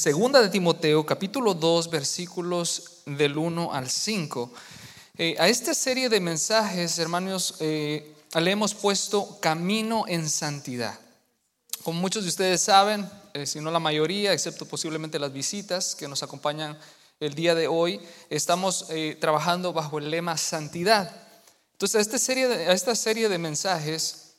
Segunda 0.00 0.40
de 0.40 0.48
Timoteo, 0.48 1.04
capítulo 1.04 1.52
2, 1.52 1.90
versículos 1.90 3.02
del 3.04 3.36
1 3.36 3.74
al 3.74 3.90
5. 3.90 4.50
Eh, 5.18 5.36
a 5.38 5.46
esta 5.46 5.74
serie 5.74 6.08
de 6.08 6.20
mensajes, 6.20 6.98
hermanos, 6.98 7.56
eh, 7.60 8.14
le 8.34 8.50
hemos 8.50 8.72
puesto 8.72 9.38
camino 9.40 10.06
en 10.08 10.30
santidad. 10.30 10.98
Como 11.82 12.00
muchos 12.00 12.22
de 12.22 12.30
ustedes 12.30 12.62
saben, 12.62 13.06
eh, 13.34 13.44
si 13.44 13.60
no 13.60 13.70
la 13.70 13.78
mayoría, 13.78 14.32
excepto 14.32 14.64
posiblemente 14.64 15.18
las 15.18 15.34
visitas 15.34 15.94
que 15.94 16.08
nos 16.08 16.22
acompañan 16.22 16.78
el 17.20 17.34
día 17.34 17.54
de 17.54 17.68
hoy, 17.68 18.00
estamos 18.30 18.86
trabajando 19.18 19.74
bajo 19.74 19.98
el 19.98 20.10
lema 20.10 20.38
santidad. 20.38 21.14
Entonces, 21.72 21.96
a 21.96 22.00
esta 22.00 22.18
serie 22.18 22.48
de, 22.48 22.68
a 22.68 22.72
esta 22.72 22.94
serie 22.94 23.28
de 23.28 23.36
mensajes 23.36 24.32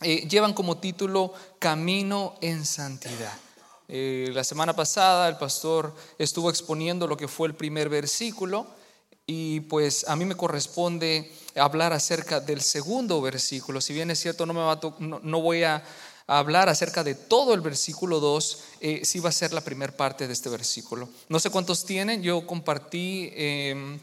llevan 0.00 0.52
como 0.52 0.78
título 0.78 1.32
Camino 1.60 2.34
en 2.40 2.66
santidad. 2.66 3.45
Eh, 3.88 4.30
la 4.32 4.42
semana 4.42 4.74
pasada 4.74 5.28
el 5.28 5.36
pastor 5.36 5.94
estuvo 6.18 6.50
exponiendo 6.50 7.06
lo 7.06 7.16
que 7.16 7.28
fue 7.28 7.48
el 7.48 7.54
primer 7.54 7.88
versículo 7.88 8.66
y 9.26 9.60
pues 9.60 10.08
a 10.08 10.16
mí 10.16 10.24
me 10.24 10.36
corresponde 10.36 11.32
hablar 11.56 11.92
acerca 11.92 12.40
del 12.40 12.60
segundo 12.60 13.20
versículo. 13.20 13.80
Si 13.80 13.92
bien 13.92 14.10
es 14.10 14.20
cierto, 14.20 14.46
no, 14.46 14.52
me 14.54 14.60
va 14.60 14.80
no, 14.98 15.40
voy 15.40 15.62
a 15.64 15.84
hablar 16.26 16.68
acerca 16.68 17.04
de 17.04 17.14
todo 17.14 17.54
el 17.54 17.60
versículo 17.60 18.20
2, 18.20 18.58
eh, 18.80 19.00
sí 19.04 19.20
va 19.20 19.28
a 19.28 19.32
ser 19.32 19.52
la 19.52 19.60
primera 19.60 19.96
parte 19.96 20.26
de 20.26 20.32
este 20.32 20.48
versículo. 20.48 21.08
No 21.28 21.38
sé 21.38 21.50
cuántos 21.50 21.84
tienen, 21.84 22.22
yo 22.22 22.46
compartí... 22.46 23.30
Em, 23.34 24.00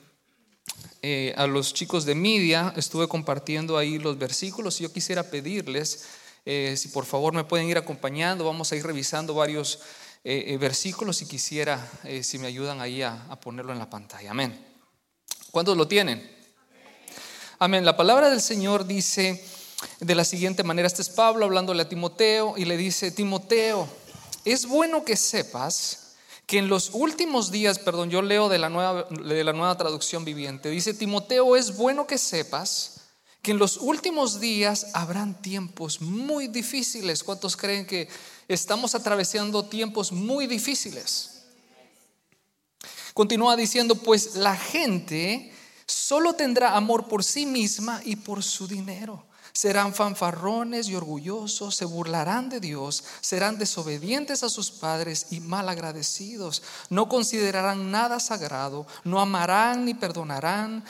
eh, 1.05 1.33
a 1.35 1.47
los 1.47 1.73
chicos 1.73 2.05
de 2.05 2.15
media, 2.15 2.73
estuve 2.77 3.09
compartiendo 3.09 3.77
ahí 3.77 3.99
los 3.99 4.17
versículos 4.17 4.79
y 4.79 4.83
yo 4.83 4.93
quisiera 4.93 5.23
pedirles 5.23 6.05
eh, 6.45 6.75
si 6.77 6.89
por 6.89 7.05
favor 7.05 7.33
me 7.33 7.45
pueden 7.45 7.69
ir 7.69 7.77
acompañando, 7.77 8.43
vamos 8.43 8.71
a 8.71 8.75
ir 8.75 8.85
revisando 8.85 9.33
varios 9.33 9.79
eh, 10.23 10.45
eh, 10.47 10.57
versículos 10.57 11.21
y 11.21 11.25
quisiera, 11.25 11.89
si 12.21 12.37
me 12.37 12.47
ayudan 12.47 12.81
ahí 12.81 13.01
a, 13.01 13.39
ponerlo 13.41 13.71
en 13.71 13.79
la 13.79 13.89
pantalla. 13.89 14.31
Amén. 14.31 14.65
¿Cuántos 15.51 15.77
lo 15.77 15.87
tienen? 15.87 16.29
Amén. 17.59 17.85
La 17.85 17.95
palabra 17.95 18.29
del 18.29 18.41
Señor 18.41 18.85
dice 18.85 19.43
de 19.99 20.15
la 20.15 20.25
siguiente 20.25 20.63
manera, 20.63 20.87
este 20.87 21.01
es 21.01 21.09
Pablo 21.09 21.45
hablándole 21.45 21.83
a 21.83 21.89
Timoteo 21.89 22.55
y 22.57 22.65
le 22.65 22.75
dice, 22.77 23.11
Timoteo, 23.11 23.87
es 24.43 24.65
bueno 24.65 25.05
que 25.05 25.15
sepas 25.15 26.15
que 26.45 26.57
en 26.57 26.67
los 26.67 26.89
últimos 26.93 27.51
días, 27.51 27.79
perdón, 27.79 28.09
yo 28.09 28.21
leo 28.21 28.49
de 28.49 28.59
la 28.59 28.69
nueva, 28.69 29.03
de 29.03 29.43
la 29.43 29.53
nueva 29.53 29.77
traducción 29.77 30.25
viviente, 30.25 30.69
dice, 30.69 30.93
Timoteo, 30.93 31.55
es 31.55 31.77
bueno 31.77 32.05
que 32.05 32.17
sepas 32.17 33.02
que 33.43 33.51
en 33.51 33.57
los 33.57 33.75
últimos 33.75 34.39
días 34.39 34.87
habrán 34.93 35.39
tiempos 35.41 35.99
muy 35.99 36.47
difíciles. 36.47 37.25
¿Cuántos 37.25 37.57
creen 37.57 37.85
que 37.85 38.07
estamos 38.47 38.95
atravesando 38.95 39.65
tiempos 39.65 40.13
muy 40.13 40.47
difíciles? 40.47 41.43
Continúa 43.13 43.57
diciendo, 43.57 43.95
pues 43.95 44.35
la 44.35 44.55
gente 44.55 45.53
solo 45.85 46.33
tendrá 46.33 46.77
amor 46.77 47.09
por 47.09 47.21
sí 47.21 47.45
misma 47.45 48.01
y 48.05 48.15
por 48.15 48.41
su 48.43 48.65
dinero. 48.65 49.25
Serán 49.53 49.93
fanfarrones 49.93 50.89
y 50.89 50.95
orgullosos, 50.95 51.75
se 51.75 51.85
burlarán 51.85 52.49
de 52.49 52.59
Dios, 52.59 53.03
serán 53.21 53.59
desobedientes 53.59 54.41
a 54.41 54.49
sus 54.49 54.71
padres 54.71 55.27
y 55.29 55.41
mal 55.41 55.69
agradecidos. 55.69 56.63
No 56.89 57.07
considerarán 57.07 57.91
nada 57.91 58.19
sagrado, 58.19 58.87
no 59.03 59.21
amarán 59.21 59.85
ni 59.85 59.93
perdonarán, 59.93 60.83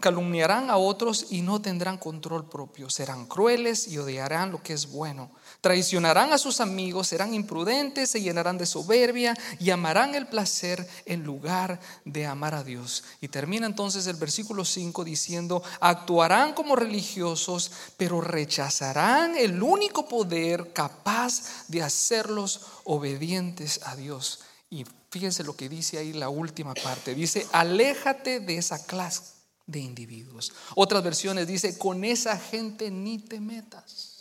calumniarán 0.00 0.68
a 0.68 0.76
otros 0.76 1.26
y 1.30 1.40
no 1.40 1.62
tendrán 1.62 1.96
control 1.96 2.48
propio. 2.48 2.90
Serán 2.90 3.24
crueles 3.24 3.88
y 3.88 3.96
odiarán 3.96 4.52
lo 4.52 4.62
que 4.62 4.74
es 4.74 4.90
bueno 4.90 5.30
Traicionarán 5.66 6.32
a 6.32 6.38
sus 6.38 6.60
amigos, 6.60 7.08
serán 7.08 7.34
imprudentes, 7.34 8.10
se 8.10 8.22
llenarán 8.22 8.56
de 8.56 8.66
soberbia 8.66 9.36
y 9.58 9.70
amarán 9.70 10.14
el 10.14 10.28
placer 10.28 10.88
en 11.06 11.24
lugar 11.24 11.80
de 12.04 12.24
amar 12.24 12.54
a 12.54 12.62
Dios. 12.62 13.02
Y 13.20 13.26
termina 13.26 13.66
entonces 13.66 14.06
el 14.06 14.14
versículo 14.14 14.64
5 14.64 15.02
diciendo, 15.02 15.64
actuarán 15.80 16.54
como 16.54 16.76
religiosos, 16.76 17.72
pero 17.96 18.20
rechazarán 18.20 19.36
el 19.36 19.60
único 19.60 20.06
poder 20.06 20.72
capaz 20.72 21.66
de 21.66 21.82
hacerlos 21.82 22.60
obedientes 22.84 23.80
a 23.82 23.96
Dios. 23.96 24.42
Y 24.70 24.84
fíjense 25.10 25.42
lo 25.42 25.56
que 25.56 25.68
dice 25.68 25.98
ahí 25.98 26.12
la 26.12 26.28
última 26.28 26.74
parte. 26.74 27.12
Dice, 27.12 27.44
aléjate 27.50 28.38
de 28.38 28.56
esa 28.56 28.86
clase 28.86 29.22
de 29.66 29.80
individuos. 29.80 30.52
Otras 30.76 31.02
versiones 31.02 31.48
dice, 31.48 31.76
con 31.76 32.04
esa 32.04 32.38
gente 32.38 32.88
ni 32.88 33.18
te 33.18 33.40
metas. 33.40 34.15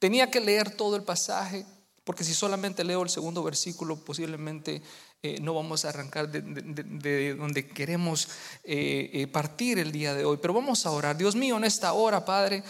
Tenía 0.00 0.30
que 0.30 0.40
leer 0.40 0.70
todo 0.70 0.96
el 0.96 1.02
pasaje, 1.02 1.66
porque 2.04 2.24
si 2.24 2.32
solamente 2.32 2.82
leo 2.82 3.02
el 3.02 3.10
segundo 3.10 3.42
versículo, 3.42 3.96
posiblemente 3.96 4.82
eh, 5.22 5.38
no 5.42 5.52
vamos 5.52 5.84
a 5.84 5.90
arrancar 5.90 6.30
de, 6.30 7.34
donde 7.34 7.68
queremos 7.68 8.28
eh, 8.64 9.10
eh, 9.12 9.26
partir 9.26 9.78
el 9.78 9.92
día 9.92 10.14
de 10.14 10.24
hoy. 10.24 10.38
Pero 10.40 10.54
vamos 10.54 10.86
a 10.86 10.90
orar. 10.90 11.18
Dios 11.18 11.36
mío, 11.36 11.58
en 11.58 11.64
esta 11.64 11.92
hora, 11.92 12.24
Padre, 12.24 12.64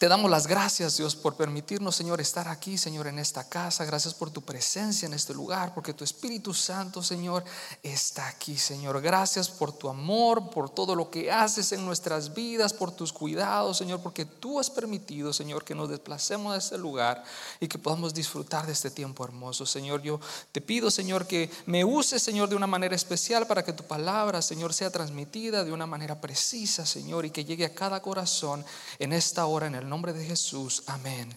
te 0.00 0.08
damos 0.08 0.30
las 0.30 0.46
gracias, 0.46 0.96
Dios, 0.96 1.14
por 1.14 1.36
permitirnos, 1.36 1.94
Señor, 1.94 2.22
estar 2.22 2.48
aquí, 2.48 2.78
Señor, 2.78 3.06
en 3.06 3.18
esta 3.18 3.46
casa. 3.46 3.84
Gracias 3.84 4.14
por 4.14 4.30
tu 4.30 4.40
presencia 4.40 5.04
en 5.04 5.12
este 5.12 5.34
lugar, 5.34 5.74
porque 5.74 5.92
tu 5.92 6.04
Espíritu 6.04 6.54
Santo, 6.54 7.02
Señor, 7.02 7.44
está 7.82 8.26
aquí, 8.26 8.56
Señor. 8.56 9.02
Gracias 9.02 9.50
por 9.50 9.76
tu 9.76 9.90
amor, 9.90 10.48
por 10.48 10.70
todo 10.70 10.94
lo 10.94 11.10
que 11.10 11.30
haces 11.30 11.72
en 11.72 11.84
nuestras 11.84 12.32
vidas, 12.32 12.72
por 12.72 12.92
tus 12.92 13.12
cuidados, 13.12 13.76
Señor, 13.76 14.00
porque 14.00 14.24
tú 14.24 14.58
has 14.58 14.70
permitido, 14.70 15.34
Señor, 15.34 15.66
que 15.66 15.74
nos 15.74 15.90
desplacemos 15.90 16.54
de 16.54 16.60
este 16.60 16.78
lugar 16.78 17.22
y 17.60 17.68
que 17.68 17.76
podamos 17.76 18.14
disfrutar 18.14 18.64
de 18.64 18.72
este 18.72 18.90
tiempo 18.90 19.22
hermoso. 19.22 19.66
Señor, 19.66 20.00
yo 20.00 20.18
te 20.50 20.62
pido, 20.62 20.90
Señor, 20.90 21.26
que 21.26 21.50
me 21.66 21.84
uses, 21.84 22.22
Señor, 22.22 22.48
de 22.48 22.56
una 22.56 22.66
manera 22.66 22.96
especial 22.96 23.46
para 23.46 23.62
que 23.62 23.74
tu 23.74 23.84
palabra, 23.84 24.40
Señor, 24.40 24.72
sea 24.72 24.88
transmitida 24.88 25.62
de 25.62 25.72
una 25.72 25.86
manera 25.86 26.22
precisa, 26.22 26.86
Señor, 26.86 27.26
y 27.26 27.30
que 27.30 27.44
llegue 27.44 27.66
a 27.66 27.74
cada 27.74 28.00
corazón 28.00 28.64
en 28.98 29.12
esta 29.12 29.44
hora, 29.44 29.66
en 29.66 29.74
el 29.74 29.89
nombre 29.90 30.12
de 30.12 30.24
Jesús. 30.24 30.84
Amén 30.86 31.34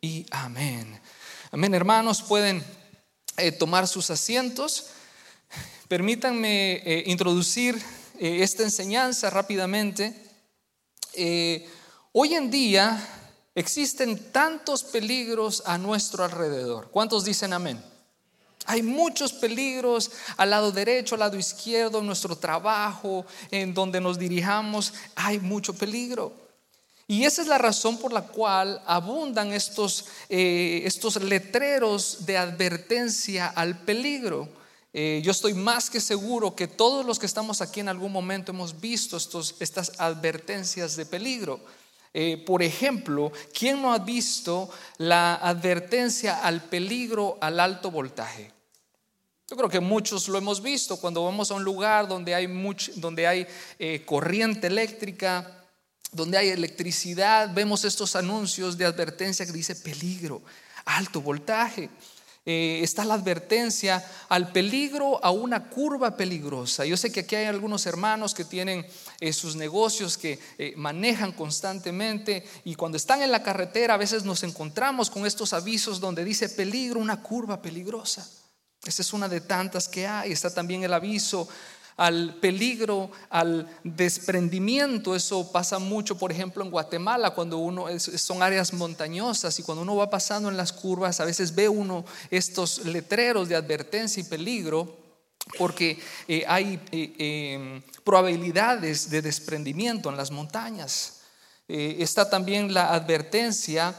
y 0.00 0.24
amén. 0.30 1.00
Amén, 1.50 1.74
hermanos, 1.74 2.22
pueden 2.22 2.62
eh, 3.36 3.50
tomar 3.50 3.88
sus 3.88 4.10
asientos. 4.10 4.90
Permítanme 5.88 6.74
eh, 6.84 7.02
introducir 7.06 7.74
eh, 8.20 8.42
esta 8.42 8.62
enseñanza 8.62 9.28
rápidamente. 9.28 10.14
hoy 12.12 12.34
en 12.34 12.48
día 12.48 13.04
existen 13.56 14.30
tantos 14.30 14.84
peligros 14.84 15.64
a 15.66 15.76
nuestro 15.76 16.22
alrededor. 16.22 16.88
¿Cuántos 16.92 17.24
dicen 17.24 17.52
amén? 17.52 17.82
Hay 18.66 18.84
muchos 18.84 19.32
peligros 19.32 20.12
al 20.36 20.50
lado 20.50 20.70
derecho, 20.70 21.16
al 21.16 21.20
lado 21.20 21.36
izquierdo, 21.36 21.98
en 21.98 22.06
nuestro 22.06 22.36
trabajo, 22.36 23.26
en 23.50 23.74
donde 23.74 24.00
nos 24.00 24.16
dirijamos. 24.16 24.94
Hay 25.16 25.40
mucho 25.40 25.74
peligro. 25.74 26.45
Y 27.08 27.24
esa 27.24 27.42
es 27.42 27.48
la 27.48 27.58
razón 27.58 27.98
por 27.98 28.12
la 28.12 28.22
cual 28.22 28.82
abundan 28.84 29.52
estos, 29.52 30.06
eh, 30.28 30.82
estos 30.84 31.22
letreros 31.22 32.26
de 32.26 32.36
advertencia 32.36 33.46
al 33.46 33.78
peligro. 33.78 34.48
Eh, 34.92 35.20
yo 35.22 35.30
estoy 35.30 35.54
más 35.54 35.88
que 35.88 36.00
seguro 36.00 36.56
que 36.56 36.66
todos 36.66 37.06
los 37.06 37.20
que 37.20 37.26
estamos 37.26 37.60
aquí 37.60 37.78
en 37.78 37.88
algún 37.88 38.10
momento 38.10 38.50
hemos 38.50 38.80
visto 38.80 39.16
estos, 39.16 39.54
estas 39.60 40.00
advertencias 40.00 40.96
de 40.96 41.06
peligro. 41.06 41.60
Eh, 42.12 42.42
por 42.44 42.62
ejemplo, 42.62 43.30
¿quién 43.56 43.80
no 43.80 43.92
ha 43.92 43.98
visto 43.98 44.68
la 44.98 45.34
advertencia 45.36 46.40
al 46.40 46.64
peligro 46.64 47.38
al 47.40 47.60
alto 47.60 47.92
voltaje? 47.92 48.50
Yo 49.48 49.56
creo 49.56 49.68
que 49.68 49.78
muchos 49.78 50.26
lo 50.26 50.38
hemos 50.38 50.60
visto 50.60 50.96
cuando 50.96 51.22
vamos 51.22 51.52
a 51.52 51.54
un 51.54 51.62
lugar 51.62 52.08
donde 52.08 52.34
hay, 52.34 52.48
donde 52.96 53.28
hay 53.28 53.46
corriente 54.04 54.66
eléctrica, 54.66 55.65
donde 56.12 56.38
hay 56.38 56.48
electricidad, 56.48 57.52
vemos 57.52 57.84
estos 57.84 58.16
anuncios 58.16 58.76
de 58.78 58.84
advertencia 58.84 59.44
que 59.46 59.52
dice 59.52 59.74
peligro, 59.74 60.42
alto 60.84 61.20
voltaje. 61.20 61.90
Eh, 62.48 62.80
está 62.84 63.04
la 63.04 63.14
advertencia 63.14 64.08
al 64.28 64.52
peligro, 64.52 65.22
a 65.24 65.32
una 65.32 65.68
curva 65.68 66.16
peligrosa. 66.16 66.84
Yo 66.84 66.96
sé 66.96 67.10
que 67.10 67.20
aquí 67.20 67.34
hay 67.34 67.46
algunos 67.46 67.86
hermanos 67.86 68.34
que 68.34 68.44
tienen 68.44 68.86
eh, 69.18 69.32
sus 69.32 69.56
negocios 69.56 70.16
que 70.16 70.38
eh, 70.56 70.72
manejan 70.76 71.32
constantemente 71.32 72.46
y 72.62 72.76
cuando 72.76 72.98
están 72.98 73.20
en 73.22 73.32
la 73.32 73.42
carretera 73.42 73.94
a 73.94 73.96
veces 73.96 74.22
nos 74.22 74.44
encontramos 74.44 75.10
con 75.10 75.26
estos 75.26 75.52
avisos 75.52 75.98
donde 75.98 76.24
dice 76.24 76.48
peligro, 76.48 77.00
una 77.00 77.20
curva 77.20 77.60
peligrosa. 77.60 78.30
Esa 78.84 79.02
es 79.02 79.12
una 79.12 79.28
de 79.28 79.40
tantas 79.40 79.88
que 79.88 80.06
hay. 80.06 80.30
Está 80.30 80.54
también 80.54 80.84
el 80.84 80.92
aviso 80.92 81.48
al 81.96 82.34
peligro, 82.40 83.10
al 83.30 83.68
desprendimiento. 83.84 85.14
Eso 85.14 85.50
pasa 85.50 85.78
mucho, 85.78 86.18
por 86.18 86.30
ejemplo, 86.30 86.62
en 86.64 86.70
Guatemala, 86.70 87.30
cuando 87.30 87.58
uno 87.58 87.86
son 87.98 88.42
áreas 88.42 88.72
montañosas 88.72 89.58
y 89.58 89.62
cuando 89.62 89.82
uno 89.82 89.96
va 89.96 90.10
pasando 90.10 90.48
en 90.48 90.56
las 90.56 90.72
curvas, 90.72 91.20
a 91.20 91.24
veces 91.24 91.54
ve 91.54 91.68
uno 91.68 92.04
estos 92.30 92.84
letreros 92.84 93.48
de 93.48 93.56
advertencia 93.56 94.20
y 94.20 94.24
peligro 94.24 95.06
porque 95.58 95.98
eh, 96.26 96.44
hay 96.46 96.80
eh, 96.90 97.54
em, 97.54 97.82
probabilidades 98.04 99.10
de 99.10 99.22
desprendimiento 99.22 100.10
en 100.10 100.16
las 100.16 100.30
montañas. 100.30 101.20
Eh, 101.68 101.96
está 102.00 102.28
también 102.28 102.74
la 102.74 102.92
advertencia 102.92 103.94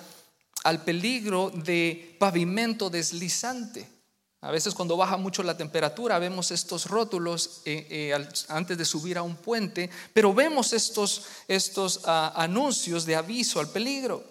al 0.64 0.84
peligro 0.84 1.50
de 1.50 2.16
pavimento 2.20 2.90
deslizante. 2.90 3.97
A 4.42 4.52
veces 4.52 4.76
cuando 4.76 4.96
baja 4.96 5.18
mucho 5.18 5.42
la 5.42 5.58
temperatura 5.58 6.20
vemos 6.20 6.52
estos 6.52 6.86
rótulos 6.86 7.62
eh, 7.66 7.88
eh, 7.90 8.28
antes 8.50 8.78
de 8.78 8.86
subir 8.86 9.18
a 9.18 9.24
un 9.24 9.36
puente, 9.36 9.90
pero 10.14 10.34
vemos 10.34 10.74
estos, 10.74 11.26
estos 11.48 12.02
ah, 12.06 12.34
anuncios 12.36 13.06
de 13.06 13.16
aviso 13.16 13.60
al 13.60 13.70
peligro. 13.70 14.24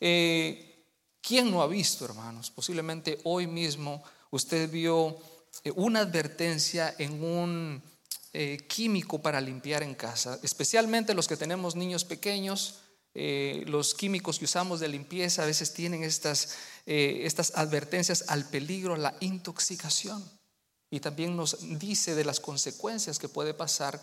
Eh, 0.00 0.86
¿Quién 1.20 1.52
no 1.52 1.62
ha 1.62 1.68
visto, 1.68 2.04
hermanos? 2.04 2.50
Posiblemente 2.50 3.20
hoy 3.22 3.46
mismo 3.46 4.02
usted 4.30 4.68
vio 4.68 5.16
una 5.76 6.00
advertencia 6.00 6.96
en 6.98 7.22
un 7.22 7.82
químico 8.66 9.20
para 9.20 9.42
limpiar 9.42 9.82
en 9.82 9.94
casa, 9.94 10.38
especialmente 10.42 11.14
los 11.14 11.28
que 11.28 11.36
tenemos 11.36 11.76
niños 11.76 12.04
pequeños. 12.04 12.81
Los 13.14 13.94
químicos 13.94 14.38
que 14.38 14.46
usamos 14.46 14.80
de 14.80 14.88
limpieza 14.88 15.42
a 15.42 15.46
veces 15.46 15.74
tienen 15.74 16.02
estas 16.02 16.56
eh, 16.84 17.22
estas 17.26 17.52
advertencias 17.54 18.24
al 18.26 18.48
peligro, 18.48 18.96
la 18.96 19.14
intoxicación. 19.20 20.22
Y 20.90 21.00
también 21.00 21.36
nos 21.36 21.56
dice 21.78 22.14
de 22.14 22.24
las 22.24 22.40
consecuencias 22.40 23.18
que 23.18 23.28
puede 23.28 23.54
pasar 23.54 24.02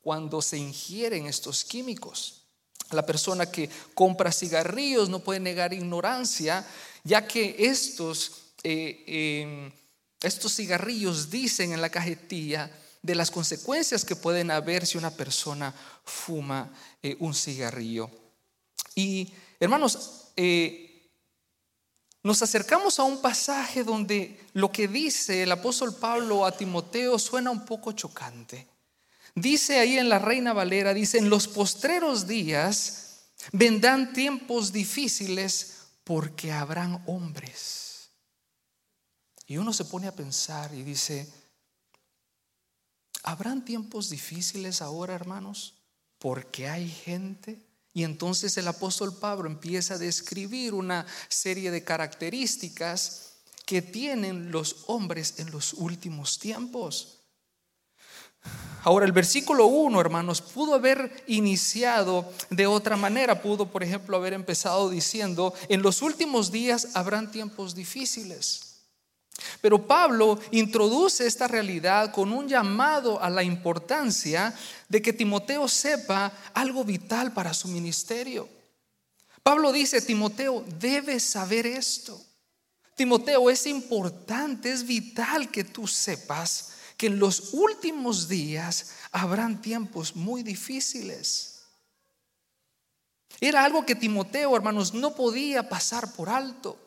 cuando 0.00 0.40
se 0.40 0.56
ingieren 0.56 1.26
estos 1.26 1.64
químicos. 1.64 2.46
La 2.90 3.04
persona 3.04 3.50
que 3.50 3.68
compra 3.94 4.32
cigarrillos 4.32 5.08
no 5.08 5.20
puede 5.20 5.40
negar 5.40 5.72
ignorancia, 5.72 6.66
ya 7.04 7.26
que 7.26 7.56
estos, 7.58 8.52
eh, 8.62 9.04
em, 9.06 9.72
estos 10.22 10.56
cigarrillos 10.56 11.30
dicen 11.30 11.72
en 11.72 11.80
la 11.80 11.90
cajetilla 11.90 12.70
de 13.02 13.14
las 13.14 13.30
consecuencias 13.30 14.04
que 14.04 14.16
pueden 14.16 14.50
haber 14.50 14.86
si 14.86 14.96
una 14.96 15.10
persona 15.10 15.74
fuma 16.04 16.72
eh, 17.02 17.16
un 17.20 17.34
cigarrillo. 17.34 18.23
Y 18.94 19.32
hermanos, 19.60 20.32
nos 22.22 22.40
acercamos 22.40 22.98
a 22.98 23.04
un 23.04 23.20
pasaje 23.20 23.84
donde 23.84 24.40
lo 24.54 24.72
que 24.72 24.88
dice 24.88 25.42
el 25.42 25.52
apóstol 25.52 25.94
Pablo 25.94 26.46
a 26.46 26.56
Timoteo 26.56 27.18
suena 27.18 27.50
un 27.50 27.64
poco 27.64 27.92
chocante. 27.92 28.66
Dice 29.34 29.78
ahí 29.78 29.98
en 29.98 30.08
la 30.08 30.18
Reina 30.18 30.52
Valera, 30.52 30.94
dice, 30.94 31.18
en 31.18 31.28
los 31.28 31.48
postreros 31.48 32.26
días 32.26 33.26
vendrán 33.52 34.12
tiempos 34.12 34.72
difíciles 34.72 35.88
porque 36.04 36.52
habrán 36.52 37.02
hombres. 37.06 38.10
Y 39.46 39.58
uno 39.58 39.72
se 39.72 39.84
pone 39.84 40.06
a 40.06 40.14
pensar 40.14 40.72
y 40.72 40.82
dice, 40.82 41.30
¿habrán 43.24 43.64
tiempos 43.64 44.08
difíciles 44.08 44.80
ahora, 44.80 45.14
hermanos? 45.14 45.74
Porque 46.18 46.68
hay 46.68 46.88
gente 46.88 47.60
y 47.94 48.02
entonces 48.02 48.56
el 48.58 48.66
apóstol 48.66 49.16
Pablo 49.16 49.48
empieza 49.48 49.94
a 49.94 49.98
describir 49.98 50.74
una 50.74 51.06
serie 51.28 51.70
de 51.70 51.84
características 51.84 53.34
que 53.64 53.80
tienen 53.80 54.50
los 54.50 54.84
hombres 54.88 55.38
en 55.38 55.52
los 55.52 55.72
últimos 55.74 56.40
tiempos. 56.40 57.20
Ahora, 58.82 59.06
el 59.06 59.12
versículo 59.12 59.66
1, 59.66 59.98
hermanos, 59.98 60.42
pudo 60.42 60.74
haber 60.74 61.24
iniciado 61.28 62.30
de 62.50 62.66
otra 62.66 62.96
manera. 62.96 63.40
Pudo, 63.40 63.70
por 63.70 63.82
ejemplo, 63.82 64.16
haber 64.16 64.34
empezado 64.34 64.90
diciendo, 64.90 65.54
en 65.68 65.80
los 65.80 66.02
últimos 66.02 66.50
días 66.50 66.88
habrán 66.94 67.30
tiempos 67.30 67.74
difíciles. 67.74 68.73
Pero 69.60 69.86
Pablo 69.86 70.38
introduce 70.50 71.26
esta 71.26 71.48
realidad 71.48 72.12
con 72.12 72.32
un 72.32 72.48
llamado 72.48 73.22
a 73.22 73.30
la 73.30 73.42
importancia 73.42 74.54
de 74.88 75.02
que 75.02 75.12
Timoteo 75.12 75.68
sepa 75.68 76.32
algo 76.54 76.84
vital 76.84 77.32
para 77.32 77.54
su 77.54 77.68
ministerio. 77.68 78.48
Pablo 79.42 79.72
dice, 79.72 80.00
Timoteo, 80.00 80.64
debes 80.78 81.22
saber 81.22 81.66
esto. 81.66 82.20
Timoteo, 82.96 83.50
es 83.50 83.66
importante, 83.66 84.70
es 84.70 84.86
vital 84.86 85.50
que 85.50 85.64
tú 85.64 85.86
sepas 85.86 86.70
que 86.96 87.08
en 87.08 87.18
los 87.18 87.52
últimos 87.52 88.28
días 88.28 88.92
habrán 89.10 89.60
tiempos 89.60 90.14
muy 90.14 90.42
difíciles. 90.42 91.62
Era 93.40 93.64
algo 93.64 93.84
que 93.84 93.94
Timoteo, 93.94 94.54
hermanos, 94.54 94.94
no 94.94 95.14
podía 95.14 95.68
pasar 95.68 96.12
por 96.12 96.28
alto. 96.28 96.78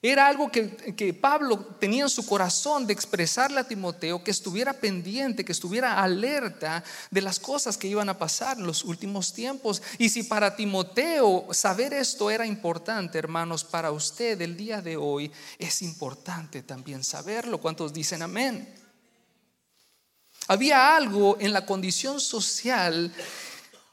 Era 0.00 0.26
algo 0.26 0.50
que, 0.50 1.16
Pablo 1.20 1.58
tenía 1.78 2.02
en 2.02 2.08
su 2.08 2.26
corazón 2.26 2.86
de 2.86 2.92
expresarle 2.92 3.60
a 3.60 3.68
Timoteo, 3.68 4.24
que 4.24 4.32
estuviera 4.32 4.72
pendiente, 4.72 5.44
que 5.44 5.52
estuviera 5.52 6.02
alerta 6.02 6.82
de 7.10 7.20
las 7.20 7.38
cosas 7.38 7.76
que 7.76 7.86
iban 7.86 8.08
a 8.08 8.18
pasar 8.18 8.58
en 8.58 8.66
los 8.66 8.84
últimos 8.84 9.32
tiempos. 9.32 9.80
Y 9.98 10.08
si 10.08 10.24
para 10.24 10.56
Timoteo 10.56 11.46
saber 11.52 11.92
esto 11.92 12.30
era 12.30 12.46
importante, 12.46 13.18
hermanos, 13.18 13.62
para 13.62 13.92
usted 13.92 14.40
el 14.40 14.56
día 14.56 14.82
de 14.82 14.96
hoy 14.96 15.30
es 15.58 15.82
importante 15.82 16.62
también 16.62 17.04
saberlo. 17.04 17.58
¿Cuántos 17.58 17.92
dicen 17.92 18.22
amén? 18.22 18.74
Había 20.48 20.96
algo 20.96 21.36
en 21.38 21.52
la 21.52 21.64
condición 21.64 22.20
social 22.20 23.12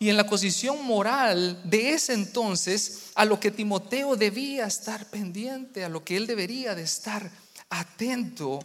y 0.01 0.09
en 0.09 0.15
la 0.15 0.25
posición 0.25 0.83
moral 0.85 1.61
de 1.65 1.91
ese 1.91 2.13
entonces 2.13 3.11
a 3.15 3.25
lo 3.25 3.37
que 3.37 3.51
Timoteo 3.51 4.15
debía 4.15 4.65
estar 4.65 5.05
pendiente, 5.09 5.83
a 5.83 5.89
lo 5.89 6.05
que 6.05 6.15
él 6.15 6.25
debería 6.25 6.73
de 6.73 6.83
estar 6.83 7.29
atento. 7.69 8.59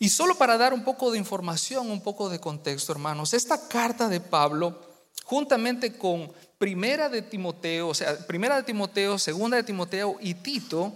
Y 0.00 0.08
solo 0.08 0.34
para 0.34 0.58
dar 0.58 0.74
un 0.74 0.82
poco 0.82 1.12
de 1.12 1.18
información, 1.18 1.88
un 1.88 2.02
poco 2.02 2.28
de 2.28 2.40
contexto, 2.40 2.90
hermanos, 2.90 3.34
esta 3.34 3.68
carta 3.68 4.08
de 4.08 4.18
Pablo, 4.18 4.80
juntamente 5.24 5.96
con 5.96 6.32
Primera 6.58 7.08
de 7.08 7.22
Timoteo, 7.22 7.88
o 7.88 7.94
sea, 7.94 8.18
Primera 8.26 8.56
de 8.56 8.64
Timoteo, 8.64 9.20
Segunda 9.20 9.56
de 9.56 9.62
Timoteo 9.62 10.16
y 10.20 10.34
Tito, 10.34 10.92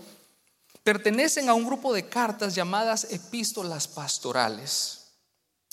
pertenecen 0.83 1.49
a 1.49 1.55
un 1.55 1.65
grupo 1.65 1.93
de 1.93 2.09
cartas 2.09 2.57
llamadas 2.57 3.07
epístolas 3.11 3.87
pastorales. 3.87 5.06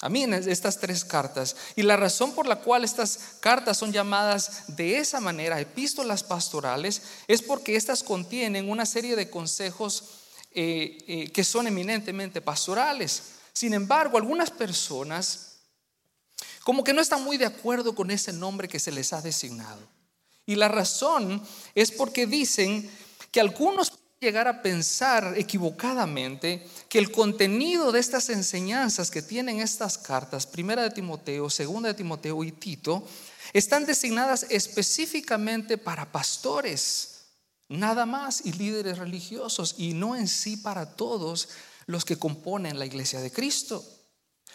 A 0.01 0.09
mí 0.09 0.23
en 0.23 0.33
estas 0.33 0.79
tres 0.79 1.05
cartas. 1.05 1.55
Y 1.75 1.83
la 1.83 1.95
razón 1.95 2.33
por 2.33 2.45
la 2.45 2.57
cual 2.57 2.83
estas 2.83 3.37
cartas 3.39 3.77
son 3.77 3.93
llamadas 3.93 4.63
de 4.67 4.97
esa 4.97 5.19
manera, 5.21 5.59
epístolas 5.61 6.23
pastorales, 6.23 7.01
es 7.27 7.41
porque 7.41 7.75
estas 7.75 8.03
contienen 8.03 8.69
una 8.69 8.85
serie 8.85 9.15
de 9.15 9.29
consejos 9.29 10.03
eh, 10.51 10.97
eh, 11.07 11.31
que 11.31 11.43
son 11.43 11.67
eminentemente 11.67 12.41
pastorales. 12.41 13.23
Sin 13.53 13.73
embargo, 13.73 14.17
algunas 14.17 14.51
personas 14.51 15.53
como 16.63 16.83
que 16.83 16.93
no 16.93 17.01
están 17.01 17.23
muy 17.23 17.37
de 17.37 17.45
acuerdo 17.45 17.93
con 17.93 18.09
ese 18.11 18.33
nombre 18.33 18.67
que 18.67 18.79
se 18.79 18.91
les 18.91 19.13
ha 19.13 19.21
designado. 19.21 19.81
Y 20.45 20.55
la 20.55 20.67
razón 20.67 21.41
es 21.75 21.91
porque 21.91 22.25
dicen 22.25 22.89
que 23.31 23.41
algunos 23.41 23.91
llegar 24.23 24.47
a 24.47 24.61
pensar 24.61 25.35
equivocadamente 25.37 26.65
que 26.89 26.97
el 26.97 27.11
contenido 27.11 27.91
de 27.91 27.99
estas 27.99 28.29
enseñanzas 28.29 29.11
que 29.11 29.21
tienen 29.21 29.59
estas 29.59 29.97
cartas, 29.97 30.47
primera 30.47 30.81
de 30.81 30.89
Timoteo, 30.89 31.49
segunda 31.49 31.89
de 31.89 31.93
Timoteo 31.93 32.43
y 32.43 32.51
Tito, 32.51 33.05
están 33.53 33.85
designadas 33.85 34.47
específicamente 34.49 35.77
para 35.77 36.11
pastores, 36.11 37.25
nada 37.69 38.05
más, 38.05 38.45
y 38.45 38.53
líderes 38.53 38.97
religiosos, 38.97 39.75
y 39.77 39.93
no 39.93 40.15
en 40.15 40.27
sí 40.27 40.57
para 40.57 40.95
todos 40.95 41.49
los 41.85 42.05
que 42.05 42.17
componen 42.17 42.79
la 42.79 42.85
iglesia 42.85 43.19
de 43.19 43.31
Cristo. 43.31 43.85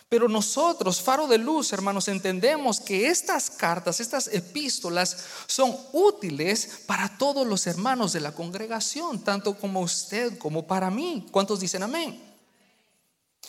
Pero 0.08 0.26
nosotros, 0.26 1.02
faro 1.02 1.26
de 1.26 1.36
luz, 1.36 1.70
hermanos, 1.72 2.08
entendemos 2.08 2.80
que 2.80 3.08
estas 3.08 3.50
cartas, 3.50 4.00
estas 4.00 4.28
epístolas 4.28 5.18
son 5.46 5.76
útiles 5.92 6.80
para 6.86 7.18
todos 7.18 7.46
los 7.46 7.66
hermanos 7.66 8.14
de 8.14 8.20
la 8.20 8.32
congregación, 8.32 9.22
tanto 9.22 9.58
como 9.58 9.82
usted 9.82 10.38
como 10.38 10.66
para 10.66 10.90
mí. 10.90 11.26
¿Cuántos 11.30 11.60
dicen 11.60 11.82
amén? 11.82 12.22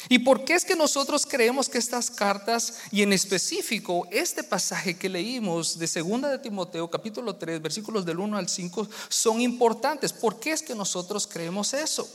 ¿Y 0.09 0.19
por 0.19 0.43
qué 0.43 0.53
es 0.53 0.65
que 0.65 0.75
nosotros 0.75 1.25
creemos 1.25 1.69
que 1.69 1.77
estas 1.77 2.11
cartas, 2.11 2.79
y 2.91 3.03
en 3.03 3.13
específico 3.13 4.07
este 4.11 4.43
pasaje 4.43 4.97
que 4.97 5.09
leímos 5.09 5.79
de 5.79 5.87
2 5.87 6.21
de 6.23 6.39
Timoteo, 6.39 6.89
capítulo 6.89 7.37
3, 7.37 7.61
versículos 7.61 8.05
del 8.05 8.19
1 8.19 8.37
al 8.37 8.49
5, 8.49 8.87
son 9.07 9.39
importantes? 9.39 10.11
¿Por 10.11 10.39
qué 10.41 10.51
es 10.51 10.61
que 10.61 10.75
nosotros 10.75 11.25
creemos 11.25 11.73
eso? 11.73 12.07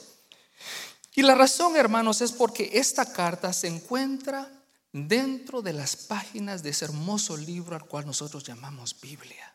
Y 1.14 1.22
la 1.22 1.34
razón, 1.34 1.76
hermanos, 1.76 2.20
es 2.20 2.32
porque 2.32 2.70
esta 2.72 3.12
carta 3.12 3.52
se 3.52 3.68
encuentra 3.68 4.50
dentro 4.92 5.62
de 5.62 5.72
las 5.72 5.96
páginas 5.96 6.62
de 6.62 6.70
ese 6.70 6.84
hermoso 6.84 7.36
libro 7.36 7.76
al 7.76 7.84
cual 7.84 8.06
nosotros 8.06 8.44
llamamos 8.44 9.00
Biblia. 9.00 9.54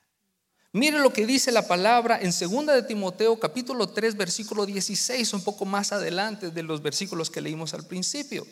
Mire 0.72 1.00
lo 1.00 1.12
que 1.12 1.26
dice 1.26 1.52
la 1.52 1.68
palabra 1.68 2.20
en 2.22 2.32
2 2.32 2.66
de 2.68 2.84
Timoteo 2.84 3.40
capítulo 3.40 3.90
3 3.90 4.16
versículo 4.16 4.66
16, 4.66 5.34
un 5.34 5.44
poco 5.44 5.66
más 5.66 5.92
adelante 5.92 6.52
de 6.52 6.64
los 6.64 6.82
versículos 6.82 7.30
que 7.30 7.42
leímos 7.42 7.74
al 7.74 7.88
principio. 7.88 8.46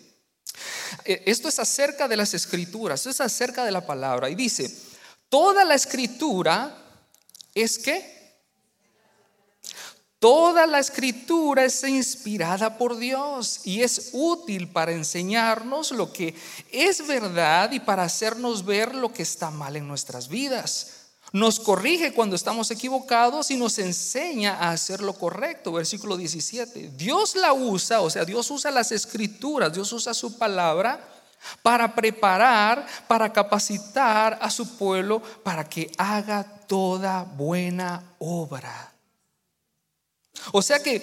Eh, 1.06 1.24
esto 1.28 1.48
es 1.48 1.60
acerca 1.60 2.08
de 2.08 2.18
las 2.18 2.34
escrituras, 2.34 3.02
esto 3.02 3.10
es 3.12 3.22
acerca 3.22 3.64
de 3.64 3.72
la 3.72 3.86
palabra 3.86 4.30
y 4.30 4.36
dice, 4.36 4.76
toda 5.30 5.64
la 5.64 5.76
escritura 5.76 6.76
es 7.54 7.78
que 7.78 8.17
Toda 10.20 10.66
la 10.66 10.80
escritura 10.80 11.64
es 11.64 11.84
inspirada 11.84 12.80
por 12.80 12.98
Dios 12.98 13.62
y 13.66 13.84
es 13.84 14.10
útil 14.14 14.68
para 14.68 14.92
enseñarnos 14.92 15.92
lo 15.92 16.12
que 16.12 16.34
es 16.72 17.06
verdad 17.06 17.72
y 17.72 17.80
para 17.80 18.04
hacernos 18.04 18.66
ver 18.66 18.96
lo 18.96 19.14
que 19.14 19.22
está 19.22 19.52
mal 19.52 19.76
en 19.76 19.88
nuestras 19.88 20.28
vidas. 20.28 20.94
nos 21.34 21.60
corrige 21.60 22.14
cuando 22.14 22.38
estamos 22.38 22.72
equivocados 22.72 23.52
y 23.52 23.58
nos 23.58 23.78
enseña 23.80 24.56
a 24.56 24.72
hacer 24.72 25.02
lo 25.02 25.14
correcto. 25.14 25.74
Versículo 25.74 26.18
17. 26.18 26.94
Dios 26.96 27.36
la 27.36 27.54
usa, 27.54 28.02
o 28.02 28.10
sea, 28.10 28.26
Dios 28.26 28.50
usa 28.50 28.72
las 28.72 28.92
escrituras, 28.92 29.74
Dios 29.74 29.92
usa 29.92 30.14
su 30.14 30.38
palabra 30.38 31.06
para 31.62 31.94
preparar, 31.94 32.88
para 33.08 33.32
capacitar 33.32 34.40
a 34.42 34.50
su 34.50 34.78
pueblo 34.78 35.22
para 35.44 35.68
que 35.68 35.92
haga 35.98 36.44
toda 36.66 37.24
buena 37.24 38.16
obra. 38.18 38.97
O 40.52 40.62
sea 40.62 40.80
que 40.80 41.02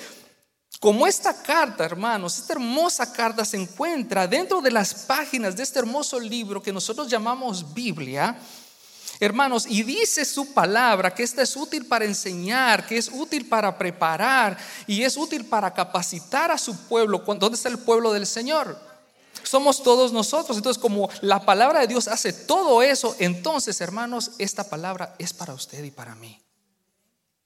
como 0.81 1.07
esta 1.07 1.43
carta, 1.43 1.85
hermanos, 1.85 2.39
esta 2.39 2.53
hermosa 2.53 3.11
carta 3.11 3.45
se 3.45 3.57
encuentra 3.57 4.27
dentro 4.27 4.61
de 4.61 4.71
las 4.71 4.93
páginas 4.93 5.57
de 5.57 5.63
este 5.63 5.79
hermoso 5.79 6.21
libro 6.21 6.63
que 6.63 6.75
nosotros 6.75 7.09
llamamos 7.09 7.73
Biblia, 7.73 8.37
hermanos, 9.19 9.65
y 9.67 9.83
dice 9.83 10.27
su 10.27 10.53
palabra 10.53 11.15
que 11.15 11.23
esta 11.23 11.41
es 11.41 11.57
útil 11.57 11.87
para 11.87 12.05
enseñar, 12.05 12.87
que 12.87 12.99
es 12.99 13.09
útil 13.11 13.49
para 13.49 13.79
preparar 13.79 14.59
y 14.87 15.03
es 15.03 15.17
útil 15.17 15.47
para 15.47 15.73
capacitar 15.73 16.51
a 16.51 16.59
su 16.59 16.77
pueblo. 16.77 17.19
¿Dónde 17.19 17.57
está 17.57 17.71
el 17.71 17.79
pueblo 17.79 18.13
del 18.13 18.27
Señor? 18.27 18.79
Somos 19.43 19.83
todos 19.83 20.13
nosotros. 20.13 20.59
Entonces, 20.59 20.81
como 20.81 21.09
la 21.23 21.47
palabra 21.47 21.81
de 21.81 21.87
Dios 21.87 22.09
hace 22.09 22.33
todo 22.33 22.83
eso, 22.83 23.17
entonces, 23.19 23.81
hermanos, 23.81 24.33
esta 24.39 24.65
palabra 24.65 25.15
es 25.19 25.33
para 25.33 25.55
usted 25.55 25.83
y 25.83 25.91
para 25.91 26.15
mí. 26.15 26.44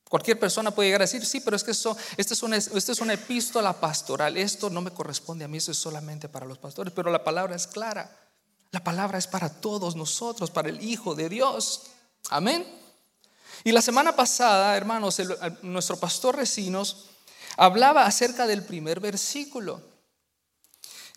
Cualquier 0.09 0.39
persona 0.39 0.71
puede 0.71 0.89
llegar 0.89 1.03
a 1.03 1.05
decir, 1.05 1.25
sí, 1.25 1.41
pero 1.41 1.55
es 1.55 1.65
que 1.65 1.71
esta 1.71 1.95
es, 2.17 2.43
una, 2.43 2.57
es 2.57 3.01
una 3.01 3.13
epístola 3.13 3.75
pastoral, 3.75 4.37
esto 4.37 4.71
no 4.71 4.81
me 4.81 4.91
corresponde 4.91 5.45
a 5.45 5.49
mí, 5.49 5.59
eso 5.59 5.73
es 5.73 5.79
solamente 5.79 6.29
para 6.29 6.47
los 6.47 6.59
pastores, 6.59 6.93
pero 6.95 7.11
la 7.11 7.23
palabra 7.25 7.55
es 7.55 7.67
clara, 7.67 8.11
la 8.71 8.83
palabra 8.83 9.19
es 9.19 9.27
para 9.27 9.49
todos 9.49 9.97
nosotros, 9.97 10.51
para 10.51 10.71
el 10.71 10.83
Hijo 10.83 11.15
de 11.15 11.29
Dios. 11.29 11.83
Amén. 12.31 12.67
Y 13.65 13.73
la 13.73 13.83
semana 13.83 14.15
pasada, 14.15 14.77
hermanos, 14.77 15.21
nuestro 15.63 15.99
pastor 15.99 16.37
Recinos 16.37 17.07
hablaba 17.57 18.07
acerca 18.07 18.47
del 18.47 18.63
primer 18.63 19.01
versículo. 19.01 19.83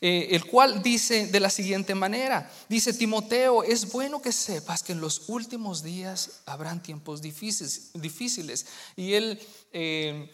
Eh, 0.04 0.30
el 0.36 0.46
cual 0.46 0.82
dice 0.82 1.28
de 1.28 1.40
la 1.40 1.52
siguiente 1.52 1.94
manera, 1.94 2.52
dice 2.68 2.92
Timoteo, 2.92 3.64
es 3.64 3.92
bueno 3.92 4.20
que 4.20 4.32
sepas 4.32 4.82
que 4.82 4.94
en 4.94 5.00
los 5.00 5.30
últimos 5.30 5.84
días 5.84 6.42
habrán 6.48 6.82
tiempos 6.82 7.22
difíciles, 7.22 7.92
difíciles. 7.94 8.66
y 8.96 9.14
él 9.14 9.40
eh, 9.72 10.28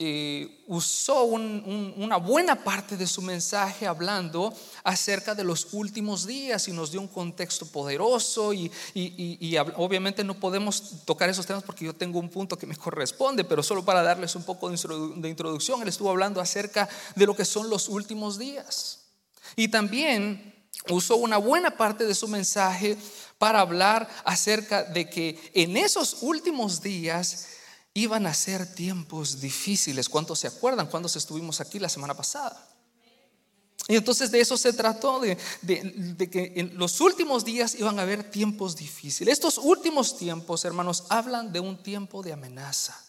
eh, 0.00 0.62
usó 0.68 1.24
una 1.24 2.18
buena 2.18 2.62
parte 2.62 2.96
de 2.96 3.04
su 3.04 3.20
mensaje 3.20 3.84
hablando 3.84 4.54
acerca 4.84 5.34
de 5.34 5.42
los 5.42 5.72
últimos 5.72 6.24
días 6.24 6.68
y 6.68 6.72
nos 6.72 6.92
dio 6.92 7.00
un 7.00 7.08
contexto 7.08 7.66
poderoso 7.66 8.52
y, 8.52 8.70
obviamente 9.74 10.22
no 10.22 10.34
podemos 10.34 11.04
tocar 11.04 11.28
esos 11.28 11.46
temas 11.46 11.64
porque 11.64 11.84
yo 11.84 11.96
tengo 11.96 12.20
un 12.20 12.28
punto 12.28 12.56
que 12.56 12.66
me 12.66 12.76
corresponde, 12.76 13.42
pero 13.42 13.60
solo 13.60 13.84
para 13.84 14.04
darles 14.04 14.36
un 14.36 14.44
poco 14.44 14.70
de 14.70 15.28
introducción, 15.28 15.82
él 15.82 15.88
estuvo 15.88 16.10
hablando 16.10 16.40
acerca 16.40 16.88
de 17.16 17.26
lo 17.26 17.34
que 17.34 17.44
son 17.44 17.68
los 17.68 17.88
últimos 17.88 18.38
días. 18.38 19.00
Y 19.56 19.66
también 19.66 20.54
usó 20.90 21.16
una 21.16 21.38
buena 21.38 21.76
parte 21.76 22.04
de 22.04 22.14
su 22.14 22.28
mensaje 22.28 22.96
para 23.36 23.58
hablar 23.60 24.08
acerca 24.24 24.84
de 24.84 25.10
que 25.10 25.50
en 25.54 25.76
esos 25.76 26.18
últimos 26.20 26.82
días 26.82 27.48
iban 28.02 28.26
a 28.26 28.34
ser 28.34 28.74
tiempos 28.74 29.40
difíciles. 29.40 30.08
¿Cuántos 30.08 30.40
se 30.40 30.46
acuerdan 30.46 30.88
cuando 30.88 31.08
estuvimos 31.08 31.60
aquí 31.60 31.78
la 31.78 31.88
semana 31.88 32.14
pasada? 32.14 32.68
Y 33.86 33.96
entonces 33.96 34.30
de 34.30 34.40
eso 34.40 34.58
se 34.58 34.74
trató, 34.74 35.18
de, 35.18 35.36
que 36.30 36.52
en 36.56 36.76
los 36.76 37.00
últimos 37.00 37.44
días 37.44 37.74
iban 37.74 37.98
a 37.98 38.02
haber 38.02 38.30
tiempos 38.30 38.76
difíciles. 38.76 39.32
Estos 39.32 39.56
últimos 39.56 40.18
tiempos, 40.18 40.66
hermanos, 40.66 41.04
hablan 41.08 41.52
de 41.52 41.60
un 41.60 41.82
tiempo 41.82 42.22
de 42.22 42.34
amenaza. 42.34 43.02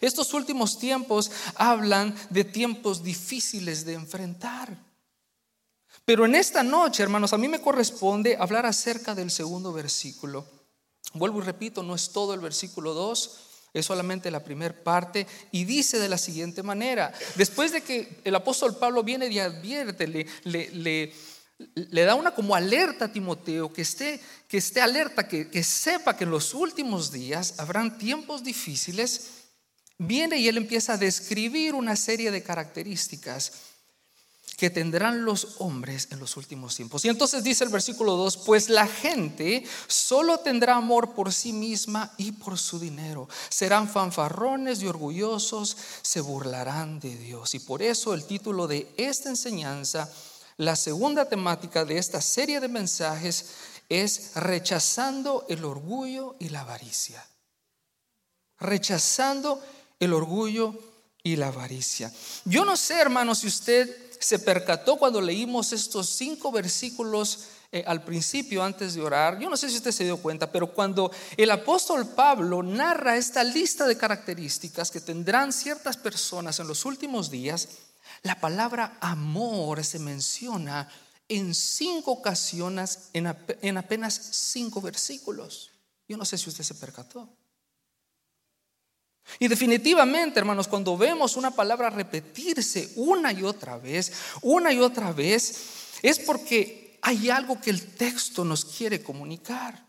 Estos 0.00 0.32
últimos 0.32 0.78
tiempos 0.78 1.30
hablan 1.54 2.14
de 2.30 2.44
tiempos 2.44 3.02
difíciles 3.02 3.84
de 3.84 3.94
enfrentar. 3.94 4.78
Pero 6.06 6.24
en 6.24 6.34
esta 6.34 6.62
noche, 6.62 7.02
hermanos, 7.02 7.34
a 7.34 7.38
mí 7.38 7.48
me 7.48 7.60
corresponde 7.60 8.38
hablar 8.40 8.64
acerca 8.64 9.14
del 9.14 9.30
segundo 9.30 9.74
versículo. 9.74 10.46
Vuelvo 11.12 11.40
y 11.40 11.44
repito, 11.44 11.82
no 11.82 11.94
es 11.94 12.10
todo 12.10 12.32
el 12.32 12.40
versículo 12.40 12.94
2, 12.94 13.47
es 13.72 13.86
solamente 13.86 14.30
la 14.30 14.42
primera 14.42 14.74
parte 14.74 15.26
y 15.52 15.64
dice 15.64 15.98
de 15.98 16.08
la 16.08 16.18
siguiente 16.18 16.62
manera, 16.62 17.12
después 17.36 17.72
de 17.72 17.82
que 17.82 18.20
el 18.24 18.34
apóstol 18.34 18.76
Pablo 18.76 19.02
viene 19.02 19.28
y 19.28 19.38
advierte, 19.38 20.06
le, 20.44 22.04
da 22.04 22.14
una 22.14 22.34
como 22.34 22.54
alerta 22.54 23.06
a 23.06 23.12
Timoteo, 23.12 23.72
que 23.72 23.82
esté, 23.82 24.20
que 24.48 24.58
esté 24.58 24.80
alerta, 24.80 25.28
que 25.28 25.62
sepa 25.64 26.16
que 26.16 26.24
en 26.24 26.30
los 26.30 26.54
últimos 26.54 27.12
días 27.12 27.54
habrán 27.58 27.98
tiempos 27.98 28.42
difíciles, 28.42 29.28
viene 29.98 30.38
y 30.38 30.48
él 30.48 30.56
empieza 30.56 30.94
a 30.94 30.98
describir 30.98 31.74
una 31.74 31.96
serie 31.96 32.30
de 32.30 32.42
características 32.42 33.52
que 34.58 34.70
tendrán 34.70 35.24
los 35.24 35.54
hombres 35.58 36.08
en 36.10 36.18
los 36.18 36.36
últimos 36.36 36.74
tiempos. 36.74 37.04
Y 37.04 37.08
entonces 37.08 37.44
dice 37.44 37.62
el 37.62 37.70
versículo 37.70 38.16
2, 38.16 38.38
pues 38.38 38.68
la 38.68 38.88
gente 38.88 39.64
solo 39.86 40.40
tendrá 40.40 40.74
amor 40.74 41.14
por 41.14 41.32
sí 41.32 41.52
misma 41.52 42.12
y 42.16 42.32
por 42.32 42.58
su 42.58 42.80
dinero. 42.80 43.28
Serán 43.50 43.88
fanfarrones 43.88 44.82
y 44.82 44.88
orgullosos, 44.88 45.76
se 46.02 46.20
burlarán 46.20 46.98
de 46.98 47.16
Dios. 47.16 47.54
Y 47.54 47.60
por 47.60 47.82
eso 47.82 48.14
el 48.14 48.24
título 48.24 48.66
de 48.66 48.92
esta 48.96 49.28
enseñanza, 49.28 50.12
la 50.56 50.74
segunda 50.74 51.28
temática 51.28 51.84
de 51.84 51.98
esta 51.98 52.20
serie 52.20 52.58
de 52.58 52.66
mensajes 52.66 53.50
es 53.88 54.32
rechazando 54.34 55.46
el 55.48 55.64
orgullo 55.64 56.34
y 56.40 56.48
la 56.48 56.62
avaricia. 56.62 57.24
Rechazando 58.58 59.62
el 60.00 60.12
orgullo 60.12 60.74
y 61.22 61.36
la 61.36 61.46
avaricia. 61.46 62.12
Yo 62.44 62.64
no 62.64 62.76
sé, 62.76 62.94
hermano, 62.94 63.36
si 63.36 63.46
usted 63.46 64.07
se 64.20 64.38
percató 64.38 64.96
cuando 64.96 65.20
leímos 65.20 65.72
estos 65.72 66.08
cinco 66.08 66.50
versículos 66.50 67.48
eh, 67.70 67.84
al 67.86 68.02
principio 68.02 68.62
antes 68.62 68.94
de 68.94 69.02
orar. 69.02 69.38
Yo 69.38 69.50
no 69.50 69.56
sé 69.56 69.68
si 69.68 69.76
usted 69.76 69.92
se 69.92 70.04
dio 70.04 70.16
cuenta, 70.16 70.50
pero 70.50 70.72
cuando 70.72 71.10
el 71.36 71.50
apóstol 71.50 72.08
Pablo 72.08 72.62
narra 72.62 73.16
esta 73.16 73.44
lista 73.44 73.86
de 73.86 73.96
características 73.96 74.90
que 74.90 75.00
tendrán 75.00 75.52
ciertas 75.52 75.96
personas 75.96 76.58
en 76.60 76.66
los 76.66 76.84
últimos 76.84 77.30
días, 77.30 77.68
la 78.22 78.40
palabra 78.40 78.96
amor 79.00 79.84
se 79.84 79.98
menciona 79.98 80.90
en 81.28 81.54
cinco 81.54 82.12
ocasiones, 82.12 83.10
en, 83.12 83.36
en 83.60 83.76
apenas 83.76 84.14
cinco 84.14 84.80
versículos. 84.80 85.70
Yo 86.08 86.16
no 86.16 86.24
sé 86.24 86.38
si 86.38 86.48
usted 86.48 86.64
se 86.64 86.74
percató. 86.74 87.37
Y 89.38 89.48
definitivamente, 89.48 90.38
hermanos, 90.38 90.68
cuando 90.68 90.96
vemos 90.96 91.36
una 91.36 91.50
palabra 91.50 91.90
repetirse 91.90 92.92
una 92.96 93.32
y 93.32 93.42
otra 93.42 93.78
vez, 93.78 94.12
una 94.42 94.72
y 94.72 94.80
otra 94.80 95.12
vez, 95.12 96.00
es 96.02 96.18
porque 96.18 96.98
hay 97.02 97.30
algo 97.30 97.60
que 97.60 97.70
el 97.70 97.94
texto 97.94 98.44
nos 98.44 98.64
quiere 98.64 99.02
comunicar. 99.02 99.86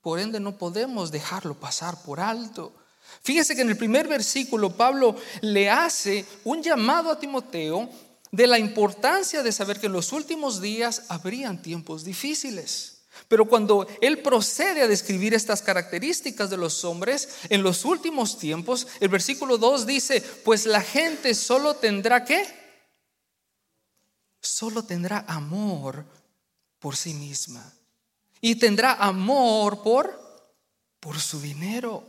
Por 0.00 0.18
ende, 0.18 0.40
no 0.40 0.56
podemos 0.56 1.10
dejarlo 1.10 1.58
pasar 1.58 2.02
por 2.02 2.20
alto. 2.20 2.74
Fíjese 3.22 3.54
que 3.54 3.62
en 3.62 3.70
el 3.70 3.76
primer 3.76 4.08
versículo 4.08 4.76
Pablo 4.76 5.16
le 5.40 5.68
hace 5.68 6.24
un 6.44 6.62
llamado 6.62 7.10
a 7.10 7.18
Timoteo 7.18 7.88
de 8.30 8.46
la 8.46 8.58
importancia 8.58 9.42
de 9.42 9.52
saber 9.52 9.80
que 9.80 9.86
en 9.86 9.92
los 9.92 10.12
últimos 10.12 10.60
días 10.60 11.04
habrían 11.08 11.60
tiempos 11.60 12.04
difíciles. 12.04 12.99
Pero 13.30 13.44
cuando 13.44 13.86
él 14.00 14.22
procede 14.22 14.82
a 14.82 14.88
describir 14.88 15.34
estas 15.34 15.62
características 15.62 16.50
de 16.50 16.56
los 16.56 16.84
hombres 16.84 17.28
en 17.48 17.62
los 17.62 17.84
últimos 17.84 18.36
tiempos, 18.36 18.88
el 18.98 19.08
versículo 19.08 19.56
2 19.56 19.86
dice, 19.86 20.20
pues 20.20 20.66
la 20.66 20.80
gente 20.80 21.32
solo 21.36 21.76
tendrá 21.76 22.24
qué? 22.24 22.44
Solo 24.40 24.82
tendrá 24.82 25.24
amor 25.28 26.04
por 26.80 26.96
sí 26.96 27.14
misma. 27.14 27.72
Y 28.40 28.56
tendrá 28.56 28.94
amor 28.94 29.84
por, 29.84 30.50
por 30.98 31.20
su 31.20 31.40
dinero. 31.40 32.04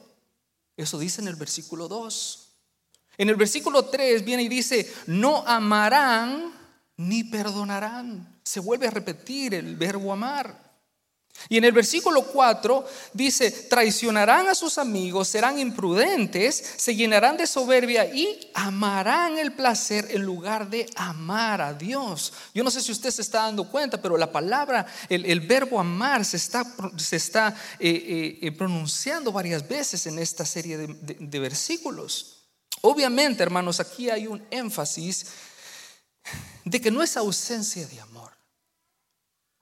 Eso 0.75 0.97
dice 0.97 1.21
en 1.21 1.27
el 1.27 1.35
versículo 1.35 1.87
2. 1.87 2.47
En 3.19 3.29
el 3.29 3.35
versículo 3.35 3.85
3 3.85 4.25
viene 4.25 4.41
y 4.41 4.49
dice, 4.49 4.91
no 5.05 5.45
amarán 5.45 6.51
ni 6.97 7.23
perdonarán. 7.25 8.41
Se 8.43 8.59
vuelve 8.59 8.87
a 8.87 8.91
repetir 8.91 9.53
el 9.53 9.75
verbo 9.75 10.11
amar. 10.11 10.70
Y 11.49 11.57
en 11.57 11.63
el 11.65 11.71
versículo 11.71 12.23
4 12.23 12.85
dice, 13.13 13.51
traicionarán 13.51 14.47
a 14.47 14.55
sus 14.55 14.77
amigos, 14.77 15.27
serán 15.27 15.59
imprudentes, 15.59 16.55
se 16.77 16.95
llenarán 16.95 17.37
de 17.37 17.47
soberbia 17.47 18.05
y 18.05 18.51
amarán 18.53 19.37
el 19.37 19.53
placer 19.53 20.07
en 20.11 20.23
lugar 20.23 20.69
de 20.69 20.89
amar 20.95 21.61
a 21.61 21.73
Dios. 21.73 22.33
Yo 22.53 22.63
no 22.63 22.71
sé 22.71 22.81
si 22.81 22.91
usted 22.91 23.11
se 23.11 23.21
está 23.21 23.43
dando 23.43 23.69
cuenta, 23.69 24.01
pero 24.01 24.17
la 24.17 24.31
palabra, 24.31 24.85
el, 25.09 25.41
verbo 25.41 25.79
amar 25.79 26.23
se 26.23 26.37
está, 26.37 26.63
se 26.97 27.15
está 27.15 27.55
eh, 27.79 27.89
eh, 27.89 28.39
eh, 28.41 28.51
pronunciando 28.51 29.31
varias 29.31 29.67
veces 29.67 30.05
en 30.05 30.19
esta 30.19 30.45
serie 30.45 30.77
de 30.77 31.39
versículos. 31.39 32.37
Obviamente, 32.81 33.43
hermanos, 33.43 33.79
aquí 33.79 34.09
hay 34.09 34.27
un 34.27 34.43
énfasis 34.49 35.27
de 36.65 36.81
que 36.81 36.91
no 36.91 37.03
es 37.03 37.17
ausencia 37.17 37.85
de 37.87 37.99
amor. 37.99 38.30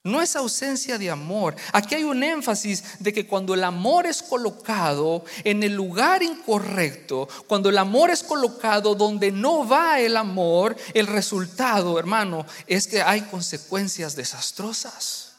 No 0.04 0.22
es 0.22 0.38
ausencia 0.38 0.98
de 0.98 1.10
amor. 1.10 1.56
Aquí 1.74 1.96
hay 1.96 2.04
un 2.04 2.24
énfasis 2.24 2.84
de 3.00 3.12
que 3.12 3.28
cuando 3.28 3.54
el 3.54 3.66
amor 3.66 4.06
es 4.06 4.24
colocado 4.24 5.26
en 5.44 5.62
el 5.62 5.74
lugar 5.74 6.24
incorrecto, 6.24 7.28
cuando 7.48 7.68
el 7.70 7.78
amor 7.78 8.10
es 8.10 8.24
colocado 8.24 8.96
donde 8.96 9.30
no 9.30 9.68
va 9.68 10.00
el 10.00 10.16
amor, 10.16 10.78
el 10.94 11.06
resultado, 11.06 12.00
hermano, 12.00 12.46
es 12.66 12.88
que 12.88 13.02
hay 13.02 13.22
consecuencias 13.24 14.16
desastrosas. 14.16 15.34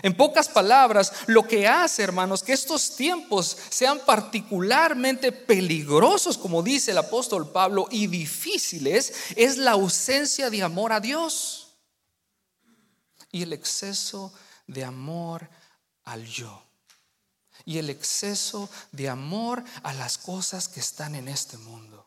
En 0.00 0.16
pocas 0.16 0.48
palabras, 0.48 1.12
lo 1.26 1.46
que 1.46 1.66
hace, 1.66 2.04
hermanos, 2.04 2.44
que 2.44 2.52
estos 2.52 2.94
tiempos 2.94 3.56
sean 3.70 4.00
particularmente 4.06 5.32
peligrosos, 5.32 6.38
como 6.38 6.62
dice 6.62 6.92
el 6.92 6.98
apóstol 6.98 7.50
Pablo, 7.50 7.88
y 7.90 8.06
difíciles, 8.06 9.12
es 9.34 9.58
la 9.58 9.72
ausencia 9.72 10.48
de 10.48 10.62
amor 10.62 10.92
a 10.92 11.00
Dios 11.00 11.61
y 13.32 13.42
el 13.42 13.52
exceso 13.52 14.32
de 14.66 14.84
amor 14.84 15.48
al 16.04 16.24
yo. 16.24 16.62
Y 17.64 17.78
el 17.78 17.90
exceso 17.90 18.68
de 18.92 19.08
amor 19.08 19.64
a 19.82 19.92
las 19.94 20.18
cosas 20.18 20.68
que 20.68 20.80
están 20.80 21.14
en 21.14 21.28
este 21.28 21.56
mundo. 21.56 22.06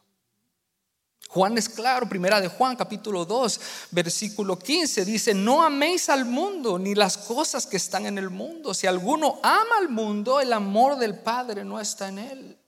Juan 1.30 1.58
es 1.58 1.68
claro, 1.68 2.08
primera 2.08 2.40
de 2.40 2.48
Juan 2.48 2.76
capítulo 2.76 3.26
2, 3.26 3.60
versículo 3.92 4.58
15, 4.58 5.04
dice, 5.04 5.34
no 5.34 5.64
améis 5.64 6.08
al 6.08 6.24
mundo 6.24 6.78
ni 6.80 6.96
las 6.96 7.18
cosas 7.18 7.66
que 7.66 7.78
están 7.78 8.06
en 8.06 8.18
el 8.18 8.30
mundo. 8.30 8.74
Si 8.74 8.88
alguno 8.88 9.40
ama 9.44 9.78
al 9.80 9.90
mundo, 9.90 10.40
el 10.40 10.54
amor 10.54 10.98
del 10.98 11.20
Padre 11.20 11.66
no 11.66 11.80
está 11.82 12.08
en 12.08 12.20
él. 12.20 12.65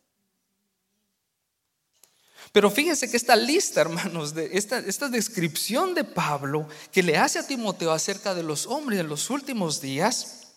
Pero 2.58 2.72
fíjense 2.72 3.08
que 3.08 3.18
esta 3.18 3.36
lista, 3.36 3.82
hermanos, 3.82 4.34
de 4.34 4.50
esta, 4.54 4.80
esta 4.80 5.10
descripción 5.10 5.94
de 5.94 6.04
Pablo 6.04 6.68
que 6.92 7.04
le 7.04 7.16
hace 7.16 7.38
a 7.38 7.46
Timoteo 7.46 7.92
acerca 7.92 8.34
de 8.34 8.42
los 8.42 8.66
hombres 8.66 9.00
en 9.00 9.08
los 9.08 9.30
últimos 9.30 9.80
días, 9.80 10.48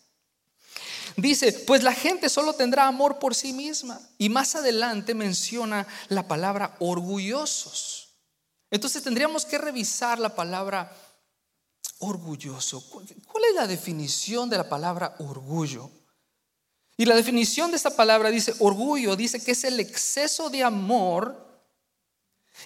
dice, 1.14 1.52
pues 1.66 1.82
la 1.82 1.92
gente 1.92 2.30
solo 2.30 2.54
tendrá 2.54 2.86
amor 2.86 3.18
por 3.18 3.34
sí 3.34 3.52
misma. 3.52 4.00
Y 4.16 4.30
más 4.30 4.54
adelante 4.54 5.12
menciona 5.12 5.86
la 6.08 6.26
palabra 6.26 6.74
orgullosos. 6.78 8.14
Entonces 8.70 9.02
tendríamos 9.02 9.44
que 9.44 9.58
revisar 9.58 10.18
la 10.18 10.34
palabra 10.34 10.96
orgulloso. 11.98 12.82
¿Cuál 12.90 13.44
es 13.50 13.54
la 13.54 13.66
definición 13.66 14.48
de 14.48 14.56
la 14.56 14.70
palabra 14.70 15.16
orgullo? 15.18 15.90
Y 16.96 17.04
la 17.04 17.14
definición 17.14 17.70
de 17.70 17.76
esta 17.76 17.94
palabra 17.94 18.30
dice, 18.30 18.54
orgullo, 18.60 19.16
dice 19.16 19.44
que 19.44 19.52
es 19.52 19.64
el 19.64 19.78
exceso 19.80 20.48
de 20.48 20.64
amor 20.64 21.49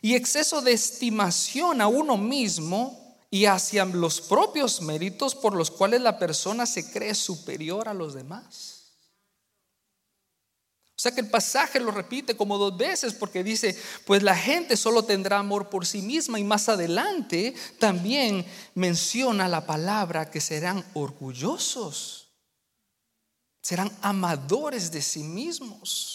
y 0.02 0.14
exceso 0.14 0.60
de 0.60 0.72
estimación 0.72 1.80
a 1.80 1.86
uno 1.86 2.16
mismo 2.16 3.18
y 3.30 3.46
hacia 3.46 3.84
los 3.84 4.20
propios 4.20 4.80
méritos 4.80 5.34
por 5.34 5.54
los 5.54 5.70
cuales 5.70 6.00
la 6.00 6.18
persona 6.18 6.66
se 6.66 6.90
cree 6.90 7.14
superior 7.14 7.88
a 7.88 7.94
los 7.94 8.14
demás. 8.14 8.74
O 10.96 11.02
sea 11.04 11.12
que 11.12 11.20
el 11.20 11.28
pasaje 11.28 11.80
lo 11.80 11.90
repite 11.90 12.36
como 12.36 12.56
dos 12.56 12.76
veces 12.76 13.12
porque 13.12 13.42
dice, 13.42 13.76
pues 14.06 14.22
la 14.22 14.36
gente 14.36 14.76
solo 14.76 15.02
tendrá 15.02 15.40
amor 15.40 15.68
por 15.68 15.84
sí 15.84 16.00
misma 16.00 16.38
y 16.38 16.44
más 16.44 16.68
adelante 16.68 17.52
también 17.80 18.46
menciona 18.74 19.48
la 19.48 19.66
palabra 19.66 20.30
que 20.30 20.40
serán 20.40 20.84
orgullosos, 20.94 22.28
serán 23.60 23.90
amadores 24.00 24.92
de 24.92 25.02
sí 25.02 25.24
mismos. 25.24 26.13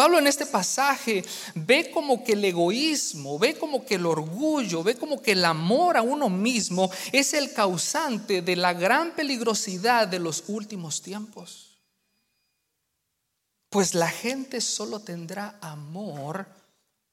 Pablo 0.00 0.18
en 0.18 0.26
este 0.26 0.46
pasaje 0.46 1.22
ve 1.54 1.90
como 1.90 2.24
que 2.24 2.32
el 2.32 2.42
egoísmo, 2.42 3.38
ve 3.38 3.58
como 3.58 3.84
que 3.84 3.96
el 3.96 4.06
orgullo, 4.06 4.82
ve 4.82 4.96
como 4.96 5.20
que 5.20 5.32
el 5.32 5.44
amor 5.44 5.98
a 5.98 6.00
uno 6.00 6.30
mismo 6.30 6.90
es 7.12 7.34
el 7.34 7.52
causante 7.52 8.40
de 8.40 8.56
la 8.56 8.72
gran 8.72 9.14
peligrosidad 9.14 10.08
de 10.08 10.18
los 10.18 10.44
últimos 10.48 11.02
tiempos. 11.02 11.76
Pues 13.68 13.94
la 13.94 14.08
gente 14.08 14.62
solo 14.62 15.00
tendrá 15.00 15.58
amor 15.60 16.46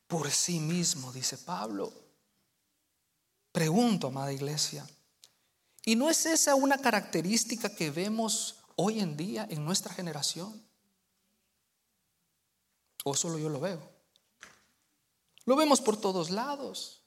por 0.08 0.32
sí 0.32 0.62
mismo, 0.62 1.12
dice 1.12 1.38
Pablo. 1.38 1.91
Pregunto, 3.51 4.07
amada 4.07 4.31
iglesia, 4.31 4.88
¿y 5.83 5.98
no 5.98 6.09
es 6.09 6.25
esa 6.25 6.55
una 6.55 6.77
característica 6.77 7.68
que 7.68 7.92
vemos 7.92 8.55
hoy 8.77 9.01
en 9.01 9.18
día 9.18 9.46
en 9.50 9.66
nuestra 9.66 9.94
generación? 9.94 10.67
¿O 13.03 13.16
solo 13.16 13.38
yo 13.38 13.50
lo 13.50 13.60
veo? 13.60 13.81
Lo 15.46 15.55
vemos 15.55 15.81
por 15.81 15.98
todos 15.98 16.29
lados. 16.29 16.98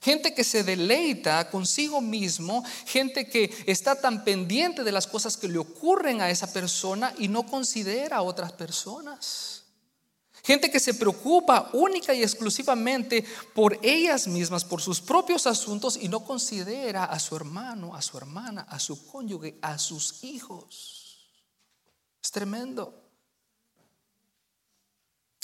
Gente 0.00 0.34
que 0.34 0.44
se 0.44 0.64
deleita 0.64 1.50
consigo 1.50 2.00
mismo, 2.00 2.64
gente 2.86 3.28
que 3.28 3.54
está 3.66 4.00
tan 4.00 4.24
pendiente 4.24 4.82
de 4.82 4.92
las 4.92 5.06
cosas 5.06 5.36
que 5.36 5.48
le 5.48 5.58
ocurren 5.58 6.20
a 6.20 6.30
esa 6.30 6.52
persona 6.52 7.14
y 7.18 7.28
no 7.28 7.46
considera 7.46 8.16
a 8.16 8.22
otras 8.22 8.52
personas. 8.52 9.62
Gente 10.42 10.70
que 10.70 10.80
se 10.80 10.92
preocupa 10.94 11.70
única 11.72 12.12
y 12.12 12.22
exclusivamente 12.22 13.24
por 13.54 13.78
ellas 13.82 14.26
mismas, 14.26 14.64
por 14.64 14.82
sus 14.82 15.00
propios 15.00 15.46
asuntos 15.46 15.96
y 15.96 16.08
no 16.08 16.24
considera 16.24 17.04
a 17.04 17.18
su 17.18 17.34
hermano, 17.36 17.94
a 17.94 18.02
su 18.02 18.18
hermana, 18.18 18.66
a 18.68 18.78
su 18.78 19.06
cónyuge, 19.06 19.58
a 19.62 19.78
sus 19.78 20.22
hijos. 20.24 21.30
Es 22.22 22.30
tremendo. 22.30 23.03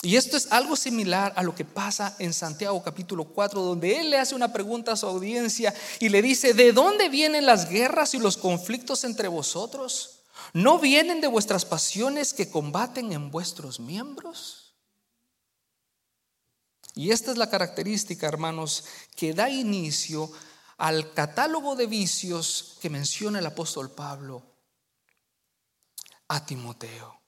Y 0.03 0.17
esto 0.17 0.37
es 0.39 0.51
algo 0.51 0.77
similar 0.77 1.35
a 1.37 1.43
lo 1.43 1.55
que 1.55 1.67
pasa 1.67 2.17
en 2.19 2.33
Santiago 2.33 2.83
capítulo 2.83 3.25
4, 3.25 3.61
donde 3.61 4.01
él 4.01 4.11
le 4.11 4.19
hace 4.19 4.35
una 4.35 4.53
pregunta 4.53 4.93
a 4.93 4.97
su 4.97 5.07
audiencia 5.07 5.75
y 5.99 6.09
le 6.09 6.23
dice, 6.23 6.55
¿de 6.55 6.73
dónde 6.73 7.11
vienen 7.11 7.45
las 7.45 7.69
guerras 7.69 8.15
y 8.15 8.19
los 8.19 8.39
conflictos 8.39 9.05
entre 9.05 9.29
vosotros? 9.29 10.21
¿No 10.55 10.79
vienen 10.79 11.21
de 11.21 11.29
vuestras 11.29 11.67
pasiones 11.67 12.33
que 12.33 12.51
combaten 12.51 13.13
en 13.13 13.31
vuestros 13.31 13.79
miembros? 13.79 14.75
Y 16.95 17.11
esta 17.11 17.31
es 17.31 17.37
la 17.37 17.51
característica, 17.51 18.27
hermanos, 18.27 18.85
que 19.17 19.35
da 19.35 19.51
inicio 19.51 20.33
al 20.79 21.13
catálogo 21.13 21.77
de 21.77 21.87
vicios 21.87 22.79
que 22.81 22.89
menciona 22.89 23.39
el 23.39 23.47
apóstol 23.47 23.91
Pablo 23.91 24.43
a 26.29 26.45
Timoteo. 26.47 27.20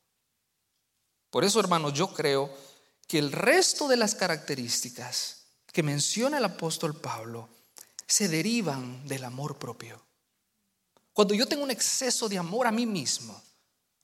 Por 1.32 1.44
eso, 1.44 1.60
hermanos, 1.60 1.94
yo 1.94 2.12
creo 2.12 2.54
que 3.08 3.18
el 3.18 3.32
resto 3.32 3.88
de 3.88 3.96
las 3.96 4.14
características 4.14 5.44
que 5.72 5.82
menciona 5.82 6.36
el 6.36 6.44
apóstol 6.44 6.94
Pablo 6.94 7.48
se 8.06 8.28
derivan 8.28 9.08
del 9.08 9.24
amor 9.24 9.58
propio. 9.58 9.98
Cuando 11.14 11.32
yo 11.32 11.46
tengo 11.46 11.62
un 11.62 11.70
exceso 11.70 12.28
de 12.28 12.36
amor 12.36 12.66
a 12.66 12.70
mí 12.70 12.84
mismo 12.84 13.42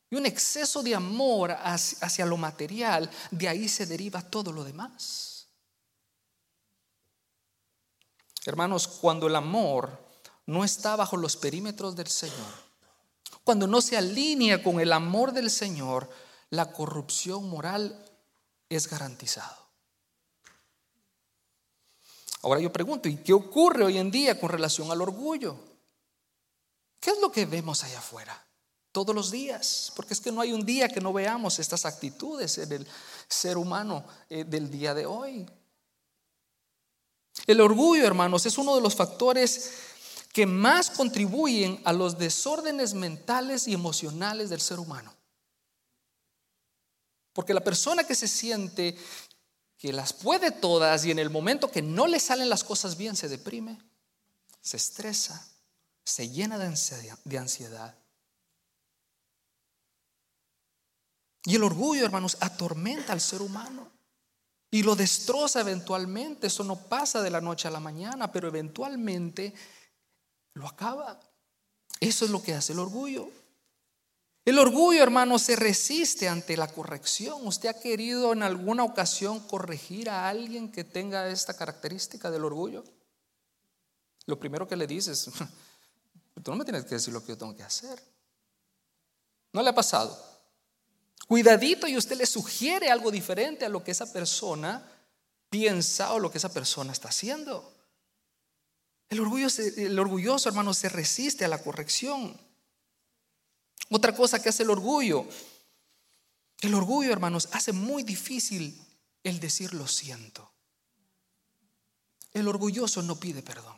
y 0.08 0.16
un 0.16 0.24
exceso 0.24 0.82
de 0.82 0.94
amor 0.94 1.50
hacia, 1.52 2.24
lo 2.24 2.38
material, 2.38 3.10
de 3.30 3.46
ahí 3.46 3.68
se 3.68 3.84
deriva 3.84 4.22
todo 4.22 4.50
lo 4.50 4.64
demás. 4.64 5.48
Hermanos, 8.46 8.88
cuando 8.88 9.26
el 9.26 9.36
amor 9.36 10.02
no 10.46 10.64
está 10.64 10.96
bajo 10.96 11.18
los 11.18 11.36
perímetros 11.36 11.94
del 11.94 12.08
Señor, 12.08 12.54
cuando 13.44 13.66
no 13.66 13.82
se 13.82 13.98
alinea 13.98 14.62
con 14.62 14.80
el 14.80 14.94
amor 14.94 15.32
del 15.32 15.50
Señor, 15.50 16.08
la 16.50 16.72
corrupción 16.72 17.48
moral 17.48 18.04
es 18.68 18.88
garantizado. 18.88 19.68
Ahora 22.42 22.61
yo 22.61 22.72
pregunto, 22.72 23.08
¿y 23.08 23.16
qué 23.16 23.32
ocurre 23.32 23.84
hoy 23.84 23.98
en 23.98 24.11
día 24.11 24.38
con 24.38 24.48
relación 24.48 24.90
al 24.90 25.02
orgullo? 25.02 25.56
¿Qué 27.00 27.11
es 27.11 27.20
lo 27.20 27.30
que 27.30 27.46
vemos 27.46 27.82
allá 27.84 27.98
afuera? 27.98 28.44
Todos 28.92 29.14
los 29.14 29.30
días, 29.30 29.92
porque 29.94 30.14
es 30.14 30.20
que 30.20 30.32
no 30.32 30.40
hay 30.40 30.52
un 30.52 30.64
día 30.64 30.88
que 30.88 31.00
no 31.00 31.12
veamos 31.12 31.58
estas 31.58 31.84
actitudes 31.84 32.58
en 32.58 32.72
el 32.72 32.87
ser 33.28 33.58
humano 33.58 34.04
eh, 34.30 34.44
del 34.44 34.70
día 34.70 34.94
de 34.94 35.06
hoy. 35.06 35.46
El 37.46 37.61
orgullo, 37.61 38.04
hermanos, 38.04 38.46
es 38.46 38.58
uno 38.58 38.74
de 38.74 38.82
los 38.82 38.94
factores 38.94 39.72
que 40.32 40.46
más 40.46 40.90
contribuyen 40.90 41.80
a 41.84 41.92
los 41.92 42.18
desórdenes 42.18 42.94
mentales 42.94 43.68
y 43.68 43.74
emocionales 43.74 44.50
del 44.50 44.61
ser 44.61 44.78
humano. 44.78 45.17
Porque 47.38 47.55
la 47.55 47.62
persona 47.62 48.03
que 48.03 48.16
se 48.16 48.27
siente 48.27 48.98
que 49.77 49.92
las 49.92 50.12
puede 50.12 50.51
todas 50.51 51.05
y 51.05 51.12
en 51.12 51.20
el 51.20 51.31
momento 51.31 51.70
que 51.70 51.83
no 51.83 52.09
le 52.09 52.18
salen 52.18 52.48
las 52.48 52.64
cosas 52.64 52.96
bien 52.96 53.14
se 53.14 53.29
deprime, 53.29 53.79
se 54.61 54.77
estresa, 54.77 55.48
se 56.03 56.31
llena 56.31 56.59
de 56.59 57.38
ansiedad. 57.38 57.96
Y 61.44 61.55
el 61.55 61.62
orgullo, 61.62 62.05
hermanos, 62.05 62.37
atormenta 62.40 63.12
al 63.12 63.20
ser 63.20 63.40
humano 63.40 63.88
y 64.68 64.83
lo 64.83 64.96
destroza 64.96 65.61
eventualmente. 65.61 66.48
Eso 66.48 66.64
no 66.64 66.74
pasa 66.88 67.22
de 67.22 67.31
la 67.31 67.40
noche 67.40 67.68
a 67.68 67.70
la 67.70 67.79
mañana, 67.79 68.33
pero 68.33 68.48
eventualmente 68.48 69.55
lo 70.55 70.66
acaba. 70.66 71.20
Eso 72.01 72.24
es 72.24 72.33
lo 72.33 72.42
que 72.42 72.55
hace 72.55 72.72
el 72.72 72.81
orgullo. 72.81 73.31
El 74.48 74.58
orgullo, 74.58 75.02
hermano, 75.02 75.38
se 75.38 75.56
resiste 75.56 76.26
ante 76.26 76.56
la 76.56 76.68
corrección. 76.68 77.46
¿Usted 77.46 77.68
ha 77.68 77.78
querido 77.78 78.32
en 78.32 78.42
alguna 78.42 78.82
ocasión 78.82 79.40
corregir 79.40 80.08
a 80.08 80.26
alguien 80.26 80.72
que 80.72 80.84
tenga 80.84 81.28
esta 81.28 81.54
característica 81.54 82.30
del 82.30 82.46
orgullo? 82.46 82.82
Lo 84.24 84.40
primero 84.40 84.66
que 84.66 84.74
le 84.74 84.87
dices, 84.87 85.28
Tú 86.42 86.50
no 86.50 86.56
me 86.56 86.64
tienes 86.64 86.87
que 86.87 86.94
decir 86.94 87.12
lo 87.12 87.20
que 87.20 87.32
yo 87.32 87.37
tengo 87.37 87.54
que 87.54 87.62
hacer. 87.62 88.02
¿No 89.52 89.62
le 89.62 89.68
ha 89.68 89.74
pasado? 89.74 90.18
Cuidadito 91.26 91.87
y 91.87 91.98
usted 91.98 92.16
le 92.16 92.24
sugiere 92.24 92.90
algo 92.90 93.11
diferente 93.11 93.66
a 93.66 93.68
lo 93.68 93.84
que 93.84 93.90
esa 93.90 94.11
persona 94.11 94.82
piensa 95.50 96.14
o 96.14 96.18
lo 96.18 96.30
que 96.30 96.38
esa 96.38 96.54
persona 96.54 96.92
está 96.92 97.08
haciendo. 97.08 97.70
El, 99.11 99.20
orgullo, 99.20 99.48
el 99.76 99.98
orgulloso, 99.98 100.48
hermano, 100.48 100.72
se 100.72 100.88
resiste 100.88 101.44
a 101.44 101.48
la 101.48 101.62
corrección. 101.62 102.47
Otra 103.90 104.14
cosa 104.14 104.42
que 104.42 104.48
hace 104.48 104.62
el 104.62 104.70
orgullo, 104.70 105.27
el 106.61 106.74
orgullo, 106.74 107.12
hermanos, 107.12 107.48
hace 107.53 107.72
muy 107.72 108.03
difícil 108.03 108.79
el 109.22 109.40
decir 109.40 109.74
lo 109.74 109.87
siento. 109.87 110.51
El 112.33 112.48
orgulloso 112.48 113.03
no 113.03 113.16
pide 113.16 113.42
perdón. 113.42 113.77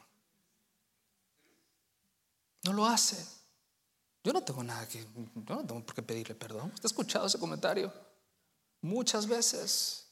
No 2.65 2.73
lo 2.73 2.87
hace. 2.87 3.17
Yo 4.23 4.33
no 4.33 4.43
tengo 4.43 4.63
nada 4.63 4.87
que, 4.87 5.01
yo 5.01 5.55
no 5.55 5.67
tengo 5.67 5.85
por 5.85 5.95
qué 5.95 6.03
pedirle 6.03 6.35
perdón. 6.35 6.71
¿Usted 6.75 6.85
ha 6.85 6.89
escuchado 6.89 7.27
ese 7.27 7.39
comentario? 7.39 7.93
Muchas 8.83 9.27
veces. 9.27 10.07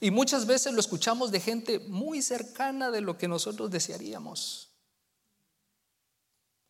Y 0.00 0.10
muchas 0.10 0.46
veces 0.46 0.72
lo 0.72 0.80
escuchamos 0.80 1.30
de 1.30 1.40
gente 1.40 1.78
muy 1.78 2.22
cercana 2.22 2.90
de 2.90 3.00
lo 3.00 3.16
que 3.18 3.28
nosotros 3.28 3.70
desearíamos. 3.70 4.69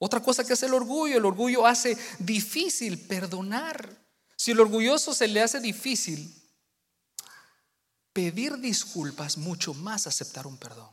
Otra 0.02 0.20
cosa 0.20 0.44
que 0.44 0.54
es 0.54 0.62
el 0.62 0.72
orgullo, 0.72 1.18
el 1.18 1.24
orgullo 1.26 1.66
hace 1.66 1.96
difícil 2.18 2.98
perdonar. 3.06 3.96
Si 4.34 4.50
el 4.50 4.60
orgulloso 4.60 5.12
se 5.12 5.28
le 5.28 5.42
hace 5.42 5.60
difícil 5.60 6.34
pedir 8.14 8.56
disculpas, 8.56 9.36
mucho 9.36 9.74
más 9.74 10.06
aceptar 10.06 10.46
un 10.46 10.56
perdón. 10.56 10.88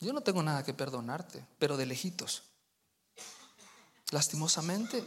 Yo 0.00 0.12
no 0.12 0.22
tengo 0.22 0.42
nada 0.42 0.64
que 0.64 0.74
perdonarte, 0.74 1.46
pero 1.60 1.76
de 1.76 1.86
lejitos 1.86 2.42
lastimosamente. 4.10 5.04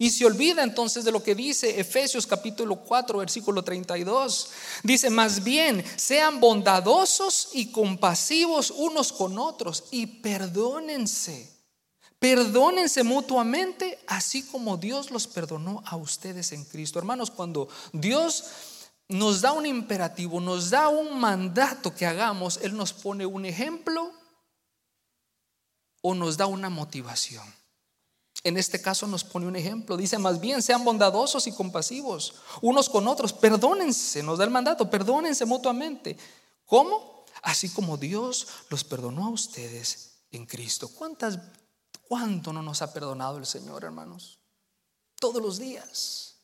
Y 0.00 0.10
se 0.10 0.24
olvida 0.24 0.62
entonces 0.62 1.04
de 1.04 1.10
lo 1.10 1.24
que 1.24 1.34
dice 1.34 1.80
Efesios 1.80 2.24
capítulo 2.24 2.76
4, 2.76 3.18
versículo 3.18 3.64
32. 3.64 4.50
Dice, 4.84 5.10
más 5.10 5.42
bien, 5.42 5.84
sean 5.96 6.38
bondadosos 6.38 7.50
y 7.52 7.72
compasivos 7.72 8.70
unos 8.70 9.12
con 9.12 9.38
otros 9.38 9.84
y 9.90 10.06
perdónense. 10.06 11.52
Perdónense 12.20 13.02
mutuamente, 13.02 13.98
así 14.06 14.44
como 14.44 14.76
Dios 14.76 15.10
los 15.10 15.26
perdonó 15.26 15.82
a 15.84 15.96
ustedes 15.96 16.52
en 16.52 16.64
Cristo. 16.64 17.00
Hermanos, 17.00 17.32
cuando 17.32 17.68
Dios 17.92 18.44
nos 19.08 19.40
da 19.40 19.52
un 19.52 19.66
imperativo, 19.66 20.40
nos 20.40 20.70
da 20.70 20.88
un 20.88 21.18
mandato 21.18 21.92
que 21.92 22.06
hagamos, 22.06 22.60
Él 22.62 22.76
nos 22.76 22.92
pone 22.92 23.26
un 23.26 23.44
ejemplo 23.46 24.12
o 26.02 26.14
nos 26.14 26.36
da 26.36 26.46
una 26.46 26.70
motivación. 26.70 27.57
En 28.44 28.56
este 28.56 28.80
caso 28.80 29.06
nos 29.06 29.24
pone 29.24 29.46
un 29.46 29.56
ejemplo. 29.56 29.96
Dice, 29.96 30.18
más 30.18 30.40
bien 30.40 30.62
sean 30.62 30.84
bondadosos 30.84 31.46
y 31.46 31.52
compasivos 31.52 32.34
unos 32.62 32.88
con 32.88 33.08
otros. 33.08 33.32
Perdónense, 33.32 34.22
nos 34.22 34.38
da 34.38 34.44
el 34.44 34.50
mandato, 34.50 34.88
perdónense 34.88 35.44
mutuamente. 35.44 36.16
¿Cómo? 36.64 37.24
Así 37.42 37.68
como 37.70 37.96
Dios 37.96 38.46
los 38.70 38.84
perdonó 38.84 39.26
a 39.26 39.30
ustedes 39.30 40.18
en 40.30 40.46
Cristo. 40.46 40.88
¿Cuántas, 40.88 41.38
¿Cuánto 42.02 42.52
no 42.52 42.62
nos 42.62 42.82
ha 42.82 42.92
perdonado 42.92 43.38
el 43.38 43.46
Señor, 43.46 43.84
hermanos? 43.84 44.38
Todos 45.20 45.42
los 45.42 45.58
días. 45.58 46.36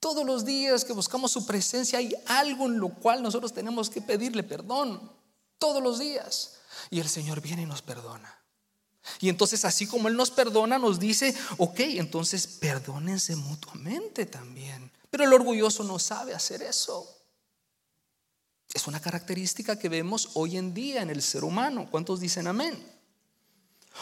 Todos 0.00 0.24
los 0.24 0.44
días 0.44 0.84
que 0.84 0.92
buscamos 0.92 1.32
su 1.32 1.46
presencia 1.46 1.98
hay 1.98 2.14
algo 2.26 2.66
en 2.66 2.78
lo 2.78 2.90
cual 2.90 3.22
nosotros 3.22 3.52
tenemos 3.52 3.88
que 3.88 4.02
pedirle 4.02 4.42
perdón. 4.42 5.10
Todos 5.58 5.82
los 5.82 5.98
días. 5.98 6.56
Y 6.90 7.00
el 7.00 7.08
Señor 7.08 7.40
viene 7.40 7.62
y 7.62 7.66
nos 7.66 7.82
perdona. 7.82 8.43
Y 9.20 9.28
entonces 9.28 9.64
así 9.64 9.86
como 9.86 10.08
Él 10.08 10.16
nos 10.16 10.30
perdona, 10.30 10.78
nos 10.78 10.98
dice, 10.98 11.34
ok, 11.58 11.80
entonces 11.80 12.46
perdónense 12.46 13.36
mutuamente 13.36 14.26
también. 14.26 14.90
Pero 15.10 15.24
el 15.24 15.32
orgulloso 15.32 15.84
no 15.84 15.98
sabe 15.98 16.34
hacer 16.34 16.62
eso. 16.62 17.08
Es 18.72 18.86
una 18.86 19.00
característica 19.00 19.78
que 19.78 19.88
vemos 19.88 20.30
hoy 20.34 20.56
en 20.56 20.74
día 20.74 21.02
en 21.02 21.10
el 21.10 21.22
ser 21.22 21.44
humano. 21.44 21.86
¿Cuántos 21.90 22.18
dicen 22.20 22.46
amén? 22.46 22.94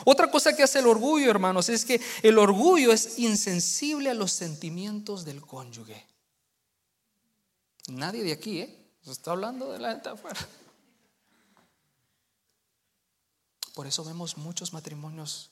Otra 0.04 0.30
cosa 0.30 0.56
que 0.56 0.62
hace 0.62 0.78
el 0.78 0.86
orgullo, 0.86 1.30
hermanos, 1.30 1.68
es 1.68 1.84
que 1.84 2.00
el 2.22 2.38
orgullo 2.38 2.92
es 2.92 3.18
insensible 3.18 4.08
a 4.08 4.14
los 4.14 4.32
sentimientos 4.32 5.24
del 5.24 5.42
cónyuge. 5.42 6.06
Nadie 7.88 8.22
de 8.22 8.32
aquí, 8.32 8.60
¿eh? 8.60 8.78
Está 9.06 9.32
hablando 9.32 9.72
de 9.72 9.78
la 9.78 9.92
gente 9.92 10.08
afuera. 10.08 10.40
Por 13.74 13.86
eso 13.86 14.04
vemos 14.04 14.36
muchos 14.36 14.72
matrimonios 14.72 15.50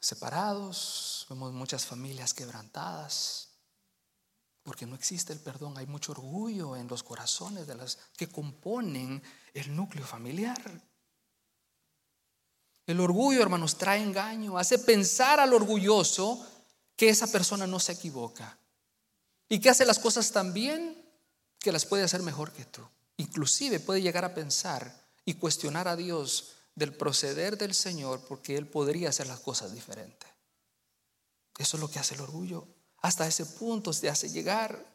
separados, 0.00 1.26
vemos 1.28 1.52
muchas 1.52 1.84
familias 1.84 2.34
quebrantadas, 2.34 3.48
porque 4.62 4.86
no 4.86 4.94
existe 4.94 5.32
el 5.32 5.40
perdón, 5.40 5.76
hay 5.76 5.86
mucho 5.86 6.12
orgullo 6.12 6.76
en 6.76 6.88
los 6.88 7.02
corazones 7.02 7.66
de 7.66 7.74
las 7.74 7.98
que 8.16 8.28
componen 8.28 9.22
el 9.52 9.74
núcleo 9.74 10.06
familiar. 10.06 10.60
El 12.86 13.00
orgullo, 13.00 13.42
hermanos, 13.42 13.76
trae 13.76 14.02
engaño, 14.02 14.58
hace 14.58 14.78
pensar 14.78 15.40
al 15.40 15.52
orgulloso 15.52 16.46
que 16.96 17.08
esa 17.08 17.26
persona 17.26 17.66
no 17.66 17.80
se 17.80 17.92
equivoca 17.92 18.58
y 19.48 19.58
que 19.58 19.70
hace 19.70 19.84
las 19.84 19.98
cosas 19.98 20.30
tan 20.32 20.52
bien 20.52 21.02
que 21.58 21.72
las 21.72 21.86
puede 21.86 22.04
hacer 22.04 22.22
mejor 22.22 22.52
que 22.52 22.64
tú. 22.64 22.82
Inclusive 23.16 23.80
puede 23.80 24.02
llegar 24.02 24.24
a 24.24 24.34
pensar 24.34 25.03
y 25.24 25.34
cuestionar 25.34 25.88
a 25.88 25.96
Dios 25.96 26.52
del 26.74 26.94
proceder 26.94 27.56
del 27.56 27.74
Señor 27.74 28.20
porque 28.28 28.56
Él 28.56 28.66
podría 28.66 29.10
hacer 29.10 29.26
las 29.26 29.40
cosas 29.40 29.72
diferentes. 29.74 30.28
Eso 31.58 31.76
es 31.76 31.80
lo 31.80 31.90
que 31.90 31.98
hace 31.98 32.14
el 32.14 32.20
orgullo. 32.20 32.66
Hasta 32.98 33.26
ese 33.26 33.46
punto 33.46 33.92
se 33.92 34.08
hace 34.08 34.28
llegar. 34.28 34.94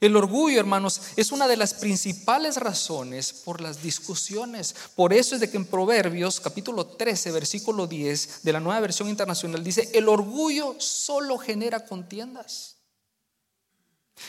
El 0.00 0.16
orgullo, 0.16 0.58
hermanos, 0.58 1.00
es 1.14 1.30
una 1.30 1.46
de 1.46 1.56
las 1.56 1.74
principales 1.74 2.56
razones 2.56 3.32
por 3.32 3.60
las 3.60 3.82
discusiones. 3.82 4.74
Por 4.96 5.12
eso 5.12 5.36
es 5.36 5.40
de 5.40 5.48
que 5.48 5.56
en 5.56 5.64
Proverbios 5.64 6.40
capítulo 6.40 6.84
13, 6.84 7.30
versículo 7.30 7.86
10 7.86 8.42
de 8.42 8.52
la 8.52 8.58
nueva 8.58 8.80
versión 8.80 9.08
internacional 9.08 9.62
dice, 9.62 9.88
el 9.94 10.08
orgullo 10.08 10.74
solo 10.78 11.38
genera 11.38 11.86
contiendas. 11.86 12.81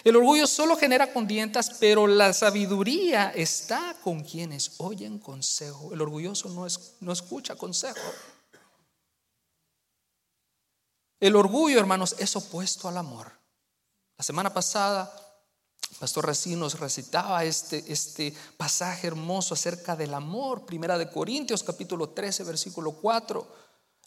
El 0.03 0.15
orgullo 0.15 0.47
solo 0.47 0.75
genera 0.75 1.13
contiendas, 1.13 1.77
pero 1.79 2.07
la 2.07 2.33
sabiduría 2.33 3.31
está 3.35 3.95
con 4.03 4.23
quienes 4.23 4.73
oyen 4.77 5.19
consejo. 5.19 5.93
El 5.93 6.01
orgulloso 6.01 6.49
no, 6.49 6.65
es, 6.65 6.95
no 6.99 7.11
escucha 7.11 7.55
consejo. 7.55 7.99
El 11.19 11.35
orgullo, 11.35 11.79
hermanos, 11.79 12.15
es 12.19 12.35
opuesto 12.35 12.87
al 12.89 12.97
amor. 12.97 13.31
La 14.17 14.23
semana 14.23 14.53
pasada, 14.53 15.11
Pastor 15.99 16.25
Racine 16.25 16.57
nos 16.57 16.79
recitaba 16.79 17.43
este, 17.45 17.83
este 17.87 18.33
pasaje 18.57 19.07
hermoso 19.07 19.53
acerca 19.53 19.95
del 19.95 20.13
amor. 20.13 20.65
Primera 20.65 20.97
de 20.97 21.09
Corintios, 21.09 21.63
capítulo 21.63 22.09
13, 22.09 22.43
versículo 22.43 22.91
4. 22.91 23.47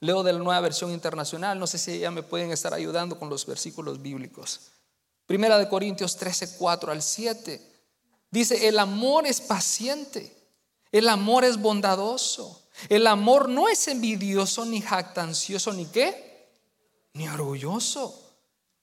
Leo 0.01 0.23
de 0.23 0.33
la 0.33 0.39
nueva 0.41 0.61
versión 0.61 0.91
internacional. 0.91 1.59
No 1.59 1.67
sé 1.67 1.79
si 1.79 1.99
ya 1.99 2.11
me 2.11 2.23
pueden 2.23 2.53
estar 2.53 2.75
ayudando 2.75 3.19
con 3.19 3.31
los 3.31 3.47
versículos 3.47 4.03
bíblicos. 4.03 4.73
Primera 5.27 5.59
de 5.59 5.69
Corintios 5.69 6.17
13, 6.17 6.57
4 6.57 6.93
al 6.93 7.03
7. 7.03 7.61
Dice, 8.31 8.69
el 8.69 8.79
amor 8.79 9.27
es 9.27 9.41
paciente, 9.41 10.33
el 10.93 11.09
amor 11.09 11.45
es 11.45 11.59
bondadoso, 11.59 12.69
el 12.89 13.07
amor 13.07 13.49
no 13.49 13.69
es 13.69 13.89
envidioso 13.89 14.65
ni 14.65 14.81
jactancioso 14.81 15.73
ni 15.73 15.87
qué, 15.87 16.51
ni 17.13 17.29
orgulloso. 17.29 18.26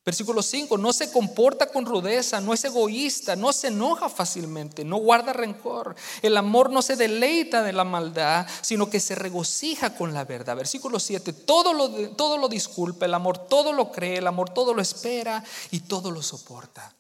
Versículo 0.06 0.42
5, 0.42 0.78
no 0.78 0.92
se 0.92 1.10
comporta 1.12 1.68
con 1.68 1.86
rudeza, 1.86 2.42
no 2.42 2.54
es 2.54 2.66
egoísta, 2.66 3.38
no 3.38 3.54
se 3.54 3.68
enoja 3.68 4.10
fácilmente, 4.10 4.84
no 4.84 4.98
guarda 4.98 5.32
rencor. 5.32 5.96
El 6.22 6.36
amor 6.36 6.72
no 6.72 6.82
se 6.82 6.98
deleita 6.98 7.64
de 7.64 7.72
la 7.72 7.86
maldad, 7.86 8.46
sino 8.62 8.90
que 8.90 9.00
se 9.00 9.16
regocija 9.16 9.96
con 9.96 10.14
la 10.14 10.26
verdad. 10.26 10.58
Versículo 10.58 11.00
7, 11.00 11.32
todo 11.32 11.72
lo, 11.72 12.10
todo 12.18 12.38
lo 12.38 12.50
disculpa, 12.50 13.06
el 13.06 13.14
amor 13.14 13.48
todo 13.48 13.72
lo 13.72 13.94
cree, 13.94 14.18
el 14.18 14.28
amor 14.28 14.50
todo 14.50 14.74
lo 14.74 14.82
espera 14.82 15.42
y 15.72 15.80
todo 15.80 16.12
lo 16.12 16.22
soporta. 16.22 16.94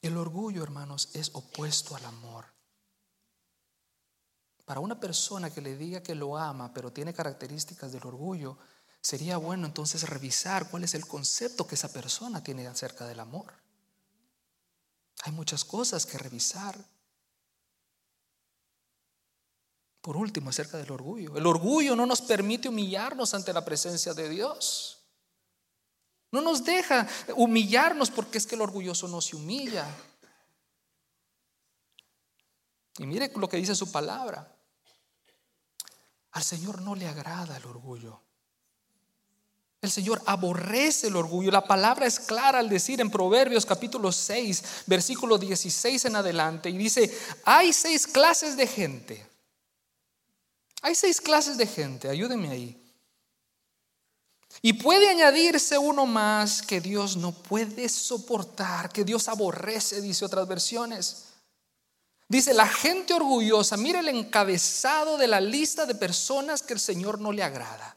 El 0.00 0.16
orgullo, 0.16 0.62
hermanos, 0.62 1.10
es 1.12 1.30
opuesto 1.34 1.94
al 1.96 2.06
amor. 2.06 2.46
Para 4.64 4.80
una 4.80 4.98
persona 4.98 5.50
que 5.50 5.60
le 5.60 5.76
diga 5.76 6.02
que 6.02 6.14
lo 6.14 6.38
ama, 6.38 6.72
pero 6.72 6.90
tiene 6.90 7.12
características 7.12 7.92
del 7.92 8.06
orgullo, 8.06 8.56
sería 9.02 9.36
bueno 9.36 9.66
entonces 9.66 10.08
revisar 10.08 10.70
cuál 10.70 10.84
es 10.84 10.94
el 10.94 11.06
concepto 11.06 11.66
que 11.66 11.74
esa 11.74 11.92
persona 11.92 12.42
tiene 12.42 12.66
acerca 12.68 13.06
del 13.06 13.20
amor. 13.20 13.52
Hay 15.24 15.32
muchas 15.32 15.64
cosas 15.64 16.06
que 16.06 16.18
revisar. 16.18 16.76
Por 20.00 20.16
último, 20.16 20.50
acerca 20.50 20.78
del 20.78 20.90
orgullo. 20.90 21.36
El 21.36 21.46
orgullo 21.46 21.94
no 21.94 22.06
nos 22.06 22.22
permite 22.22 22.68
humillarnos 22.68 23.34
ante 23.34 23.52
la 23.52 23.64
presencia 23.64 24.14
de 24.14 24.28
Dios. 24.28 25.00
No 26.32 26.40
nos 26.40 26.64
deja 26.64 27.06
humillarnos 27.36 28.10
porque 28.10 28.38
es 28.38 28.46
que 28.46 28.54
el 28.54 28.62
orgulloso 28.62 29.06
no 29.06 29.20
se 29.20 29.36
humilla. 29.36 29.86
Y 32.98 33.06
mire 33.06 33.30
lo 33.36 33.48
que 33.48 33.58
dice 33.58 33.74
su 33.74 33.92
palabra. 33.92 34.56
Al 36.32 36.42
Señor 36.42 36.82
no 36.82 36.94
le 36.94 37.06
agrada 37.06 37.56
el 37.56 37.66
orgullo. 37.66 38.20
El 39.82 39.90
Señor 39.90 40.22
aborrece 40.26 41.08
el 41.08 41.16
orgullo. 41.16 41.50
La 41.50 41.66
palabra 41.66 42.06
es 42.06 42.20
clara 42.20 42.60
al 42.60 42.68
decir 42.68 43.00
en 43.00 43.10
Proverbios 43.10 43.66
capítulo 43.66 44.12
6, 44.12 44.62
versículo 44.86 45.36
16 45.36 46.04
en 46.04 46.14
adelante, 46.14 46.70
y 46.70 46.78
dice, 46.78 47.12
hay 47.44 47.72
seis 47.72 48.06
clases 48.06 48.56
de 48.56 48.68
gente. 48.68 49.26
Hay 50.82 50.94
seis 50.94 51.20
clases 51.20 51.56
de 51.56 51.66
gente, 51.66 52.08
ayúdenme 52.08 52.50
ahí. 52.50 52.78
Y 54.60 54.74
puede 54.74 55.08
añadirse 55.08 55.76
uno 55.78 56.06
más 56.06 56.62
que 56.62 56.80
Dios 56.80 57.16
no 57.16 57.32
puede 57.32 57.88
soportar, 57.88 58.92
que 58.92 59.02
Dios 59.02 59.26
aborrece, 59.26 60.00
dice 60.00 60.24
otras 60.24 60.46
versiones. 60.46 61.24
Dice, 62.28 62.54
la 62.54 62.68
gente 62.68 63.14
orgullosa, 63.14 63.76
mire 63.76 63.98
el 63.98 64.08
encabezado 64.08 65.18
de 65.18 65.26
la 65.26 65.40
lista 65.40 65.86
de 65.86 65.96
personas 65.96 66.62
que 66.62 66.74
el 66.74 66.80
Señor 66.80 67.20
no 67.20 67.32
le 67.32 67.42
agrada. 67.42 67.96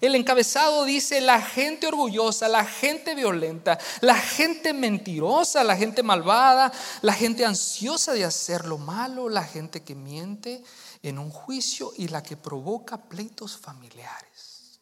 El 0.00 0.14
encabezado 0.14 0.84
dice 0.84 1.20
la 1.20 1.40
gente 1.40 1.86
orgullosa, 1.86 2.46
la 2.46 2.64
gente 2.64 3.14
violenta, 3.14 3.78
la 4.00 4.14
gente 4.14 4.72
mentirosa, 4.72 5.64
la 5.64 5.76
gente 5.76 6.02
malvada, 6.02 6.70
la 7.00 7.14
gente 7.14 7.44
ansiosa 7.44 8.12
de 8.12 8.24
hacer 8.24 8.66
lo 8.66 8.78
malo, 8.78 9.28
la 9.28 9.44
gente 9.44 9.82
que 9.82 9.94
miente 9.94 10.62
en 11.02 11.18
un 11.18 11.30
juicio 11.30 11.92
y 11.96 12.08
la 12.08 12.22
que 12.22 12.36
provoca 12.36 13.08
pleitos 13.08 13.56
familiares. 13.56 14.80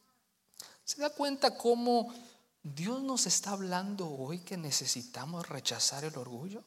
¿Se 0.84 1.00
da 1.00 1.10
cuenta 1.10 1.56
cómo 1.56 2.12
Dios 2.62 3.00
nos 3.00 3.26
está 3.26 3.52
hablando 3.52 4.10
hoy 4.10 4.40
que 4.40 4.56
necesitamos 4.56 5.48
rechazar 5.48 6.04
el 6.04 6.16
orgullo? 6.18 6.64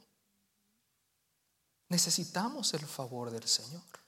Necesitamos 1.89 2.73
el 2.73 2.85
favor 2.85 3.31
del 3.31 3.47
Señor. 3.47 3.98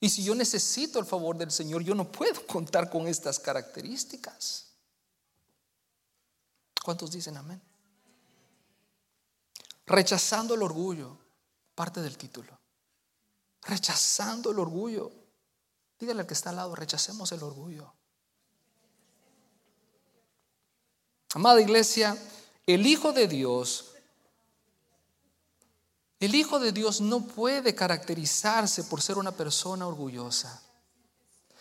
Y 0.00 0.08
si 0.08 0.22
yo 0.22 0.34
necesito 0.34 0.98
el 0.98 1.06
favor 1.06 1.36
del 1.36 1.50
Señor, 1.50 1.82
yo 1.82 1.94
no 1.94 2.10
puedo 2.10 2.46
contar 2.46 2.88
con 2.90 3.06
estas 3.06 3.38
características. 3.38 4.66
¿Cuántos 6.84 7.10
dicen 7.10 7.36
amén? 7.36 7.60
Rechazando 9.86 10.54
el 10.54 10.62
orgullo, 10.62 11.16
parte 11.74 12.00
del 12.00 12.16
título. 12.16 12.58
Rechazando 13.62 14.52
el 14.52 14.58
orgullo. 14.58 15.10
Dígale 15.98 16.20
al 16.20 16.26
que 16.26 16.34
está 16.34 16.50
al 16.50 16.56
lado, 16.56 16.74
rechacemos 16.74 17.32
el 17.32 17.42
orgullo. 17.42 17.92
Amada 21.34 21.60
iglesia, 21.60 22.16
el 22.66 22.86
Hijo 22.86 23.12
de 23.12 23.26
Dios 23.26 23.92
el 26.20 26.34
Hijo 26.34 26.58
de 26.58 26.72
Dios 26.72 27.00
no 27.00 27.20
puede 27.20 27.74
caracterizarse 27.74 28.84
por 28.84 29.00
ser 29.00 29.18
una 29.18 29.32
persona 29.32 29.86
orgullosa. 29.86 30.60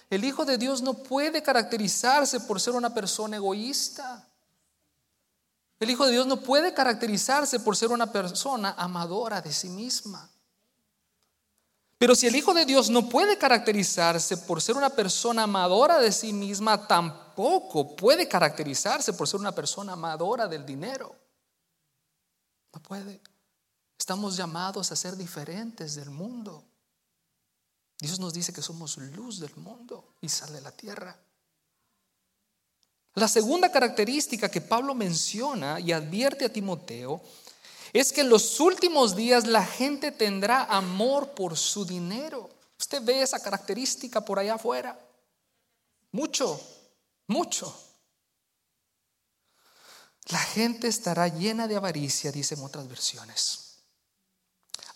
El 0.10 0.24
Hijo 0.24 0.46
de 0.46 0.58
Dios 0.58 0.82
no 0.82 0.96
puede 0.96 1.44
caracterizarse 1.44 2.40
por 2.40 2.60
ser 2.60 2.74
una 2.74 2.94
persona 2.94 3.38
egoísta. 3.38 4.28
El 5.80 5.92
Hijo 5.92 6.06
de 6.06 6.14
Dios 6.14 6.26
no 6.26 6.42
puede 6.42 6.74
caracterizarse 6.74 7.60
por 7.60 7.76
ser 7.76 7.92
una 7.92 8.12
persona 8.12 8.74
amadora 8.78 9.42
de 9.42 9.54
sí 9.54 9.70
misma. 9.70 10.28
Pero 12.00 12.16
si 12.16 12.26
el 12.26 12.36
Hijo 12.36 12.54
de 12.54 12.66
Dios 12.66 12.90
no 12.90 13.10
puede 13.10 13.38
caracterizarse 13.38 14.38
por 14.38 14.62
ser 14.62 14.76
una 14.76 14.90
persona 14.90 15.44
amadora 15.44 16.00
de 16.00 16.12
sí 16.12 16.34
misma, 16.34 16.88
tampoco 16.88 17.96
puede 17.96 18.28
caracterizarse 18.28 19.14
por 19.14 19.28
ser 19.28 19.40
una 19.40 19.52
persona 19.52 19.94
amadora 19.94 20.48
del 20.48 20.66
dinero. 20.66 21.16
No 22.74 22.82
puede. 22.82 23.22
Estamos 23.98 24.38
llamados 24.38 24.92
a 24.92 24.96
ser 24.96 25.16
diferentes 25.16 25.96
del 25.96 26.10
mundo. 26.10 26.64
Dios 28.00 28.20
nos 28.20 28.34
dice 28.34 28.54
que 28.54 28.62
somos 28.62 28.98
luz 28.98 29.40
del 29.40 29.56
mundo 29.56 30.14
y 30.22 30.30
sal 30.30 30.54
de 30.54 30.62
la 30.62 30.72
tierra. 30.72 31.18
La 33.16 33.28
segunda 33.28 33.72
característica 33.72 34.50
que 34.50 34.62
Pablo 34.62 34.94
menciona 34.94 35.80
y 35.80 35.92
advierte 35.92 36.46
a 36.46 36.54
Timoteo 36.54 37.22
es 37.92 38.14
que 38.14 38.22
en 38.22 38.30
los 38.30 38.60
últimos 38.60 39.16
días 39.16 39.48
la 39.48 39.66
gente 39.66 40.12
tendrá 40.12 40.66
amor 40.66 41.32
por 41.32 41.58
su 41.58 41.84
dinero. 41.84 42.48
Usted 42.80 43.02
ve 43.04 43.24
esa 43.24 43.40
característica 43.40 44.22
por 44.22 44.38
allá 44.38 44.54
afuera. 44.54 45.00
Mucho, 46.12 46.62
mucho. 47.26 47.76
La 50.26 50.40
gente 50.40 50.88
estará 50.88 51.28
llena 51.28 51.68
de 51.68 51.76
avaricia, 51.76 52.32
dicen 52.32 52.60
otras 52.62 52.88
versiones. 52.88 53.67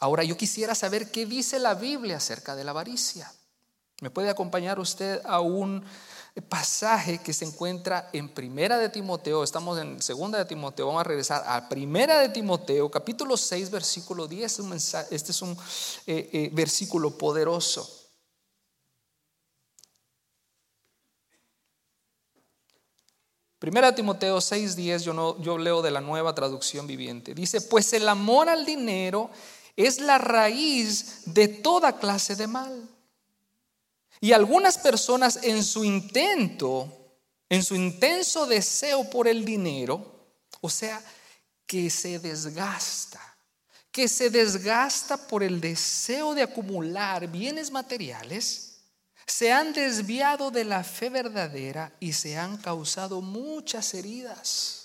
Ahora 0.01 0.23
yo 0.23 0.35
quisiera 0.35 0.73
saber 0.73 1.11
qué 1.11 1.27
dice 1.27 1.59
la 1.59 1.75
Biblia 1.75 2.17
acerca 2.17 2.55
de 2.55 2.63
la 2.63 2.71
avaricia. 2.71 3.31
¿Me 4.01 4.09
puede 4.09 4.31
acompañar 4.31 4.79
usted 4.79 5.21
a 5.23 5.41
un 5.41 5.85
pasaje 6.49 7.19
que 7.19 7.33
se 7.33 7.45
encuentra 7.45 8.09
en 8.11 8.27
Primera 8.29 8.79
de 8.79 8.89
Timoteo? 8.89 9.43
Estamos 9.43 9.77
en 9.77 10.01
Segunda 10.01 10.39
de 10.39 10.45
Timoteo, 10.45 10.87
vamos 10.87 11.01
a 11.01 11.03
regresar 11.03 11.43
a 11.45 11.69
Primera 11.69 12.17
de 12.17 12.29
Timoteo, 12.29 12.89
capítulo 12.89 13.37
6, 13.37 13.69
versículo 13.69 14.27
10. 14.27 14.59
Este 15.11 15.31
es 15.31 15.41
un 15.43 15.55
eh, 16.07 16.29
eh, 16.33 16.49
versículo 16.51 17.15
poderoso. 17.15 17.87
Primera 23.59 23.93
Timoteo 23.93 24.39
6:10, 24.39 25.03
yo, 25.03 25.13
no, 25.13 25.39
yo 25.43 25.59
leo 25.59 25.83
de 25.83 25.91
la 25.91 26.01
nueva 26.01 26.33
traducción 26.33 26.87
viviente. 26.87 27.35
Dice, 27.35 27.61
pues 27.61 27.93
el 27.93 28.09
amor 28.09 28.49
al 28.49 28.65
dinero 28.65 29.29
es 29.85 29.99
la 29.99 30.17
raíz 30.17 31.23
de 31.25 31.47
toda 31.47 31.99
clase 31.99 32.35
de 32.35 32.47
mal. 32.47 32.89
Y 34.19 34.33
algunas 34.33 34.77
personas 34.77 35.39
en 35.43 35.63
su 35.63 35.83
intento, 35.83 37.17
en 37.49 37.63
su 37.63 37.75
intenso 37.75 38.45
deseo 38.45 39.09
por 39.09 39.27
el 39.27 39.43
dinero, 39.43 40.29
o 40.61 40.69
sea, 40.69 41.01
que 41.65 41.89
se 41.89 42.19
desgasta, 42.19 43.21
que 43.91 44.07
se 44.07 44.29
desgasta 44.29 45.17
por 45.27 45.41
el 45.41 45.59
deseo 45.59 46.35
de 46.35 46.43
acumular 46.43 47.27
bienes 47.27 47.71
materiales, 47.71 48.71
se 49.25 49.51
han 49.51 49.73
desviado 49.73 50.51
de 50.51 50.65
la 50.65 50.83
fe 50.83 51.09
verdadera 51.09 51.95
y 51.99 52.13
se 52.13 52.37
han 52.37 52.57
causado 52.57 53.21
muchas 53.21 53.93
heridas. 53.93 54.80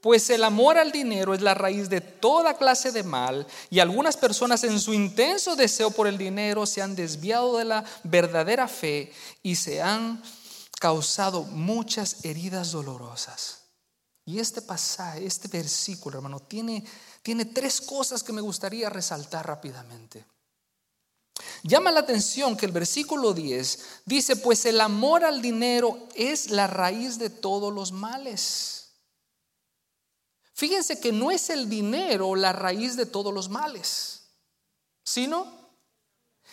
Pues 0.00 0.30
el 0.30 0.44
amor 0.44 0.78
al 0.78 0.92
dinero 0.92 1.34
es 1.34 1.40
la 1.40 1.54
raíz 1.54 1.88
de 1.88 2.00
toda 2.00 2.54
clase 2.54 2.92
de 2.92 3.02
mal 3.02 3.46
y 3.68 3.80
algunas 3.80 4.16
personas 4.16 4.62
en 4.64 4.78
su 4.78 4.94
intenso 4.94 5.56
deseo 5.56 5.90
por 5.90 6.06
el 6.06 6.16
dinero 6.16 6.66
se 6.66 6.82
han 6.82 6.94
desviado 6.94 7.58
de 7.58 7.64
la 7.64 7.84
verdadera 8.04 8.68
fe 8.68 9.12
y 9.42 9.56
se 9.56 9.82
han 9.82 10.22
causado 10.78 11.42
muchas 11.42 12.24
heridas 12.24 12.70
dolorosas. 12.70 13.62
Y 14.24 14.38
este 14.38 14.62
pasaje, 14.62 15.26
este 15.26 15.48
versículo, 15.48 16.18
hermano, 16.18 16.38
tiene, 16.40 16.84
tiene 17.22 17.46
tres 17.46 17.80
cosas 17.80 18.22
que 18.22 18.32
me 18.32 18.42
gustaría 18.42 18.90
resaltar 18.90 19.46
rápidamente. 19.46 20.24
Llama 21.62 21.90
la 21.90 22.00
atención 22.00 22.56
que 22.56 22.66
el 22.66 22.72
versículo 22.72 23.32
10 23.32 23.78
dice, 24.04 24.36
pues 24.36 24.64
el 24.66 24.80
amor 24.80 25.24
al 25.24 25.42
dinero 25.42 26.06
es 26.14 26.50
la 26.50 26.66
raíz 26.66 27.18
de 27.18 27.30
todos 27.30 27.72
los 27.72 27.90
males. 27.90 28.77
Fíjense 30.58 30.98
que 30.98 31.12
no 31.12 31.30
es 31.30 31.50
el 31.50 31.68
dinero 31.68 32.34
la 32.34 32.52
raíz 32.52 32.96
de 32.96 33.06
todos 33.06 33.32
los 33.32 33.48
males, 33.48 34.24
sino, 35.04 35.46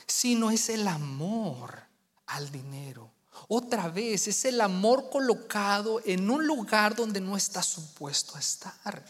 sino 0.06 0.52
es 0.52 0.70
el 0.70 0.88
amor 0.88 1.82
al 2.28 2.52
dinero. 2.52 3.10
Otra 3.48 3.88
vez, 3.88 4.28
es 4.28 4.46
el 4.46 4.62
amor 4.62 5.10
colocado 5.10 6.04
en 6.06 6.30
un 6.30 6.46
lugar 6.46 6.96
donde 6.96 7.20
no 7.20 7.36
está 7.36 7.64
supuesto 7.64 8.36
a 8.36 8.40
estar. 8.42 9.04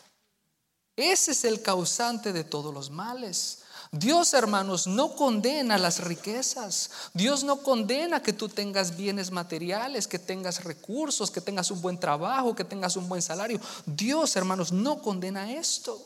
Ese 0.95 1.31
es 1.31 1.43
el 1.43 1.61
causante 1.61 2.31
de 2.31 2.45
todos 2.45 2.73
los 2.73 2.89
males. 2.89 3.63
Dios, 3.91 4.33
hermanos, 4.33 4.87
no 4.87 5.15
condena 5.15 5.77
las 5.77 6.03
riquezas. 6.03 6.89
Dios 7.13 7.43
no 7.43 7.57
condena 7.57 8.21
que 8.21 8.33
tú 8.33 8.49
tengas 8.49 8.95
bienes 8.95 9.31
materiales, 9.31 10.07
que 10.07 10.19
tengas 10.19 10.63
recursos, 10.63 11.31
que 11.31 11.41
tengas 11.41 11.71
un 11.71 11.81
buen 11.81 11.99
trabajo, 11.99 12.55
que 12.55 12.63
tengas 12.63 12.95
un 12.95 13.07
buen 13.07 13.21
salario. 13.21 13.59
Dios, 13.85 14.35
hermanos, 14.35 14.71
no 14.71 15.01
condena 15.01 15.51
esto. 15.51 15.99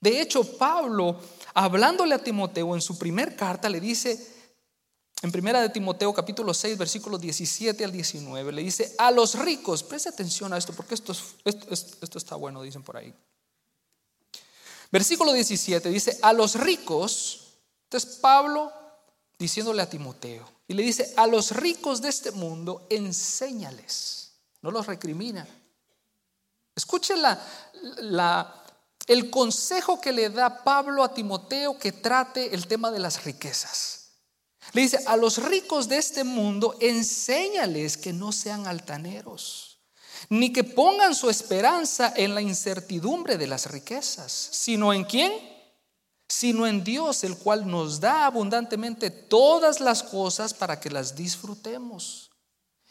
De 0.00 0.20
hecho, 0.20 0.44
Pablo, 0.58 1.18
hablándole 1.54 2.14
a 2.14 2.22
Timoteo 2.22 2.74
en 2.74 2.82
su 2.82 2.98
primer 2.98 3.36
carta, 3.36 3.70
le 3.70 3.80
dice, 3.80 4.34
en 5.22 5.32
primera 5.32 5.62
de 5.62 5.70
Timoteo 5.70 6.12
capítulo 6.12 6.52
6, 6.52 6.76
versículos 6.76 7.20
17 7.20 7.82
al 7.82 7.92
19, 7.92 8.52
le 8.52 8.62
dice, 8.62 8.94
a 8.98 9.10
los 9.10 9.38
ricos, 9.38 9.82
preste 9.82 10.10
atención 10.10 10.52
a 10.52 10.58
esto, 10.58 10.74
porque 10.74 10.94
esto, 10.94 11.14
esto, 11.44 11.72
esto 12.02 12.18
está 12.18 12.36
bueno, 12.36 12.60
dicen 12.60 12.82
por 12.82 12.98
ahí. 12.98 13.14
Versículo 14.94 15.32
17 15.32 15.88
dice, 15.88 16.20
a 16.22 16.32
los 16.32 16.54
ricos, 16.54 17.56
entonces 17.82 18.14
Pablo 18.20 18.72
diciéndole 19.36 19.82
a 19.82 19.90
Timoteo, 19.90 20.48
y 20.68 20.74
le 20.74 20.84
dice, 20.84 21.12
a 21.16 21.26
los 21.26 21.50
ricos 21.50 22.00
de 22.00 22.10
este 22.10 22.30
mundo, 22.30 22.86
enséñales, 22.88 24.34
no 24.62 24.70
los 24.70 24.86
recrimina. 24.86 25.48
Escuche 26.76 27.14
la, 27.16 28.64
el 29.08 29.30
consejo 29.30 30.00
que 30.00 30.12
le 30.12 30.30
da 30.30 30.62
Pablo 30.62 31.02
a 31.02 31.12
Timoteo 31.12 31.76
que 31.76 31.90
trate 31.90 32.54
el 32.54 32.68
tema 32.68 32.92
de 32.92 33.00
las 33.00 33.24
riquezas. 33.24 34.10
Le 34.74 34.82
dice, 34.82 35.00
a 35.06 35.16
los 35.16 35.38
ricos 35.38 35.88
de 35.88 35.96
este 35.96 36.22
mundo, 36.22 36.76
enséñales 36.78 37.96
que 37.96 38.12
no 38.12 38.30
sean 38.30 38.68
altaneros, 38.68 39.73
ni 40.28 40.52
que 40.52 40.64
pongan 40.64 41.14
su 41.14 41.30
esperanza 41.30 42.12
en 42.16 42.34
la 42.34 42.42
incertidumbre 42.42 43.36
de 43.38 43.46
las 43.46 43.70
riquezas, 43.70 44.32
sino 44.32 44.92
en 44.92 45.04
quién? 45.04 45.32
Sino 46.28 46.66
en 46.66 46.82
Dios, 46.82 47.24
el 47.24 47.36
cual 47.36 47.68
nos 47.68 48.00
da 48.00 48.26
abundantemente 48.26 49.10
todas 49.10 49.80
las 49.80 50.02
cosas 50.02 50.54
para 50.54 50.80
que 50.80 50.90
las 50.90 51.14
disfrutemos. 51.14 52.30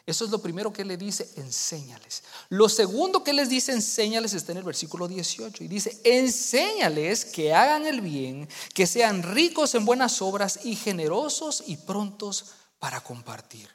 Eso 0.06 0.26
es 0.26 0.32
lo 0.32 0.40
primero 0.40 0.74
que 0.74 0.84
le 0.84 0.98
dice, 0.98 1.30
enséñales. 1.38 2.24
Lo 2.50 2.68
segundo 2.68 3.24
que 3.24 3.32
les 3.32 3.48
dice, 3.48 3.72
enséñales, 3.72 4.34
está 4.34 4.52
en 4.52 4.58
el 4.58 4.66
versículo 4.66 5.08
18. 5.08 5.64
Y 5.64 5.68
dice, 5.70 6.02
enséñales 6.04 7.24
que 7.24 7.54
hagan 7.54 7.86
el 7.86 8.02
bien, 8.02 8.50
que 8.74 8.86
sean 8.86 9.24
ricos 9.24 9.76
en 9.76 9.86
buenas 9.86 10.22
obras 10.22 10.60
y 10.66 10.76
generosos 10.76 11.64
y 11.68 11.78
prontos 11.78 12.48
para 12.80 13.00
compartir. 13.00 13.70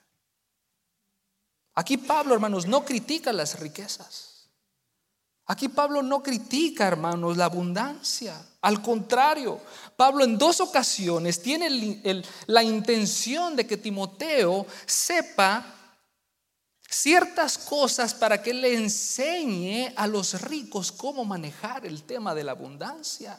Aquí 1.78 1.96
Pablo, 1.96 2.34
hermanos, 2.34 2.66
no 2.66 2.84
critica 2.84 3.32
las 3.32 3.60
riquezas. 3.60 4.48
Aquí 5.46 5.68
Pablo 5.68 6.02
no 6.02 6.24
critica, 6.24 6.88
hermanos, 6.88 7.36
la 7.36 7.44
abundancia. 7.44 8.34
Al 8.62 8.82
contrario, 8.82 9.60
Pablo 9.96 10.24
en 10.24 10.36
dos 10.36 10.60
ocasiones 10.60 11.40
tiene 11.40 12.24
la 12.46 12.64
intención 12.64 13.54
de 13.54 13.64
que 13.64 13.76
Timoteo 13.76 14.66
sepa 14.86 15.72
ciertas 16.90 17.56
cosas 17.56 18.12
para 18.12 18.42
que 18.42 18.52
le 18.52 18.74
enseñe 18.74 19.92
a 19.94 20.08
los 20.08 20.42
ricos 20.42 20.90
cómo 20.90 21.24
manejar 21.24 21.86
el 21.86 22.02
tema 22.02 22.34
de 22.34 22.42
la 22.42 22.52
abundancia. 22.52 23.38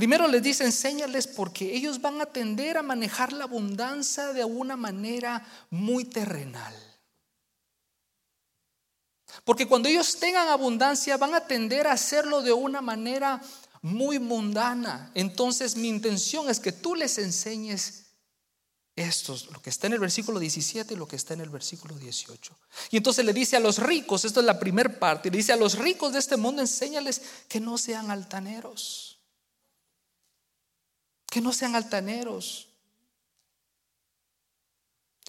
Primero 0.00 0.26
les 0.28 0.42
dice, 0.42 0.64
enséñales 0.64 1.26
porque 1.26 1.76
ellos 1.76 2.00
van 2.00 2.22
a 2.22 2.24
tender 2.24 2.78
a 2.78 2.82
manejar 2.82 3.34
la 3.34 3.44
abundancia 3.44 4.32
de 4.32 4.42
una 4.42 4.74
manera 4.74 5.46
muy 5.68 6.06
terrenal. 6.06 6.74
Porque 9.44 9.68
cuando 9.68 9.90
ellos 9.90 10.18
tengan 10.18 10.48
abundancia 10.48 11.18
van 11.18 11.34
a 11.34 11.46
tender 11.46 11.86
a 11.86 11.92
hacerlo 11.92 12.40
de 12.40 12.54
una 12.54 12.80
manera 12.80 13.42
muy 13.82 14.18
mundana. 14.18 15.10
Entonces 15.12 15.76
mi 15.76 15.88
intención 15.88 16.48
es 16.48 16.60
que 16.60 16.72
tú 16.72 16.94
les 16.94 17.18
enseñes 17.18 18.06
esto 18.96 19.34
es 19.34 19.50
lo 19.50 19.60
que 19.60 19.68
está 19.68 19.86
en 19.86 19.92
el 19.92 19.98
versículo 19.98 20.38
17 20.38 20.94
y 20.94 20.96
lo 20.96 21.06
que 21.06 21.16
está 21.16 21.34
en 21.34 21.42
el 21.42 21.50
versículo 21.50 21.94
18. 21.96 22.56
Y 22.90 22.96
entonces 22.96 23.22
le 23.22 23.34
dice 23.34 23.54
a 23.54 23.60
los 23.60 23.76
ricos, 23.76 24.24
esto 24.24 24.40
es 24.40 24.46
la 24.46 24.58
primera 24.58 24.98
parte, 24.98 25.30
le 25.30 25.36
dice 25.36 25.52
a 25.52 25.56
los 25.56 25.76
ricos 25.76 26.14
de 26.14 26.20
este 26.20 26.38
mundo, 26.38 26.62
enséñales 26.62 27.20
que 27.48 27.60
no 27.60 27.76
sean 27.76 28.10
altaneros. 28.10 29.09
Que 31.30 31.40
no 31.40 31.52
sean 31.54 31.74
altaneros. 31.74 32.68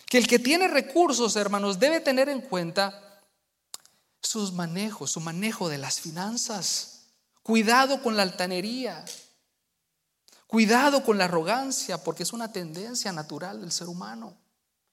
Que 0.07 0.17
el 0.17 0.27
que 0.27 0.39
tiene 0.39 0.67
recursos, 0.67 1.37
hermanos, 1.37 1.79
debe 1.79 2.01
tener 2.01 2.27
en 2.27 2.41
cuenta 2.41 3.21
sus 4.21 4.51
manejos, 4.51 5.11
su 5.11 5.21
manejo 5.21 5.69
de 5.69 5.77
las 5.77 6.01
finanzas. 6.01 7.05
Cuidado 7.43 8.01
con 8.03 8.17
la 8.17 8.23
altanería. 8.23 9.05
Cuidado 10.47 11.05
con 11.05 11.17
la 11.17 11.25
arrogancia, 11.25 12.03
porque 12.03 12.23
es 12.23 12.33
una 12.33 12.51
tendencia 12.51 13.13
natural 13.13 13.61
del 13.61 13.71
ser 13.71 13.87
humano. 13.87 14.40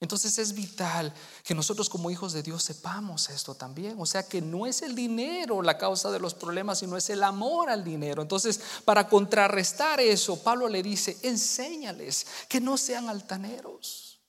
Entonces 0.01 0.39
es 0.39 0.53
vital 0.53 1.13
que 1.43 1.55
nosotros 1.55 1.89
como 1.89 2.11
hijos 2.11 2.33
de 2.33 2.43
Dios 2.43 2.63
sepamos 2.63 3.29
esto 3.31 3.57
también. 3.57 3.97
O 3.99 4.07
sea 4.07 4.23
que 4.23 4.41
no 4.41 4.67
es 4.67 4.83
el 4.83 4.95
dinero 4.95 5.61
la 5.61 5.77
causa 5.77 6.11
de 6.11 6.21
los 6.21 6.35
problemas, 6.35 6.79
sino 6.79 6.97
es 6.97 7.11
el 7.11 7.23
amor 7.25 7.69
al 7.69 7.83
dinero. 7.83 8.23
Entonces, 8.23 8.61
para 8.85 9.09
contrarrestar 9.09 10.01
eso, 10.01 10.41
Pablo 10.43 10.69
le 10.69 10.85
dice, 10.85 11.19
enséñales 11.23 12.27
que 12.49 12.61
no 12.61 12.77
sean 12.77 13.09
altaneros. 13.09 14.21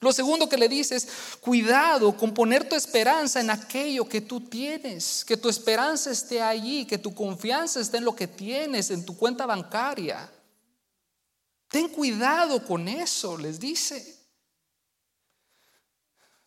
Lo 0.00 0.14
segundo 0.14 0.48
que 0.48 0.56
le 0.56 0.66
dice 0.66 0.96
es, 0.96 1.08
cuidado 1.42 2.16
con 2.16 2.32
poner 2.32 2.66
tu 2.66 2.74
esperanza 2.74 3.38
en 3.38 3.50
aquello 3.50 4.08
que 4.08 4.22
tú 4.22 4.40
tienes, 4.40 5.26
que 5.26 5.36
tu 5.36 5.50
esperanza 5.50 6.10
esté 6.10 6.40
allí, 6.40 6.86
que 6.86 6.96
tu 6.96 7.14
confianza 7.14 7.80
esté 7.80 7.98
en 7.98 8.06
lo 8.06 8.16
que 8.16 8.26
tienes, 8.26 8.90
en 8.90 9.04
tu 9.04 9.14
cuenta 9.14 9.44
bancaria. 9.44 10.32
Ten 11.68 11.90
cuidado 11.90 12.64
con 12.64 12.88
eso, 12.88 13.36
les 13.36 13.60
dice. 13.60 14.19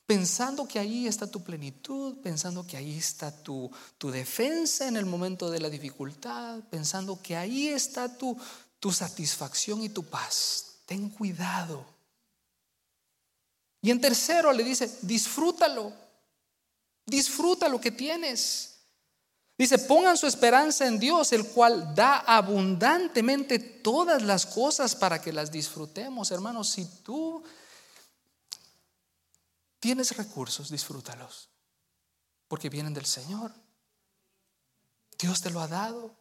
Pensando 0.06 0.68
que 0.68 0.80
ahí 0.80 1.08
está 1.08 1.28
tu 1.28 1.44
plenitud, 1.44 2.18
pensando 2.22 2.68
que 2.68 2.76
ahí 2.76 2.98
está 2.98 3.32
tu, 3.32 3.72
tu 3.98 4.12
defensa 4.12 4.88
en 4.88 4.98
el 4.98 5.06
momento 5.06 5.50
de 5.50 5.60
la 5.60 5.70
dificultad, 5.70 6.60
pensando 6.70 7.22
que 7.22 7.38
ahí 7.38 7.70
está 7.70 8.18
tu, 8.18 8.38
tu 8.80 8.92
satisfacción 8.92 9.82
y 9.82 9.89
tu 9.89 10.04
paz. 10.04 10.80
Ten 10.86 11.10
cuidado. 11.10 11.86
Y 13.82 13.92
en 13.92 14.02
tercero 14.02 14.52
le 14.52 14.63
dice, 14.63 15.00
disfrútalo, 15.02 15.94
disfruta 17.06 17.70
lo 17.70 17.80
que 17.80 17.92
tienes. 17.92 18.74
Dice, 19.58 19.78
pongan 19.78 20.18
su 20.18 20.26
esperanza 20.26 20.88
en 20.88 21.00
Dios, 21.00 21.32
el 21.32 21.46
cual 21.48 21.94
da 21.94 22.20
abundantemente 22.20 23.60
todas 23.60 24.22
las 24.22 24.46
cosas 24.46 24.96
para 24.96 25.22
que 25.22 25.32
las 25.32 25.52
disfrutemos. 25.52 26.32
Hermanos, 26.32 26.70
si 26.70 26.86
tú 27.04 27.44
tienes 29.84 30.15
recursos, 30.15 30.69
disfrútalos, 30.69 31.50
porque 32.48 32.69
vienen 32.69 32.93
del 32.93 33.06
Señor. 33.06 33.52
Dios 35.19 35.41
te 35.41 35.50
lo 35.50 35.60
ha 35.60 35.67
dado. 35.67 36.15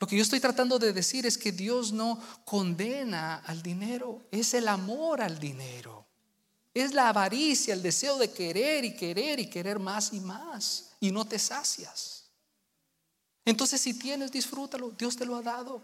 Lo 0.00 0.08
que 0.08 0.16
yo 0.16 0.22
estoy 0.22 0.40
tratando 0.40 0.76
de 0.80 0.92
decir 0.92 1.24
es 1.24 1.38
que 1.38 1.52
Dios 1.52 1.92
no 1.92 2.20
condena 2.44 3.36
al 3.46 3.62
dinero, 3.62 4.26
es 4.32 4.54
el 4.54 4.66
amor 4.66 5.22
al 5.22 5.38
dinero. 5.38 6.08
Es 6.74 6.94
la 6.94 7.10
avaricia, 7.10 7.74
el 7.74 7.82
deseo 7.82 8.18
de 8.18 8.32
querer 8.32 8.84
y 8.84 8.96
querer 8.96 9.38
y 9.38 9.48
querer 9.48 9.78
más 9.78 10.12
y 10.12 10.18
más. 10.18 10.96
Y 10.98 11.12
no 11.12 11.24
te 11.24 11.38
sacias. 11.38 12.24
Entonces 13.44 13.80
si 13.80 13.96
tienes, 13.96 14.32
disfrútalo. 14.32 14.90
Dios 14.98 15.14
te 15.14 15.26
lo 15.26 15.36
ha 15.36 15.42
dado. 15.42 15.80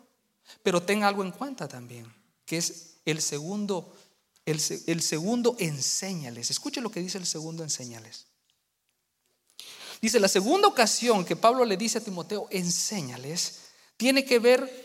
Pero 0.64 0.82
ten 0.82 1.04
algo 1.04 1.22
en 1.22 1.30
cuenta 1.30 1.68
también, 1.68 2.12
que 2.44 2.56
es 2.56 2.96
el 3.04 3.22
segundo, 3.22 3.96
el, 4.46 5.00
segundo 5.00 5.56
enséñales. 5.58 6.50
Escuche 6.50 6.80
lo 6.80 6.90
que 6.90 7.00
dice 7.00 7.18
el 7.18 7.26
segundo 7.26 7.62
enséñales. 7.62 8.26
Dice, 10.00 10.20
la 10.20 10.28
segunda 10.28 10.68
ocasión 10.68 11.24
que 11.24 11.36
Pablo 11.36 11.64
le 11.64 11.76
dice 11.76 11.98
a 11.98 12.04
Timoteo, 12.04 12.46
enséñales, 12.50 13.60
tiene 13.96 14.24
que 14.24 14.38
ver 14.38 14.84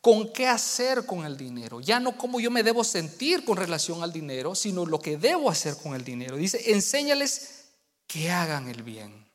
con 0.00 0.32
qué 0.32 0.46
hacer 0.46 1.04
con 1.04 1.24
el 1.24 1.36
dinero. 1.36 1.80
Ya 1.80 1.98
no 1.98 2.16
cómo 2.16 2.38
yo 2.38 2.50
me 2.50 2.62
debo 2.62 2.84
sentir 2.84 3.44
con 3.44 3.56
relación 3.56 4.02
al 4.02 4.12
dinero, 4.12 4.54
sino 4.54 4.86
lo 4.86 5.00
que 5.00 5.16
debo 5.16 5.50
hacer 5.50 5.76
con 5.76 5.94
el 5.94 6.04
dinero. 6.04 6.36
Dice, 6.36 6.72
enséñales 6.72 7.64
que 8.06 8.30
hagan 8.30 8.68
el 8.68 8.82
bien. 8.82 9.26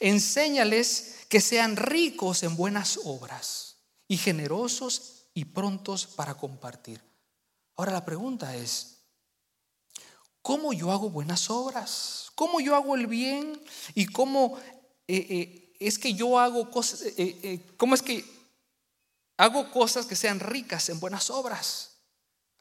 Enséñales 0.00 1.26
que 1.28 1.40
sean 1.40 1.76
ricos 1.76 2.42
en 2.42 2.56
buenas 2.56 2.98
obras 3.04 3.76
y 4.08 4.16
generosos 4.16 5.26
y 5.34 5.44
prontos 5.44 6.06
para 6.06 6.34
compartir. 6.34 7.00
Ahora 7.76 7.92
la 7.92 8.04
pregunta 8.04 8.56
es, 8.56 8.95
¿cómo 10.46 10.72
yo 10.72 10.92
hago 10.92 11.10
buenas 11.10 11.50
obras? 11.50 12.30
¿Cómo 12.36 12.60
yo 12.60 12.76
hago 12.76 12.94
el 12.94 13.08
bien? 13.08 13.60
¿Y 13.96 14.06
cómo 14.06 14.56
eh, 15.08 15.26
eh, 15.28 15.76
es 15.80 15.98
que 15.98 16.14
yo 16.14 16.38
hago 16.38 16.70
cosas? 16.70 17.02
Eh, 17.16 17.66
¿Cómo 17.76 17.96
es 17.96 18.02
que 18.02 18.24
Hago 19.38 19.70
cosas 19.70 20.06
que 20.06 20.16
sean 20.16 20.40
ricas 20.40 20.88
en 20.88 20.98
buenas 20.98 21.30
obras. 21.30 21.96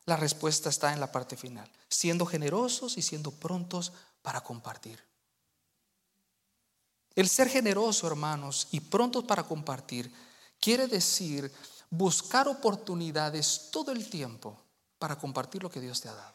La 0.06 0.18
respuesta 0.18 0.70
está 0.70 0.94
en 0.94 1.00
la 1.00 1.12
parte 1.12 1.38
final, 1.38 1.72
siendo 1.88 2.26
generosos 2.26 2.98
y 2.98 3.02
siendo 3.02 3.32
prontos 3.32 3.94
para 4.22 4.42
compartir. 4.42 5.00
El 7.16 7.30
ser 7.30 7.48
generoso, 7.48 8.08
hermanos, 8.08 8.68
y 8.72 8.82
prontos 8.82 9.24
para 9.24 9.44
compartir, 9.44 10.12
quiere 10.60 10.88
decir 10.88 11.52
buscar 11.90 12.48
oportunidades 12.48 13.70
todo 13.72 13.92
el 13.92 14.10
tiempo 14.10 14.60
para 15.00 15.18
compartir 15.18 15.64
lo 15.64 15.70
que 15.70 15.80
Dios 15.80 16.02
te 16.02 16.10
ha 16.10 16.14
dado. 16.14 16.35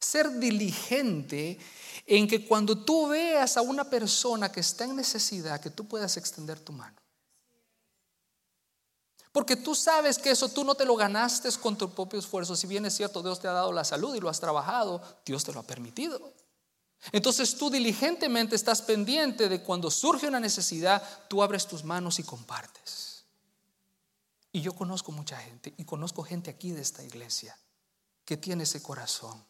Ser 0.00 0.30
diligente 0.38 1.58
en 2.06 2.26
que 2.26 2.46
cuando 2.46 2.84
tú 2.84 3.08
veas 3.08 3.56
a 3.56 3.62
una 3.62 3.84
persona 3.84 4.50
que 4.50 4.60
está 4.60 4.84
en 4.84 4.96
necesidad, 4.96 5.60
que 5.60 5.70
tú 5.70 5.86
puedas 5.86 6.16
extender 6.16 6.58
tu 6.60 6.72
mano. 6.72 6.96
Porque 9.32 9.56
tú 9.56 9.74
sabes 9.74 10.18
que 10.18 10.30
eso 10.30 10.48
tú 10.48 10.64
no 10.64 10.74
te 10.74 10.84
lo 10.84 10.96
ganaste 10.96 11.50
con 11.60 11.76
tu 11.76 11.90
propio 11.90 12.18
esfuerzo. 12.18 12.56
Si 12.56 12.66
bien 12.66 12.86
es 12.86 12.96
cierto, 12.96 13.22
Dios 13.22 13.40
te 13.40 13.46
ha 13.46 13.52
dado 13.52 13.72
la 13.72 13.84
salud 13.84 14.14
y 14.14 14.20
lo 14.20 14.28
has 14.28 14.40
trabajado, 14.40 15.02
Dios 15.24 15.44
te 15.44 15.52
lo 15.52 15.60
ha 15.60 15.62
permitido. 15.62 16.32
Entonces 17.12 17.56
tú 17.56 17.70
diligentemente 17.70 18.56
estás 18.56 18.82
pendiente 18.82 19.48
de 19.48 19.62
cuando 19.62 19.90
surge 19.90 20.26
una 20.26 20.40
necesidad, 20.40 21.02
tú 21.28 21.42
abres 21.42 21.66
tus 21.66 21.84
manos 21.84 22.18
y 22.18 22.24
compartes. 22.24 23.24
Y 24.50 24.62
yo 24.62 24.74
conozco 24.74 25.12
mucha 25.12 25.36
gente, 25.36 25.74
y 25.76 25.84
conozco 25.84 26.22
gente 26.22 26.50
aquí 26.50 26.72
de 26.72 26.80
esta 26.80 27.04
iglesia, 27.04 27.56
que 28.24 28.36
tiene 28.36 28.64
ese 28.64 28.82
corazón. 28.82 29.44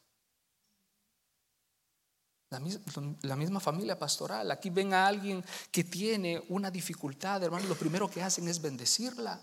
La 2.51 3.37
misma, 3.37 3.61
familia 3.61 3.99
pastoral. 3.99 4.51
Aquí 4.51 4.71
ven 4.71 4.95
a 4.95 5.07
alguien 5.07 5.45
que 5.71 5.85
tiene 5.85 6.43
una 6.49 6.71
dificultad, 6.71 7.43
hermano, 7.43 7.69
lo 7.69 7.77
primero 7.77 8.11
que 8.11 8.23
hacen 8.23 8.49
es 8.49 8.61
bendecirla. 8.61 9.41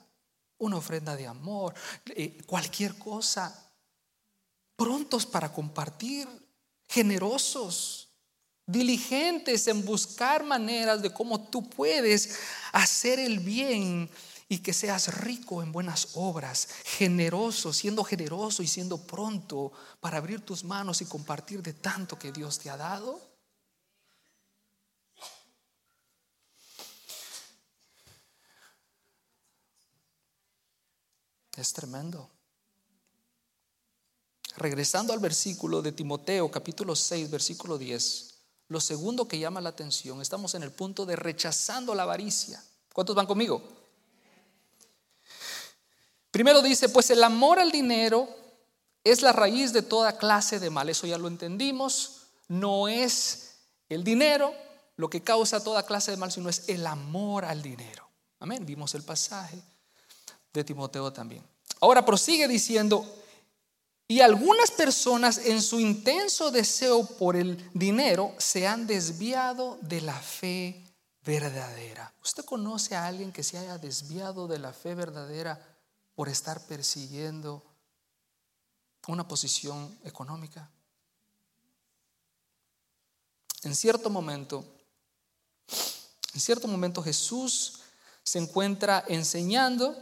Una 0.57 0.77
ofrenda 0.77 1.15
de 1.15 1.27
amor, 1.27 1.75
eh, 2.07 2.41
cualquier 2.45 2.97
cosa. 2.97 3.53
Prontos 4.75 5.25
para 5.25 5.53
compartir, 5.53 6.27
generosos, 6.87 8.09
diligentes 8.65 9.67
en 9.67 9.85
buscar 9.85 10.43
maneras 10.43 11.01
de 11.01 11.13
cómo 11.13 11.39
tú 11.49 11.69
puedes 11.69 12.39
hacer 12.71 13.19
el 13.19 13.39
bien 13.39 14.09
y 14.47 14.59
que 14.59 14.73
seas 14.73 15.21
rico 15.21 15.63
en 15.63 15.71
buenas 15.71 16.09
obras, 16.13 16.67
generoso, 16.83 17.73
siendo 17.73 18.03
generoso 18.03 18.61
y 18.61 18.67
siendo 18.67 18.97
pronto 18.97 19.71
para 19.99 20.17
abrir 20.17 20.41
tus 20.41 20.63
manos 20.63 21.01
y 21.01 21.05
compartir 21.05 21.63
de 21.63 21.73
tanto 21.73 22.19
que 22.19 22.31
Dios 22.31 22.59
te 22.59 22.69
ha 22.69 22.77
dado. 22.77 23.19
Es 31.55 31.73
tremendo. 31.73 32.29
Regresando 34.57 35.11
al 35.11 35.19
versículo 35.19 35.81
de 35.81 35.91
Timoteo, 35.91 36.51
capítulo 36.51 36.95
6, 36.95 37.29
versículo 37.31 37.77
10, 37.77 38.35
lo 38.67 38.79
segundo 38.79 39.27
que 39.27 39.39
llama 39.39 39.61
la 39.61 39.69
atención, 39.69 40.21
estamos 40.21 40.55
en 40.55 40.63
el 40.63 40.71
punto 40.71 41.05
de 41.05 41.15
rechazando 41.15 41.95
la 41.95 42.03
avaricia. 42.03 42.63
¿Cuántos 42.93 43.15
van 43.15 43.25
conmigo? 43.25 43.74
Primero 46.36 46.61
dice, 46.61 46.89
pues 46.89 47.09
el 47.11 47.23
amor 47.23 47.59
al 47.59 47.71
dinero 47.71 48.27
es 49.05 49.21
la 49.21 49.31
raíz 49.31 49.71
de 49.71 49.81
toda 49.81 50.17
clase 50.17 50.59
de 50.59 50.69
mal. 50.69 50.89
Eso 50.89 51.07
ya 51.07 51.17
lo 51.17 51.29
entendimos. 51.29 52.23
No 52.49 52.89
es 52.89 53.53
el 53.88 54.03
dinero 54.03 54.53
lo 54.97 55.09
que 55.09 55.23
causa 55.23 55.63
toda 55.63 55.86
clase 55.86 56.11
de 56.11 56.17
mal, 56.17 56.33
sino 56.33 56.49
es 56.49 56.67
el 56.67 56.86
amor 56.88 57.45
al 57.45 57.61
dinero. 57.61 58.09
Amén. 58.41 58.65
Vimos 58.65 58.93
el 58.95 59.03
pasaje 59.03 59.61
de 60.51 60.63
Timoteo 60.65 61.13
también. 61.13 61.41
Ahora 61.79 62.03
prosigue 62.03 62.49
diciendo, 62.49 63.09
y 64.05 64.19
algunas 64.19 64.71
personas 64.71 65.38
en 65.38 65.61
su 65.61 65.79
intenso 65.79 66.51
deseo 66.51 67.05
por 67.05 67.38
el 67.38 67.65
dinero 67.73 68.36
se 68.39 68.67
han 68.67 68.88
desviado 68.88 69.77
de 69.79 70.01
la 70.01 70.19
fe 70.19 70.83
verdadera. 71.23 72.13
¿Usted 72.21 72.43
conoce 72.43 72.93
a 72.93 73.07
alguien 73.07 73.31
que 73.31 73.41
se 73.41 73.57
haya 73.57 73.77
desviado 73.77 74.49
de 74.49 74.59
la 74.59 74.73
fe 74.73 74.95
verdadera? 74.95 75.74
Por 76.16 76.30
estar 76.30 76.61
persiguiendo 76.66 77.61
una 79.07 79.28
posición 79.28 79.97
económica. 80.03 80.70
En 83.63 83.76
cierto 83.76 84.09
momento, 84.09 84.63
en 86.34 86.39
cierto 86.39 86.68
momento 86.68 87.03
Jesús 87.03 87.82
se 88.24 88.39
encuentra 88.39 89.03
enseñando 89.07 89.95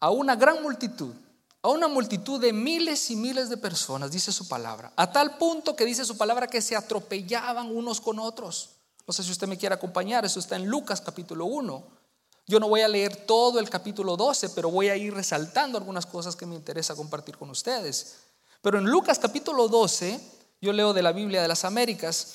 a 0.00 0.10
una 0.10 0.34
gran 0.34 0.62
multitud, 0.62 1.14
a 1.60 1.68
una 1.68 1.86
multitud 1.86 2.40
de 2.40 2.52
miles 2.52 3.10
y 3.10 3.16
miles 3.16 3.48
de 3.48 3.56
personas, 3.56 4.10
dice 4.10 4.32
su 4.32 4.48
palabra, 4.48 4.92
a 4.96 5.12
tal 5.12 5.38
punto 5.38 5.76
que 5.76 5.84
dice 5.84 6.04
su 6.04 6.16
palabra 6.16 6.48
que 6.48 6.62
se 6.62 6.74
atropellaban 6.74 7.74
unos 7.74 8.00
con 8.00 8.18
otros. 8.18 8.70
No 9.06 9.12
sé 9.12 9.22
si 9.22 9.30
usted 9.30 9.48
me 9.48 9.58
quiere 9.58 9.74
acompañar, 9.74 10.24
eso 10.24 10.40
está 10.40 10.56
en 10.56 10.66
Lucas 10.66 11.00
capítulo 11.00 11.44
1. 11.46 12.01
Yo 12.46 12.58
no 12.58 12.68
voy 12.68 12.80
a 12.80 12.88
leer 12.88 13.14
todo 13.24 13.60
el 13.60 13.70
capítulo 13.70 14.16
12, 14.16 14.50
pero 14.50 14.70
voy 14.70 14.88
a 14.88 14.96
ir 14.96 15.14
resaltando 15.14 15.78
algunas 15.78 16.06
cosas 16.06 16.34
que 16.34 16.46
me 16.46 16.54
interesa 16.54 16.96
compartir 16.96 17.36
con 17.36 17.50
ustedes. 17.50 18.16
Pero 18.60 18.78
en 18.78 18.84
Lucas 18.84 19.18
capítulo 19.18 19.68
12, 19.68 20.20
yo 20.60 20.72
leo 20.72 20.92
de 20.92 21.02
la 21.02 21.12
Biblia 21.12 21.42
de 21.42 21.48
las 21.48 21.64
Américas, 21.64 22.34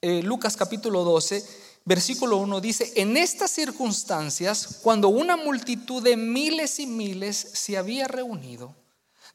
eh, 0.00 0.22
Lucas 0.22 0.56
capítulo 0.56 1.04
12, 1.04 1.44
versículo 1.84 2.38
1 2.38 2.60
dice, 2.60 2.92
en 2.96 3.16
estas 3.16 3.50
circunstancias, 3.50 4.80
cuando 4.82 5.08
una 5.08 5.36
multitud 5.36 6.02
de 6.02 6.16
miles 6.16 6.78
y 6.78 6.86
miles 6.86 7.36
se 7.36 7.76
había 7.76 8.08
reunido, 8.08 8.74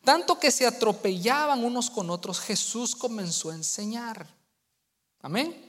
tanto 0.04 0.40
que 0.40 0.52
se 0.52 0.66
atropellaban 0.66 1.64
unos 1.64 1.90
con 1.90 2.10
otros, 2.10 2.40
Jesús 2.40 2.96
comenzó 2.96 3.52
a 3.52 3.56
enseñar. 3.56 4.28
Amén. 5.22 5.69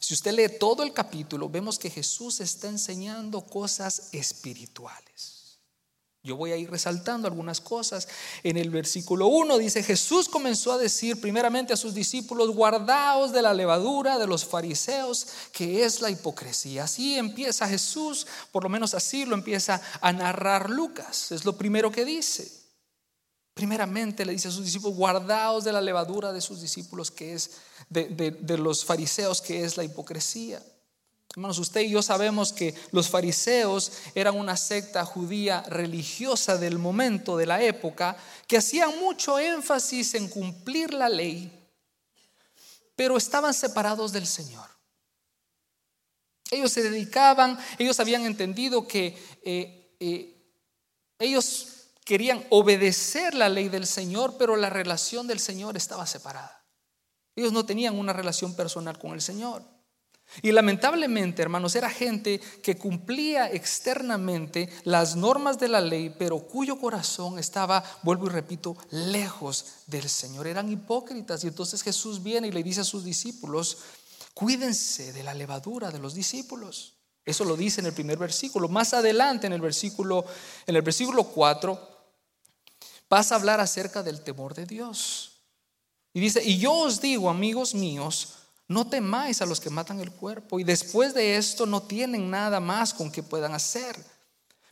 Si 0.00 0.14
usted 0.14 0.32
lee 0.32 0.58
todo 0.58 0.82
el 0.82 0.94
capítulo, 0.94 1.50
vemos 1.50 1.78
que 1.78 1.90
Jesús 1.90 2.40
está 2.40 2.68
enseñando 2.68 3.42
cosas 3.42 4.08
espirituales. 4.12 5.58
Yo 6.22 6.36
voy 6.36 6.52
a 6.52 6.56
ir 6.56 6.70
resaltando 6.70 7.28
algunas 7.28 7.60
cosas. 7.60 8.08
En 8.42 8.56
el 8.56 8.70
versículo 8.70 9.26
1 9.26 9.58
dice, 9.58 9.82
Jesús 9.82 10.28
comenzó 10.28 10.72
a 10.72 10.78
decir 10.78 11.20
primeramente 11.20 11.74
a 11.74 11.78
sus 11.78 11.94
discípulos, 11.94 12.50
guardaos 12.50 13.32
de 13.32 13.42
la 13.42 13.54
levadura 13.54 14.18
de 14.18 14.26
los 14.26 14.44
fariseos, 14.44 15.26
que 15.52 15.84
es 15.84 16.00
la 16.00 16.10
hipocresía. 16.10 16.84
Así 16.84 17.16
empieza 17.16 17.68
Jesús, 17.68 18.26
por 18.52 18.62
lo 18.62 18.70
menos 18.70 18.94
así 18.94 19.26
lo 19.26 19.34
empieza 19.34 19.80
a 20.00 20.12
narrar 20.12 20.68
Lucas. 20.70 21.30
Es 21.32 21.44
lo 21.44 21.56
primero 21.56 21.90
que 21.90 22.06
dice. 22.06 22.59
Primeramente 23.54 24.24
le 24.24 24.32
dice 24.32 24.48
a 24.48 24.50
sus 24.50 24.64
discípulos, 24.64 24.96
guardaos 24.96 25.64
de 25.64 25.72
la 25.72 25.80
levadura 25.80 26.32
de 26.32 26.40
sus 26.40 26.60
discípulos, 26.60 27.10
que 27.10 27.34
es 27.34 27.50
de, 27.88 28.58
los 28.58 28.84
fariseos, 28.84 29.40
que 29.40 29.64
es 29.64 29.76
la 29.76 29.84
hipocresía. 29.84 30.62
Hermanos, 31.30 31.58
usted 31.58 31.82
y 31.82 31.90
yo 31.90 32.02
sabemos 32.02 32.52
que 32.52 32.74
los 32.90 33.08
fariseos 33.08 33.92
eran 34.14 34.36
una 34.36 34.56
secta 34.56 35.04
judía 35.04 35.62
religiosa 35.62 36.56
del 36.56 36.78
momento, 36.78 37.36
de 37.36 37.46
la 37.46 37.62
época, 37.62 38.16
que 38.46 38.56
hacían 38.56 38.98
mucho 38.98 39.38
énfasis 39.38 40.14
en 40.14 40.28
cumplir 40.28 40.92
la 40.92 41.08
ley, 41.08 41.52
pero 42.96 43.16
estaban 43.16 43.54
separados 43.54 44.12
del 44.12 44.26
Señor. 44.26 44.68
Ellos 46.50 46.72
se 46.72 46.82
dedicaban, 46.82 47.58
ellos 47.78 48.00
habían 48.00 48.26
entendido 48.26 48.88
que 48.88 49.16
eh, 49.44 49.96
eh, 50.00 50.36
ellos 51.18 51.69
querían 52.10 52.44
obedecer 52.50 53.34
la 53.34 53.48
ley 53.48 53.68
del 53.68 53.86
Señor, 53.86 54.34
pero 54.36 54.56
la 54.56 54.68
relación 54.68 55.28
del 55.28 55.38
Señor 55.38 55.76
estaba 55.76 56.08
separada. 56.08 56.66
Ellos 57.36 57.52
no 57.52 57.64
tenían 57.64 57.96
una 57.96 58.12
relación 58.12 58.56
personal 58.56 58.98
con 58.98 59.12
el 59.12 59.20
Señor. 59.20 59.62
Y 60.42 60.50
lamentablemente, 60.50 61.40
hermanos, 61.40 61.76
era 61.76 61.88
gente 61.88 62.40
que 62.64 62.76
cumplía 62.76 63.52
externamente 63.52 64.68
las 64.82 65.14
normas 65.14 65.60
de 65.60 65.68
la 65.68 65.80
ley, 65.80 66.12
pero 66.18 66.40
cuyo 66.40 66.80
corazón 66.80 67.38
estaba, 67.38 67.84
vuelvo 68.02 68.26
y 68.26 68.30
repito, 68.30 68.76
lejos 68.90 69.84
del 69.86 70.08
Señor. 70.08 70.48
Eran 70.48 70.68
hipócritas. 70.68 71.44
Y 71.44 71.46
entonces 71.46 71.80
Jesús 71.80 72.24
viene 72.24 72.48
y 72.48 72.50
le 72.50 72.64
dice 72.64 72.80
a 72.80 72.84
sus 72.84 73.04
discípulos, 73.04 73.78
cuídense 74.34 75.12
de 75.12 75.22
la 75.22 75.32
levadura 75.32 75.92
de 75.92 76.00
los 76.00 76.14
discípulos. 76.14 76.96
Eso 77.24 77.44
lo 77.44 77.56
dice 77.56 77.80
en 77.80 77.86
el 77.86 77.92
primer 77.92 78.18
versículo. 78.18 78.68
Más 78.68 78.94
adelante, 78.94 79.46
en 79.46 79.52
el 79.52 79.60
versículo, 79.60 80.24
en 80.66 80.74
el 80.74 80.82
versículo 80.82 81.22
4, 81.22 81.89
vas 83.10 83.32
a 83.32 83.34
hablar 83.34 83.60
acerca 83.60 84.02
del 84.02 84.22
temor 84.22 84.54
de 84.54 84.64
Dios. 84.64 85.42
Y 86.14 86.20
dice, 86.20 86.42
y 86.42 86.58
yo 86.58 86.72
os 86.72 87.00
digo, 87.00 87.28
amigos 87.28 87.74
míos, 87.74 88.36
no 88.68 88.86
temáis 88.86 89.42
a 89.42 89.46
los 89.46 89.60
que 89.60 89.68
matan 89.68 90.00
el 90.00 90.12
cuerpo 90.12 90.60
y 90.60 90.64
después 90.64 91.12
de 91.12 91.36
esto 91.36 91.66
no 91.66 91.82
tienen 91.82 92.30
nada 92.30 92.60
más 92.60 92.94
con 92.94 93.10
que 93.10 93.22
puedan 93.22 93.52
hacer. 93.52 93.96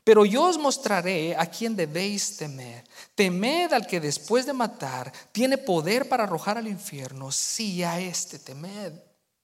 Pero 0.05 0.25
yo 0.25 0.45
os 0.45 0.57
mostraré 0.57 1.37
a 1.37 1.45
quien 1.47 1.77
debéis 1.77 2.37
temer. 2.37 2.83
Temed 3.15 3.73
al 3.73 3.87
que 3.87 4.01
después 4.01 4.47
de 4.47 4.55
matar 4.55 5.13
tiene 5.33 5.59
poder 5.59 6.09
para 6.09 6.25
arrojar 6.25 6.57
al 6.57 6.69
infierno. 6.69 7.31
Si 7.31 7.83
a 7.83 8.01
este 8.01 8.39
temed, 8.39 8.93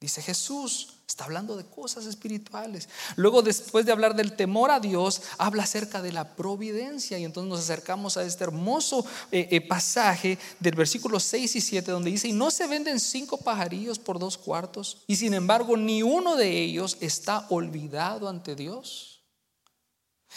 dice 0.01 0.23
Jesús. 0.23 0.94
Está 1.07 1.25
hablando 1.25 1.57
de 1.57 1.65
cosas 1.65 2.07
espirituales. 2.07 2.89
Luego, 3.17 3.43
después 3.43 3.85
de 3.85 3.93
hablar 3.93 4.17
del 4.17 4.37
temor 4.37 4.71
a 4.71 4.81
Dios, 4.81 5.21
habla 5.37 5.65
acerca 5.65 6.01
de 6.01 6.13
la 6.13 6.35
providencia. 6.35 7.19
Y 7.19 7.25
entonces 7.25 7.49
nos 7.51 7.61
acercamos 7.61 8.17
a 8.17 8.25
este 8.25 8.45
hermoso 8.45 9.05
eh, 9.31 9.49
eh, 9.51 9.61
pasaje 9.61 10.39
del 10.61 10.75
versículo 10.75 11.21
6 11.21 11.57
y 11.57 11.61
7, 11.61 11.91
donde 11.91 12.11
dice, 12.11 12.29
y 12.29 12.33
no 12.33 12.51
se 12.51 12.67
venden 12.67 12.99
cinco 12.99 13.37
pajarillos 13.37 13.99
por 13.99 14.19
dos 14.19 14.39
cuartos, 14.39 15.03
y 15.07 15.17
sin 15.17 15.35
embargo 15.35 15.77
ni 15.77 16.03
uno 16.03 16.37
de 16.37 16.51
ellos 16.63 16.97
está 17.01 17.47
olvidado 17.51 18.29
ante 18.29 18.57
Dios. 18.57 19.23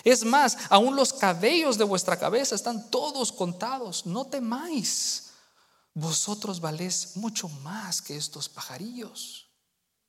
Es 0.04 0.24
más, 0.24 0.58
aún 0.70 0.96
los 0.96 1.14
cabellos 1.14 1.78
de 1.78 1.84
vuestra 1.84 2.20
cabeza 2.20 2.56
están 2.56 2.92
todos 2.92 3.32
contados. 3.32 4.06
No 4.06 4.26
temáis. 4.26 5.32
Vosotros 5.94 6.60
valéis 6.60 7.16
mucho 7.16 7.50
más 7.50 8.02
que 8.02 8.16
estos 8.16 8.48
pajarillos. 8.48 9.47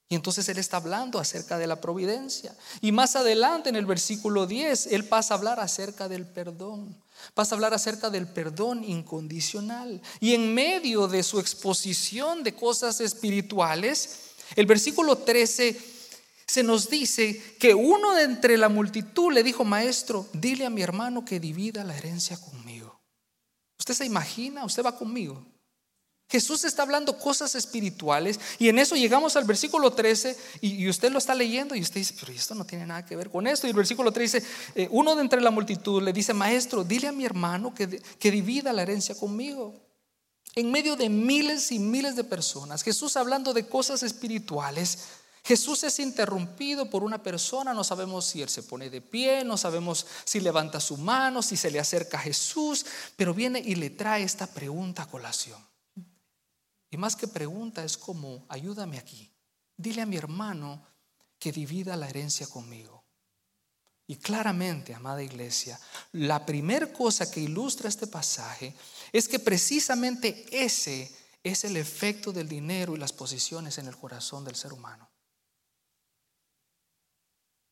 Y 0.08 0.14
entonces 0.14 0.48
Él 0.48 0.58
está 0.58 0.78
hablando 0.78 1.18
acerca 1.18 1.58
de 1.58 1.66
la 1.66 1.80
providencia. 1.80 2.56
Y 2.80 2.92
más 2.92 3.14
adelante 3.14 3.68
en 3.68 3.76
el 3.76 3.84
versículo 3.84 4.46
10, 4.46 4.86
Él 4.86 5.04
pasa 5.04 5.34
a 5.34 5.36
hablar 5.36 5.60
acerca 5.60 6.08
del 6.08 6.26
perdón. 6.26 6.96
Pasa 7.34 7.54
a 7.54 7.56
hablar 7.56 7.74
acerca 7.74 8.08
del 8.08 8.26
perdón 8.26 8.84
incondicional. 8.84 10.00
Y 10.20 10.32
en 10.32 10.54
medio 10.54 11.08
de 11.08 11.22
su 11.22 11.38
exposición 11.38 12.42
de 12.42 12.54
cosas 12.54 13.00
espirituales, 13.00 14.20
el 14.56 14.64
versículo 14.64 15.18
13 15.18 15.78
se 16.46 16.62
nos 16.62 16.88
dice 16.88 17.56
que 17.58 17.74
uno 17.74 18.14
de 18.14 18.22
entre 18.22 18.56
la 18.56 18.70
multitud 18.70 19.30
le 19.30 19.42
dijo, 19.42 19.66
maestro, 19.66 20.26
dile 20.32 20.64
a 20.64 20.70
mi 20.70 20.80
hermano 20.80 21.22
que 21.22 21.38
divida 21.38 21.84
la 21.84 21.94
herencia 21.94 22.38
conmigo. 22.40 22.98
¿Usted 23.78 23.92
se 23.92 24.06
imagina? 24.06 24.64
¿Usted 24.64 24.82
va 24.82 24.96
conmigo? 24.96 25.44
Jesús 26.30 26.64
está 26.64 26.82
hablando 26.82 27.16
cosas 27.16 27.54
espirituales 27.54 28.38
y 28.58 28.68
en 28.68 28.78
eso 28.78 28.96
llegamos 28.96 29.36
al 29.36 29.44
versículo 29.44 29.92
13 29.92 30.36
y, 30.60 30.86
usted 30.88 31.10
lo 31.10 31.18
está 31.18 31.34
leyendo 31.34 31.74
y 31.74 31.80
usted 31.80 32.00
dice, 32.00 32.14
pero 32.20 32.32
esto 32.32 32.54
no 32.54 32.66
tiene 32.66 32.86
nada 32.86 33.06
que 33.06 33.16
ver 33.16 33.30
con 33.30 33.46
esto. 33.46 33.66
Y 33.66 33.70
el 33.70 33.76
versículo 33.76 34.12
13, 34.12 34.42
eh, 34.74 34.88
uno 34.90 35.16
de 35.16 35.22
entre 35.22 35.40
la 35.40 35.50
multitud 35.50 36.02
le 36.02 36.12
dice, 36.12 36.34
maestro, 36.34 36.84
dile 36.84 37.08
a 37.08 37.12
mi 37.12 37.24
hermano 37.24 37.74
que, 37.74 38.02
que 38.18 38.30
divida 38.30 38.74
la 38.74 38.82
herencia 38.82 39.14
conmigo. 39.14 39.74
En 40.54 40.70
medio 40.70 40.96
de 40.96 41.08
miles 41.08 41.72
y 41.72 41.78
miles 41.78 42.14
de 42.14 42.24
personas, 42.24 42.82
Jesús 42.82 43.16
hablando 43.16 43.54
de 43.54 43.66
cosas 43.66 44.02
espirituales, 44.02 44.98
Jesús 45.44 45.82
es 45.84 45.98
interrumpido 45.98 46.90
por 46.90 47.02
una 47.02 47.22
persona, 47.22 47.72
no 47.72 47.84
sabemos 47.84 48.26
si 48.26 48.42
él 48.42 48.50
se 48.50 48.62
pone 48.62 48.90
de 48.90 49.00
pie, 49.00 49.44
no 49.44 49.56
sabemos 49.56 50.04
si 50.24 50.40
levanta 50.40 50.78
su 50.78 50.98
mano, 50.98 51.42
si 51.42 51.56
se 51.56 51.70
le 51.70 51.80
acerca 51.80 52.18
a 52.18 52.22
Jesús, 52.22 52.84
pero 53.16 53.32
viene 53.32 53.62
y 53.64 53.76
le 53.76 53.88
trae 53.88 54.24
esta 54.24 54.46
pregunta 54.46 55.04
a 55.04 55.06
colación. 55.06 55.58
Y 56.90 56.96
más 56.96 57.16
que 57.16 57.28
pregunta 57.28 57.84
es 57.84 57.96
como, 57.96 58.46
ayúdame 58.48 58.98
aquí, 58.98 59.32
dile 59.76 60.02
a 60.02 60.06
mi 60.06 60.16
hermano 60.16 60.86
que 61.38 61.52
divida 61.52 61.96
la 61.96 62.08
herencia 62.08 62.46
conmigo. 62.46 63.04
Y 64.06 64.16
claramente, 64.16 64.94
amada 64.94 65.22
iglesia, 65.22 65.78
la 66.12 66.46
primera 66.46 66.90
cosa 66.90 67.30
que 67.30 67.40
ilustra 67.40 67.90
este 67.90 68.06
pasaje 68.06 68.74
es 69.12 69.28
que 69.28 69.38
precisamente 69.38 70.46
ese 70.50 71.14
es 71.42 71.64
el 71.64 71.76
efecto 71.76 72.32
del 72.32 72.48
dinero 72.48 72.96
y 72.96 72.98
las 72.98 73.12
posiciones 73.12 73.76
en 73.76 73.86
el 73.86 73.96
corazón 73.96 74.44
del 74.44 74.56
ser 74.56 74.72
humano. 74.72 75.10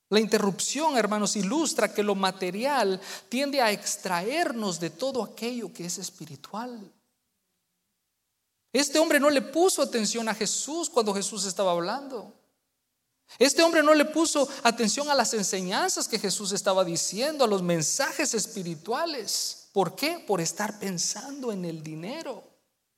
La 0.09 0.21
interrupción, 0.21 0.97
hermanos, 0.97 1.35
ilustra 1.35 1.93
que 1.93 2.03
lo 2.03 2.14
material 2.14 3.01
tiende 3.29 3.61
a 3.61 3.73
extraernos 3.73 4.79
de 4.79 4.91
todo 4.91 5.25
aquello 5.25 5.73
que 5.73 5.87
es 5.87 5.99
espiritual. 5.99 6.93
Este 8.77 8.99
hombre 8.99 9.18
no 9.18 9.31
le 9.31 9.41
puso 9.41 9.81
atención 9.81 10.29
a 10.29 10.35
Jesús 10.35 10.91
cuando 10.91 11.14
Jesús 11.14 11.47
estaba 11.47 11.72
hablando. 11.72 12.35
Este 13.39 13.62
hombre 13.62 13.83
no 13.83 13.95
le 13.95 14.05
puso 14.05 14.47
atención 14.62 15.09
a 15.09 15.14
las 15.14 15.33
enseñanzas 15.33 16.07
que 16.07 16.18
Jesús 16.18 16.53
estaba 16.53 16.85
diciendo, 16.85 17.45
a 17.45 17.49
los 17.49 17.62
mensajes 17.62 18.35
espirituales. 18.35 19.68
¿Por 19.72 19.97
qué? 19.97 20.22
Por 20.27 20.43
estar 20.43 20.79
pensando 20.79 21.53
en 21.53 21.64
el 21.64 21.83
dinero. 21.83 22.45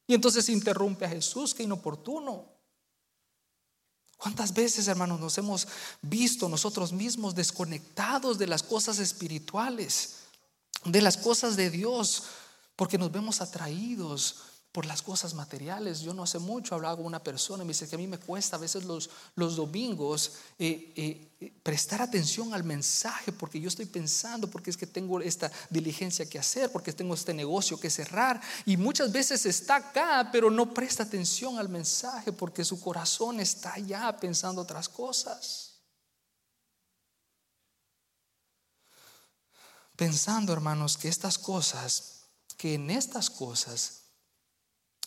Y 0.09 0.15
entonces 0.15 0.49
interrumpe 0.49 1.05
a 1.05 1.11
Jesús, 1.11 1.55
que 1.55 1.63
inoportuno. 1.63 2.47
¿Cuántas 4.17 4.53
veces, 4.53 4.89
hermanos, 4.89 5.21
nos 5.21 5.39
hemos 5.39 5.69
visto 6.03 6.49
nosotros 6.49 6.93
mismos 6.93 7.37
desconectados 7.37 8.37
de 8.37 8.49
las 8.49 8.65
cosas 8.65 8.99
espirituales, 8.99 10.17
de 10.85 11.03
las 11.03 11.17
cosas 11.17 11.55
de 11.55 11.71
Dios, 11.71 12.25
porque 12.75 12.99
nos 12.99 13.13
vemos 13.13 13.41
atraídos 13.41 14.43
por 14.73 14.85
las 14.87 15.03
cosas 15.03 15.35
materiales. 15.35 16.01
Yo 16.01 16.13
no 16.13 16.23
hace 16.23 16.39
mucho 16.39 16.75
hablaba 16.75 16.97
con 16.97 17.07
una 17.07 17.23
persona 17.23 17.63
y 17.63 17.67
me 17.67 17.73
dice 17.73 17.89
que 17.89 17.95
a 17.95 17.99
mí 17.99 18.07
me 18.07 18.19
cuesta 18.19 18.57
a 18.57 18.61
veces 18.61 18.85
los, 18.85 19.11
los 19.35 19.57
domingos 19.57 20.33
eh, 20.59 20.93
eh, 20.95 21.29
eh, 21.41 21.53
prestar 21.63 22.03
atención 22.03 22.53
al 22.53 22.65
mensaje 22.65 23.33
porque 23.33 23.61
yo 23.61 23.69
estoy 23.69 23.87
pensando, 23.87 24.49
porque 24.51 24.71
es 24.71 24.77
que 24.77 24.87
tengo 24.87 25.21
esta 25.21 25.51
diligencia 25.71 26.29
que 26.29 26.39
hacer, 26.39 26.71
porque 26.71 26.93
tengo 26.93 27.15
este 27.15 27.33
negocio 27.33 27.81
que 27.81 27.91
cerrar. 27.91 28.41
Y 28.67 28.77
muchas 28.77 29.11
veces 29.11 29.47
está 29.47 29.77
acá, 29.77 30.29
pero 30.31 30.51
no 30.51 30.75
presta 30.75 31.05
atención 31.05 31.59
al 31.59 31.69
mensaje 31.69 32.33
porque 32.33 32.65
su 32.65 32.81
corazón 32.81 33.41
está 33.41 33.75
allá 33.75 34.17
pensando 34.19 34.63
otras 34.63 34.89
cosas. 34.89 35.65
Pensando, 39.97 40.53
hermanos, 40.53 40.97
que 40.97 41.09
estas 41.09 41.39
cosas, 41.39 42.27
que 42.57 42.75
en 42.75 42.91
estas 42.91 43.31
cosas 43.31 44.08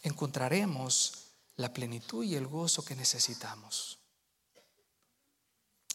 encontraremos 0.01 1.13
la 1.57 1.73
plenitud 1.73 2.23
y 2.23 2.35
el 2.35 2.47
gozo 2.47 2.83
que 2.83 2.95
necesitamos. 2.95 3.99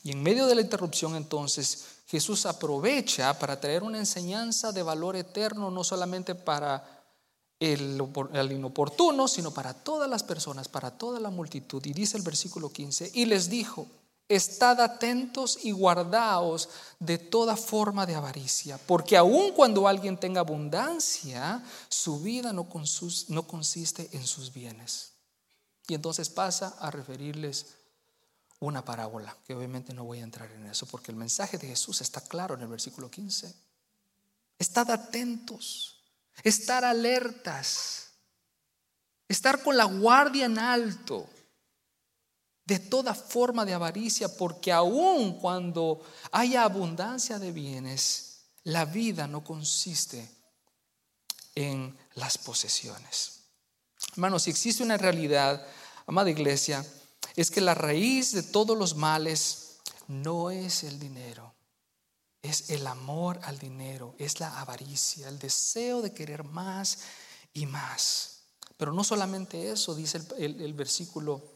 Y 0.02 0.12
en 0.12 0.22
medio 0.22 0.46
de 0.46 0.54
la 0.54 0.60
interrupción 0.60 1.16
entonces 1.16 1.96
Jesús 2.06 2.46
aprovecha 2.46 3.36
para 3.38 3.60
traer 3.60 3.82
una 3.82 3.98
enseñanza 3.98 4.70
de 4.70 4.82
valor 4.82 5.16
eterno, 5.16 5.70
no 5.70 5.82
solamente 5.82 6.36
para 6.36 7.04
el, 7.58 8.00
el, 8.32 8.52
inoportuno, 8.52 9.26
sino 9.26 9.50
para 9.50 9.74
todas 9.74 10.08
las 10.08 10.22
personas, 10.22 10.68
para 10.68 10.96
toda 10.96 11.18
la 11.18 11.30
multitud. 11.30 11.84
Y 11.84 11.92
dice 11.92 12.16
el 12.16 12.22
versículo 12.22 12.70
15, 12.70 13.10
y 13.14 13.24
les 13.24 13.50
dijo, 13.50 13.88
Estad 14.28 14.80
atentos 14.80 15.58
y 15.62 15.70
guardaos 15.70 16.68
de 16.98 17.16
toda 17.16 17.56
forma 17.56 18.06
de 18.06 18.16
avaricia, 18.16 18.76
porque 18.76 19.16
aun 19.16 19.52
cuando 19.52 19.86
alguien 19.86 20.18
tenga 20.18 20.40
abundancia, 20.40 21.62
su 21.88 22.20
vida 22.20 22.52
no, 22.52 22.68
consiste 22.68 24.08
en 24.12 24.26
sus 24.26 24.52
bienes. 24.52 25.12
Y 25.86 25.94
entonces 25.94 26.28
pasa 26.28 26.74
a 26.80 26.90
referirles 26.90 27.74
una 28.58 28.84
parábola, 28.84 29.36
que 29.46 29.54
obviamente 29.54 29.94
no 29.94 30.04
voy 30.04 30.18
a 30.18 30.24
entrar 30.24 30.50
en 30.50 30.66
eso, 30.66 30.86
porque 30.86 31.12
el 31.12 31.16
mensaje 31.16 31.56
de 31.56 31.68
Jesús 31.68 32.00
está 32.00 32.20
claro 32.20 32.56
en 32.56 32.62
el 32.62 32.68
versículo 32.68 33.08
15. 33.08 33.54
Estad 34.58 34.90
atentos, 34.90 36.00
estar 36.42 36.84
alertas, 36.84 38.08
estar 39.28 39.62
con 39.62 39.76
la 39.76 39.84
guardia 39.84 40.46
en 40.46 40.58
alto 40.58 41.28
de 42.66 42.80
toda 42.80 43.14
forma 43.14 43.64
de 43.64 43.74
avaricia, 43.74 44.28
porque 44.36 44.72
aun 44.72 45.38
cuando 45.38 46.02
haya 46.32 46.64
abundancia 46.64 47.38
de 47.38 47.52
bienes, 47.52 48.40
la 48.64 48.84
vida 48.84 49.28
no 49.28 49.44
consiste 49.44 50.28
en 51.54 51.96
las 52.14 52.36
posesiones. 52.36 53.44
Hermanos, 54.12 54.42
si 54.42 54.50
existe 54.50 54.82
una 54.82 54.96
realidad, 54.96 55.64
amada 56.06 56.28
iglesia, 56.28 56.84
es 57.36 57.52
que 57.52 57.60
la 57.60 57.74
raíz 57.74 58.32
de 58.32 58.42
todos 58.42 58.76
los 58.76 58.96
males 58.96 59.76
no 60.08 60.50
es 60.50 60.82
el 60.82 60.98
dinero, 60.98 61.54
es 62.42 62.70
el 62.70 62.84
amor 62.88 63.38
al 63.44 63.60
dinero, 63.60 64.16
es 64.18 64.40
la 64.40 64.60
avaricia, 64.60 65.28
el 65.28 65.38
deseo 65.38 66.02
de 66.02 66.12
querer 66.12 66.42
más 66.42 66.98
y 67.52 67.66
más. 67.66 68.40
Pero 68.76 68.92
no 68.92 69.04
solamente 69.04 69.70
eso, 69.70 69.94
dice 69.94 70.20
el, 70.36 70.60
el 70.60 70.74
versículo 70.74 71.55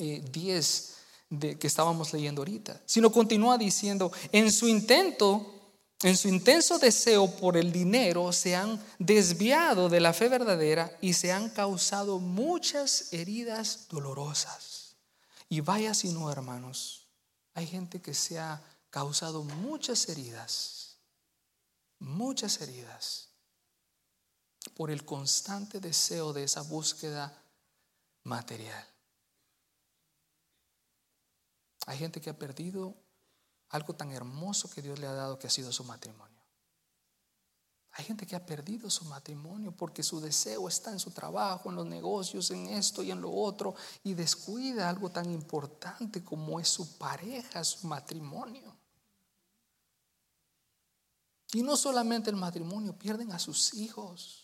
10 0.00 0.88
eh, 0.90 0.94
de, 1.30 1.58
que 1.58 1.66
estábamos 1.66 2.12
leyendo 2.12 2.40
ahorita, 2.40 2.80
sino 2.86 3.12
continúa 3.12 3.58
diciendo, 3.58 4.10
en 4.32 4.50
su 4.50 4.66
intento, 4.66 5.46
en 6.02 6.16
su 6.16 6.28
intenso 6.28 6.78
deseo 6.78 7.30
por 7.36 7.56
el 7.56 7.72
dinero, 7.72 8.32
se 8.32 8.56
han 8.56 8.82
desviado 8.98 9.88
de 9.88 10.00
la 10.00 10.12
fe 10.12 10.28
verdadera 10.28 10.96
y 11.00 11.12
se 11.12 11.32
han 11.32 11.50
causado 11.50 12.18
muchas 12.18 13.12
heridas 13.12 13.86
dolorosas. 13.88 14.96
Y 15.48 15.60
vaya 15.60 15.94
si 15.94 16.10
no, 16.10 16.30
hermanos, 16.30 17.08
hay 17.54 17.66
gente 17.66 18.00
que 18.00 18.14
se 18.14 18.38
ha 18.38 18.62
causado 18.90 19.44
muchas 19.44 20.08
heridas, 20.08 20.96
muchas 21.98 22.60
heridas, 22.60 23.28
por 24.74 24.90
el 24.90 25.04
constante 25.04 25.80
deseo 25.80 26.32
de 26.32 26.44
esa 26.44 26.62
búsqueda 26.62 27.42
material. 28.24 28.89
Hay 31.90 31.98
gente 31.98 32.20
que 32.20 32.30
ha 32.30 32.38
perdido 32.38 32.94
algo 33.70 33.96
tan 33.96 34.12
hermoso 34.12 34.70
que 34.70 34.80
Dios 34.80 35.00
le 35.00 35.08
ha 35.08 35.12
dado 35.12 35.40
que 35.40 35.48
ha 35.48 35.50
sido 35.50 35.72
su 35.72 35.82
matrimonio. 35.82 36.40
Hay 37.90 38.04
gente 38.04 38.28
que 38.28 38.36
ha 38.36 38.46
perdido 38.46 38.88
su 38.88 39.04
matrimonio 39.06 39.72
porque 39.72 40.04
su 40.04 40.20
deseo 40.20 40.68
está 40.68 40.92
en 40.92 41.00
su 41.00 41.10
trabajo, 41.10 41.68
en 41.68 41.74
los 41.74 41.86
negocios, 41.86 42.52
en 42.52 42.68
esto 42.68 43.02
y 43.02 43.10
en 43.10 43.20
lo 43.20 43.32
otro, 43.32 43.74
y 44.04 44.14
descuida 44.14 44.88
algo 44.88 45.10
tan 45.10 45.32
importante 45.32 46.22
como 46.22 46.60
es 46.60 46.68
su 46.68 46.96
pareja, 46.96 47.64
su 47.64 47.88
matrimonio. 47.88 48.76
Y 51.54 51.64
no 51.64 51.76
solamente 51.76 52.30
el 52.30 52.36
matrimonio, 52.36 52.96
pierden 52.96 53.32
a 53.32 53.40
sus 53.40 53.74
hijos. 53.74 54.39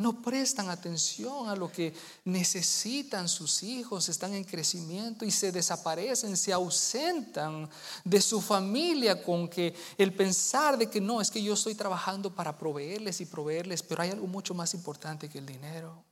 No 0.00 0.22
prestan 0.22 0.70
atención 0.70 1.50
a 1.50 1.54
lo 1.54 1.70
que 1.70 1.92
necesitan 2.24 3.28
sus 3.28 3.62
hijos, 3.62 4.08
están 4.08 4.32
en 4.32 4.44
crecimiento 4.44 5.26
y 5.26 5.30
se 5.30 5.52
desaparecen, 5.52 6.38
se 6.38 6.54
ausentan 6.54 7.68
de 8.02 8.22
su 8.22 8.40
familia 8.40 9.22
con 9.22 9.46
que 9.46 9.74
el 9.98 10.14
pensar 10.14 10.78
de 10.78 10.88
que 10.88 11.02
no, 11.02 11.20
es 11.20 11.30
que 11.30 11.42
yo 11.42 11.52
estoy 11.52 11.74
trabajando 11.74 12.34
para 12.34 12.56
proveerles 12.56 13.20
y 13.20 13.26
proveerles, 13.26 13.82
pero 13.82 14.00
hay 14.00 14.08
algo 14.08 14.26
mucho 14.26 14.54
más 14.54 14.72
importante 14.72 15.28
que 15.28 15.36
el 15.36 15.44
dinero. 15.44 16.02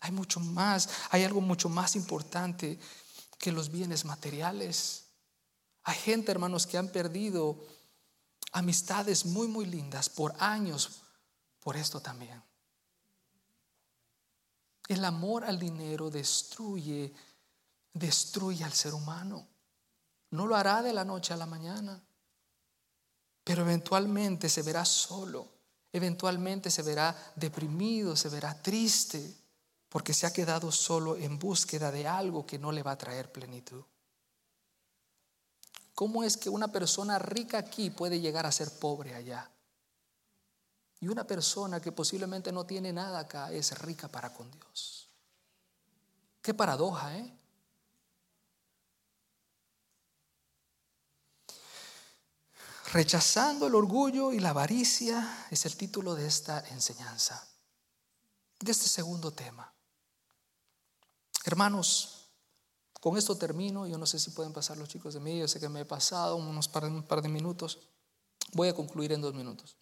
Hay 0.00 0.12
mucho 0.12 0.40
más, 0.40 0.88
hay 1.10 1.24
algo 1.24 1.42
mucho 1.42 1.68
más 1.68 1.96
importante 1.96 2.78
que 3.36 3.52
los 3.52 3.70
bienes 3.70 4.06
materiales. 4.06 5.04
Hay 5.82 5.96
gente, 5.96 6.32
hermanos, 6.32 6.66
que 6.66 6.78
han 6.78 6.88
perdido 6.88 7.62
amistades 8.52 9.26
muy, 9.26 9.48
muy 9.48 9.66
lindas 9.66 10.08
por 10.08 10.34
años 10.38 11.01
por 11.62 11.76
esto 11.76 12.00
también. 12.00 12.42
El 14.88 15.04
amor 15.04 15.44
al 15.44 15.58
dinero 15.58 16.10
destruye, 16.10 17.14
destruye 17.92 18.64
al 18.64 18.72
ser 18.72 18.94
humano. 18.94 19.46
No 20.30 20.46
lo 20.46 20.56
hará 20.56 20.82
de 20.82 20.92
la 20.92 21.04
noche 21.04 21.32
a 21.32 21.36
la 21.36 21.46
mañana, 21.46 22.02
pero 23.44 23.62
eventualmente 23.62 24.48
se 24.48 24.62
verá 24.62 24.84
solo, 24.84 25.48
eventualmente 25.92 26.70
se 26.70 26.82
verá 26.82 27.16
deprimido, 27.36 28.16
se 28.16 28.28
verá 28.28 28.60
triste, 28.60 29.36
porque 29.88 30.14
se 30.14 30.26
ha 30.26 30.32
quedado 30.32 30.72
solo 30.72 31.16
en 31.16 31.38
búsqueda 31.38 31.92
de 31.92 32.08
algo 32.08 32.46
que 32.46 32.58
no 32.58 32.72
le 32.72 32.82
va 32.82 32.92
a 32.92 32.98
traer 32.98 33.30
plenitud. 33.30 33.84
¿Cómo 35.94 36.24
es 36.24 36.38
que 36.38 36.48
una 36.48 36.68
persona 36.72 37.18
rica 37.18 37.58
aquí 37.58 37.90
puede 37.90 38.18
llegar 38.18 38.46
a 38.46 38.52
ser 38.52 38.70
pobre 38.78 39.14
allá? 39.14 39.51
Y 41.02 41.08
una 41.08 41.26
persona 41.26 41.80
que 41.80 41.90
posiblemente 41.90 42.52
no 42.52 42.64
tiene 42.64 42.92
nada 42.92 43.18
acá 43.18 43.50
es 43.50 43.76
rica 43.80 44.06
para 44.06 44.32
con 44.32 44.48
Dios. 44.52 45.08
Qué 46.40 46.54
paradoja, 46.54 47.18
¿eh? 47.18 47.38
Rechazando 52.92 53.66
el 53.66 53.74
orgullo 53.74 54.32
y 54.32 54.38
la 54.38 54.50
avaricia 54.50 55.48
es 55.50 55.66
el 55.66 55.76
título 55.76 56.14
de 56.14 56.24
esta 56.24 56.60
enseñanza, 56.68 57.48
de 58.60 58.70
este 58.70 58.86
segundo 58.86 59.32
tema. 59.32 59.74
Hermanos, 61.44 62.28
con 63.00 63.18
esto 63.18 63.36
termino. 63.36 63.88
Yo 63.88 63.98
no 63.98 64.06
sé 64.06 64.20
si 64.20 64.30
pueden 64.30 64.52
pasar 64.52 64.76
los 64.76 64.88
chicos 64.88 65.14
de 65.14 65.20
mí. 65.20 65.40
Yo 65.40 65.48
sé 65.48 65.58
que 65.58 65.68
me 65.68 65.80
he 65.80 65.84
pasado 65.84 66.36
unos 66.36 66.68
par, 66.68 66.84
un 66.84 67.02
par 67.02 67.22
de 67.22 67.28
minutos. 67.28 67.80
Voy 68.52 68.68
a 68.68 68.74
concluir 68.74 69.10
en 69.10 69.20
dos 69.20 69.34
minutos. 69.34 69.81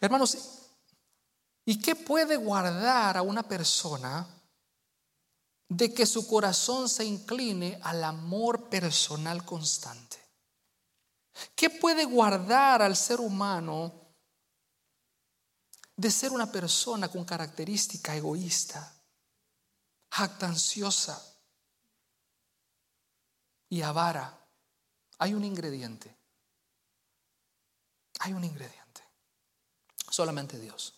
Hermanos, 0.00 0.38
¿y 1.64 1.80
qué 1.80 1.96
puede 1.96 2.36
guardar 2.36 3.16
a 3.16 3.22
una 3.22 3.42
persona 3.42 4.26
de 5.68 5.92
que 5.92 6.06
su 6.06 6.26
corazón 6.26 6.88
se 6.88 7.04
incline 7.04 7.78
al 7.82 8.04
amor 8.04 8.68
personal 8.68 9.44
constante? 9.44 10.18
¿Qué 11.54 11.70
puede 11.70 12.04
guardar 12.04 12.82
al 12.82 12.96
ser 12.96 13.20
humano 13.20 13.92
de 15.96 16.10
ser 16.10 16.32
una 16.32 16.50
persona 16.50 17.08
con 17.08 17.24
característica 17.24 18.14
egoísta, 18.14 18.94
jactanciosa 20.10 21.20
y 23.68 23.82
avara? 23.82 24.46
Hay 25.18 25.34
un 25.34 25.44
ingrediente. 25.44 26.16
Hay 28.20 28.32
un 28.32 28.44
ingrediente. 28.44 28.77
Solamente 30.18 30.58
Dios. 30.58 30.94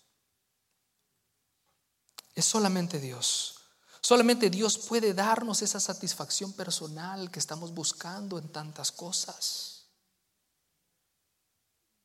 Es 2.35 2.47
solamente 2.47 2.99
Dios. 2.99 3.61
Solamente 4.01 4.49
Dios 4.49 4.79
puede 4.79 5.12
darnos 5.12 5.61
esa 5.61 5.79
satisfacción 5.79 6.55
personal 6.55 7.31
que 7.31 7.39
estamos 7.39 7.75
buscando 7.75 8.39
en 8.39 8.49
tantas 8.49 8.91
cosas. 8.91 9.85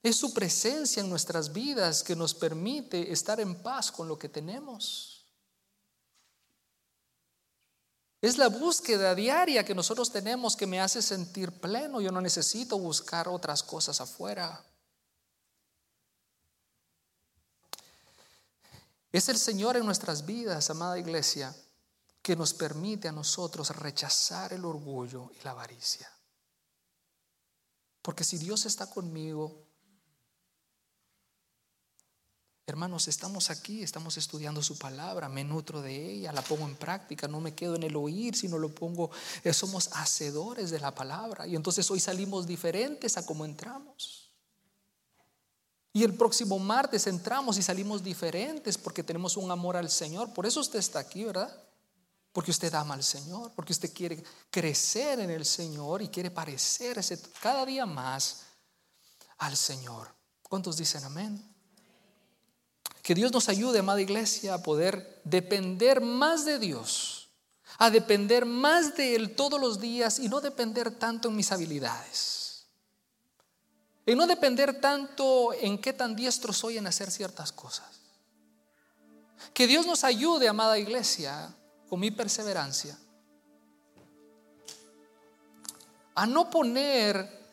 Es 0.03 0.17
su 0.17 0.33
presencia 0.33 1.01
en 1.01 1.09
nuestras 1.09 1.53
vidas 1.53 2.03
que 2.03 2.17
nos 2.17 2.33
permite 2.33 3.09
estar 3.13 3.39
en 3.39 3.63
paz 3.63 3.93
con 3.93 4.09
lo 4.09 4.19
que 4.19 4.27
tenemos. 4.27 5.23
Es 8.19 8.37
la 8.37 8.49
búsqueda 8.49 9.15
diaria 9.15 9.63
que 9.63 9.73
nosotros 9.73 10.11
tenemos 10.11 10.57
que 10.57 10.67
me 10.67 10.81
hace 10.81 11.01
sentir 11.01 11.61
pleno. 11.61 12.01
Yo 12.01 12.11
no 12.11 12.19
necesito 12.19 12.77
buscar 12.77 13.29
otras 13.29 13.63
cosas 13.63 14.01
afuera. 14.01 14.65
Es 19.15 19.29
el 19.29 19.37
Señor 19.37 19.77
en 19.77 19.85
nuestras 19.85 20.25
vidas, 20.25 20.69
amada 20.69 20.99
iglesia, 20.99 21.55
que 22.21 22.35
nos 22.35 22.53
permite 22.53 23.07
a 23.07 23.13
nosotros 23.13 23.73
rechazar 23.77 24.51
el 24.51 24.65
orgullo 24.65 25.31
y 25.39 25.43
la 25.45 25.51
avaricia. 25.51 26.11
Porque 28.01 28.25
si 28.25 28.37
Dios 28.37 28.65
está 28.65 28.89
conmigo, 28.89 29.61
Hermanos, 32.67 33.07
estamos 33.07 33.51
aquí, 33.51 33.83
estamos 33.83 34.17
estudiando 34.17 34.61
su 34.61 34.77
palabra, 34.77 35.29
me 35.29 35.45
nutro 35.45 35.81
de 35.81 35.95
ella, 35.95 36.33
la 36.33 36.41
pongo 36.41 36.65
en 36.65 36.75
práctica, 36.75 37.27
no 37.27 37.39
me 37.39 37.53
quedo 37.53 37.75
en 37.75 37.83
el 37.83 37.95
oír, 37.95 38.35
sino 38.35 38.57
lo 38.57 38.75
pongo, 38.75 39.11
eh, 39.43 39.53
somos 39.53 39.91
hacedores 39.93 40.71
de 40.71 40.79
la 40.79 40.93
palabra. 40.93 41.47
Y 41.47 41.55
entonces 41.55 41.89
hoy 41.89 42.01
salimos 42.01 42.47
diferentes 42.47 43.15
a 43.17 43.25
como 43.25 43.45
entramos. 43.45 44.24
Y 45.95 46.03
el 46.03 46.13
próximo 46.13 46.59
martes 46.59 47.07
entramos 47.07 47.57
y 47.57 47.63
salimos 47.63 48.03
diferentes 48.03 48.77
porque 48.77 49.01
tenemos 49.01 49.37
un 49.37 49.49
amor 49.49 49.77
al 49.77 49.89
Señor. 49.89 50.33
Por 50.33 50.45
eso 50.45 50.59
usted 50.59 50.79
está 50.79 50.99
aquí, 50.99 51.23
¿verdad? 51.23 51.49
Porque 52.33 52.51
usted 52.51 52.73
ama 52.73 52.95
al 52.95 53.03
Señor, 53.03 53.53
porque 53.55 53.71
usted 53.71 53.93
quiere 53.93 54.21
crecer 54.51 55.21
en 55.21 55.29
el 55.29 55.45
Señor 55.45 56.01
y 56.01 56.09
quiere 56.09 56.31
parecerse 56.31 57.17
cada 57.39 57.65
día 57.65 57.85
más 57.85 58.41
al 59.37 59.55
Señor. 59.55 60.13
¿Cuántos 60.43 60.75
dicen 60.75 61.01
amén? 61.05 61.41
Que 63.01 63.15
Dios 63.15 63.31
nos 63.31 63.47
ayude, 63.47 63.79
amada 63.79 64.01
iglesia, 64.01 64.55
a 64.55 64.61
poder 64.61 65.21
depender 65.23 66.01
más 66.01 66.43
de 66.43 66.59
Dios, 66.59 67.29
a 67.77 67.89
depender 67.89 68.45
más 68.45 68.97
de 68.97 69.15
Él 69.15 69.33
todos 69.33 69.61
los 69.61 69.79
días 69.79 70.19
y 70.19 70.27
no 70.27 70.41
depender 70.41 70.91
tanto 70.91 71.29
en 71.29 71.37
mis 71.37 71.53
habilidades. 71.53 72.44
Y 74.05 74.15
no 74.15 74.27
depender 74.27 74.79
tanto 74.79 75.53
en 75.53 75.79
qué 75.79 75.93
tan 75.93 76.15
diestro 76.15 76.53
soy 76.53 76.77
en 76.77 76.87
hacer 76.87 77.09
ciertas 77.09 77.51
cosas. 77.51 77.87
Que 79.53 79.67
Dios 79.67 79.87
nos 79.87 80.03
ayude, 80.03 80.47
amada 80.47 80.77
iglesia, 80.77 81.53
con 81.89 81.99
mi 81.99 82.11
perseverancia, 82.11 82.97
a 86.13 86.25
no 86.25 86.49
poner 86.49 87.45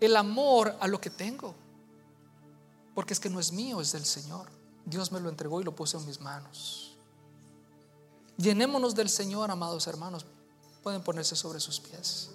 el 0.00 0.16
amor 0.16 0.76
a 0.80 0.88
lo 0.88 1.00
que 1.00 1.10
tengo. 1.10 1.54
Porque 2.94 3.12
es 3.12 3.20
que 3.20 3.30
no 3.30 3.40
es 3.40 3.52
mío, 3.52 3.80
es 3.80 3.92
del 3.92 4.04
Señor. 4.04 4.48
Dios 4.84 5.12
me 5.12 5.20
lo 5.20 5.28
entregó 5.28 5.60
y 5.60 5.64
lo 5.64 5.74
puso 5.74 5.98
en 5.98 6.06
mis 6.06 6.20
manos. 6.20 6.96
Llenémonos 8.36 8.94
del 8.94 9.08
Señor, 9.08 9.50
amados 9.50 9.86
hermanos. 9.86 10.26
Pueden 10.82 11.02
ponerse 11.02 11.36
sobre 11.36 11.60
sus 11.60 11.80
pies. 11.80 12.30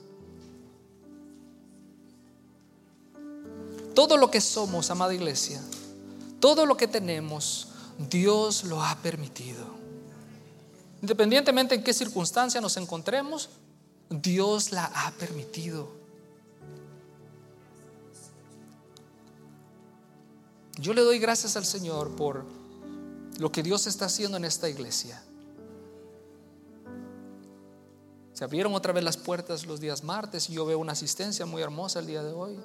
Todo 3.99 4.15
lo 4.15 4.31
que 4.31 4.39
somos, 4.39 4.89
amada 4.91 5.13
iglesia, 5.13 5.61
todo 6.39 6.65
lo 6.65 6.77
que 6.77 6.87
tenemos, 6.87 7.67
Dios 8.09 8.63
lo 8.63 8.81
ha 8.81 8.95
permitido. 8.99 9.65
Independientemente 11.01 11.75
en 11.75 11.83
qué 11.83 11.93
circunstancia 11.93 12.61
nos 12.61 12.77
encontremos, 12.77 13.49
Dios 14.09 14.71
la 14.71 14.85
ha 14.85 15.11
permitido. 15.19 15.91
Yo 20.77 20.93
le 20.93 21.01
doy 21.01 21.19
gracias 21.19 21.57
al 21.57 21.65
Señor 21.65 22.15
por 22.15 22.45
lo 23.37 23.51
que 23.51 23.63
Dios 23.63 23.85
está 23.85 24.05
haciendo 24.05 24.37
en 24.37 24.45
esta 24.45 24.69
iglesia. 24.69 25.21
Se 28.31 28.45
abrieron 28.45 28.73
otra 28.75 28.93
vez 28.93 29.03
las 29.03 29.17
puertas 29.17 29.65
los 29.65 29.81
días 29.81 30.05
martes 30.05 30.49
y 30.49 30.53
yo 30.53 30.65
veo 30.65 30.79
una 30.79 30.93
asistencia 30.93 31.45
muy 31.45 31.61
hermosa 31.61 31.99
el 31.99 32.07
día 32.07 32.23
de 32.23 32.31
hoy. 32.31 32.57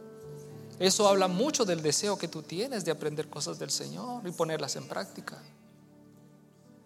Eso 0.79 1.09
habla 1.09 1.29
mucho 1.29 1.65
del 1.65 1.83
deseo 1.83 2.19
que 2.19 2.29
tú 2.29 2.43
tienes 2.43 2.85
de 2.85 2.91
aprender 2.91 3.29
cosas 3.29 3.59
del 3.59 3.71
Señor 3.71 4.27
y 4.27 4.33
ponerlas 4.33 4.77
en 4.77 4.89
práctica. 4.89 5.41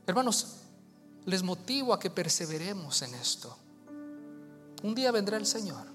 Hermanos, 0.06 0.56
les 1.24 1.42
motivo 1.42 1.92
a 1.92 1.98
que 1.98 2.10
perseveremos 2.10 3.02
en 3.02 3.14
esto. 3.14 3.56
Un 4.82 4.94
día 4.94 5.10
vendrá 5.10 5.36
el 5.36 5.46
Señor 5.46 5.86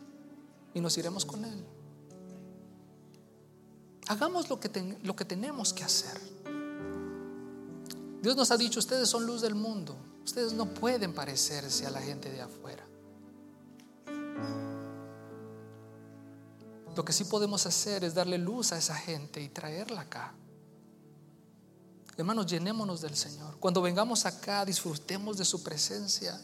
y 0.74 0.80
nos 0.80 0.98
iremos 0.98 1.26
con 1.26 1.46
Él. 1.46 1.66
Hagamos 4.08 4.50
lo 4.50 4.60
que, 4.60 4.98
lo 5.04 5.16
que 5.16 5.26
tenemos 5.26 5.74
que 5.74 5.84
hacer. 5.84 6.20
Dios 8.22 8.36
nos 8.36 8.52
ha 8.52 8.58
dicho, 8.58 8.80
ustedes 8.80 9.10
son 9.10 9.26
luz 9.26 9.42
del 9.42 9.56
mundo. 9.56 9.96
Ustedes 10.24 10.54
no 10.54 10.66
pueden 10.66 11.14
parecerse 11.14 11.86
a 11.86 11.92
la 11.92 12.02
gente 12.02 12.32
de 12.32 12.42
afuera. 12.42 12.84
Lo 16.96 17.04
que 17.04 17.14
sí 17.14 17.24
podemos 17.24 17.66
hacer 17.66 18.04
es 18.04 18.14
darle 18.14 18.38
luz 18.38 18.72
a 18.72 18.78
esa 18.78 18.96
gente 18.96 19.42
y 19.42 19.50
traerla 19.50 20.02
acá. 20.02 20.34
Hermanos, 22.16 22.46
llenémonos 22.46 23.02
del 23.02 23.16
Señor. 23.16 23.58
Cuando 23.60 23.82
vengamos 23.82 24.26
acá, 24.26 24.64
disfrutemos 24.64 25.38
de 25.38 25.46
su 25.46 25.64
presencia. 25.64 26.40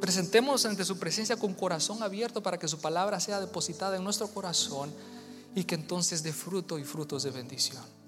Presentemos 0.00 0.64
ante 0.64 0.84
su 0.84 0.98
presencia 0.98 1.36
con 1.36 1.54
corazón 1.54 2.02
abierto 2.02 2.42
para 2.42 2.58
que 2.58 2.68
su 2.68 2.80
palabra 2.80 3.18
sea 3.18 3.40
depositada 3.40 3.96
en 3.96 4.04
nuestro 4.04 4.28
corazón 4.28 4.92
y 5.54 5.64
que 5.64 5.74
entonces 5.74 6.22
dé 6.22 6.32
fruto 6.32 6.78
y 6.78 6.84
frutos 6.84 7.24
de 7.24 7.30
bendición. 7.30 7.99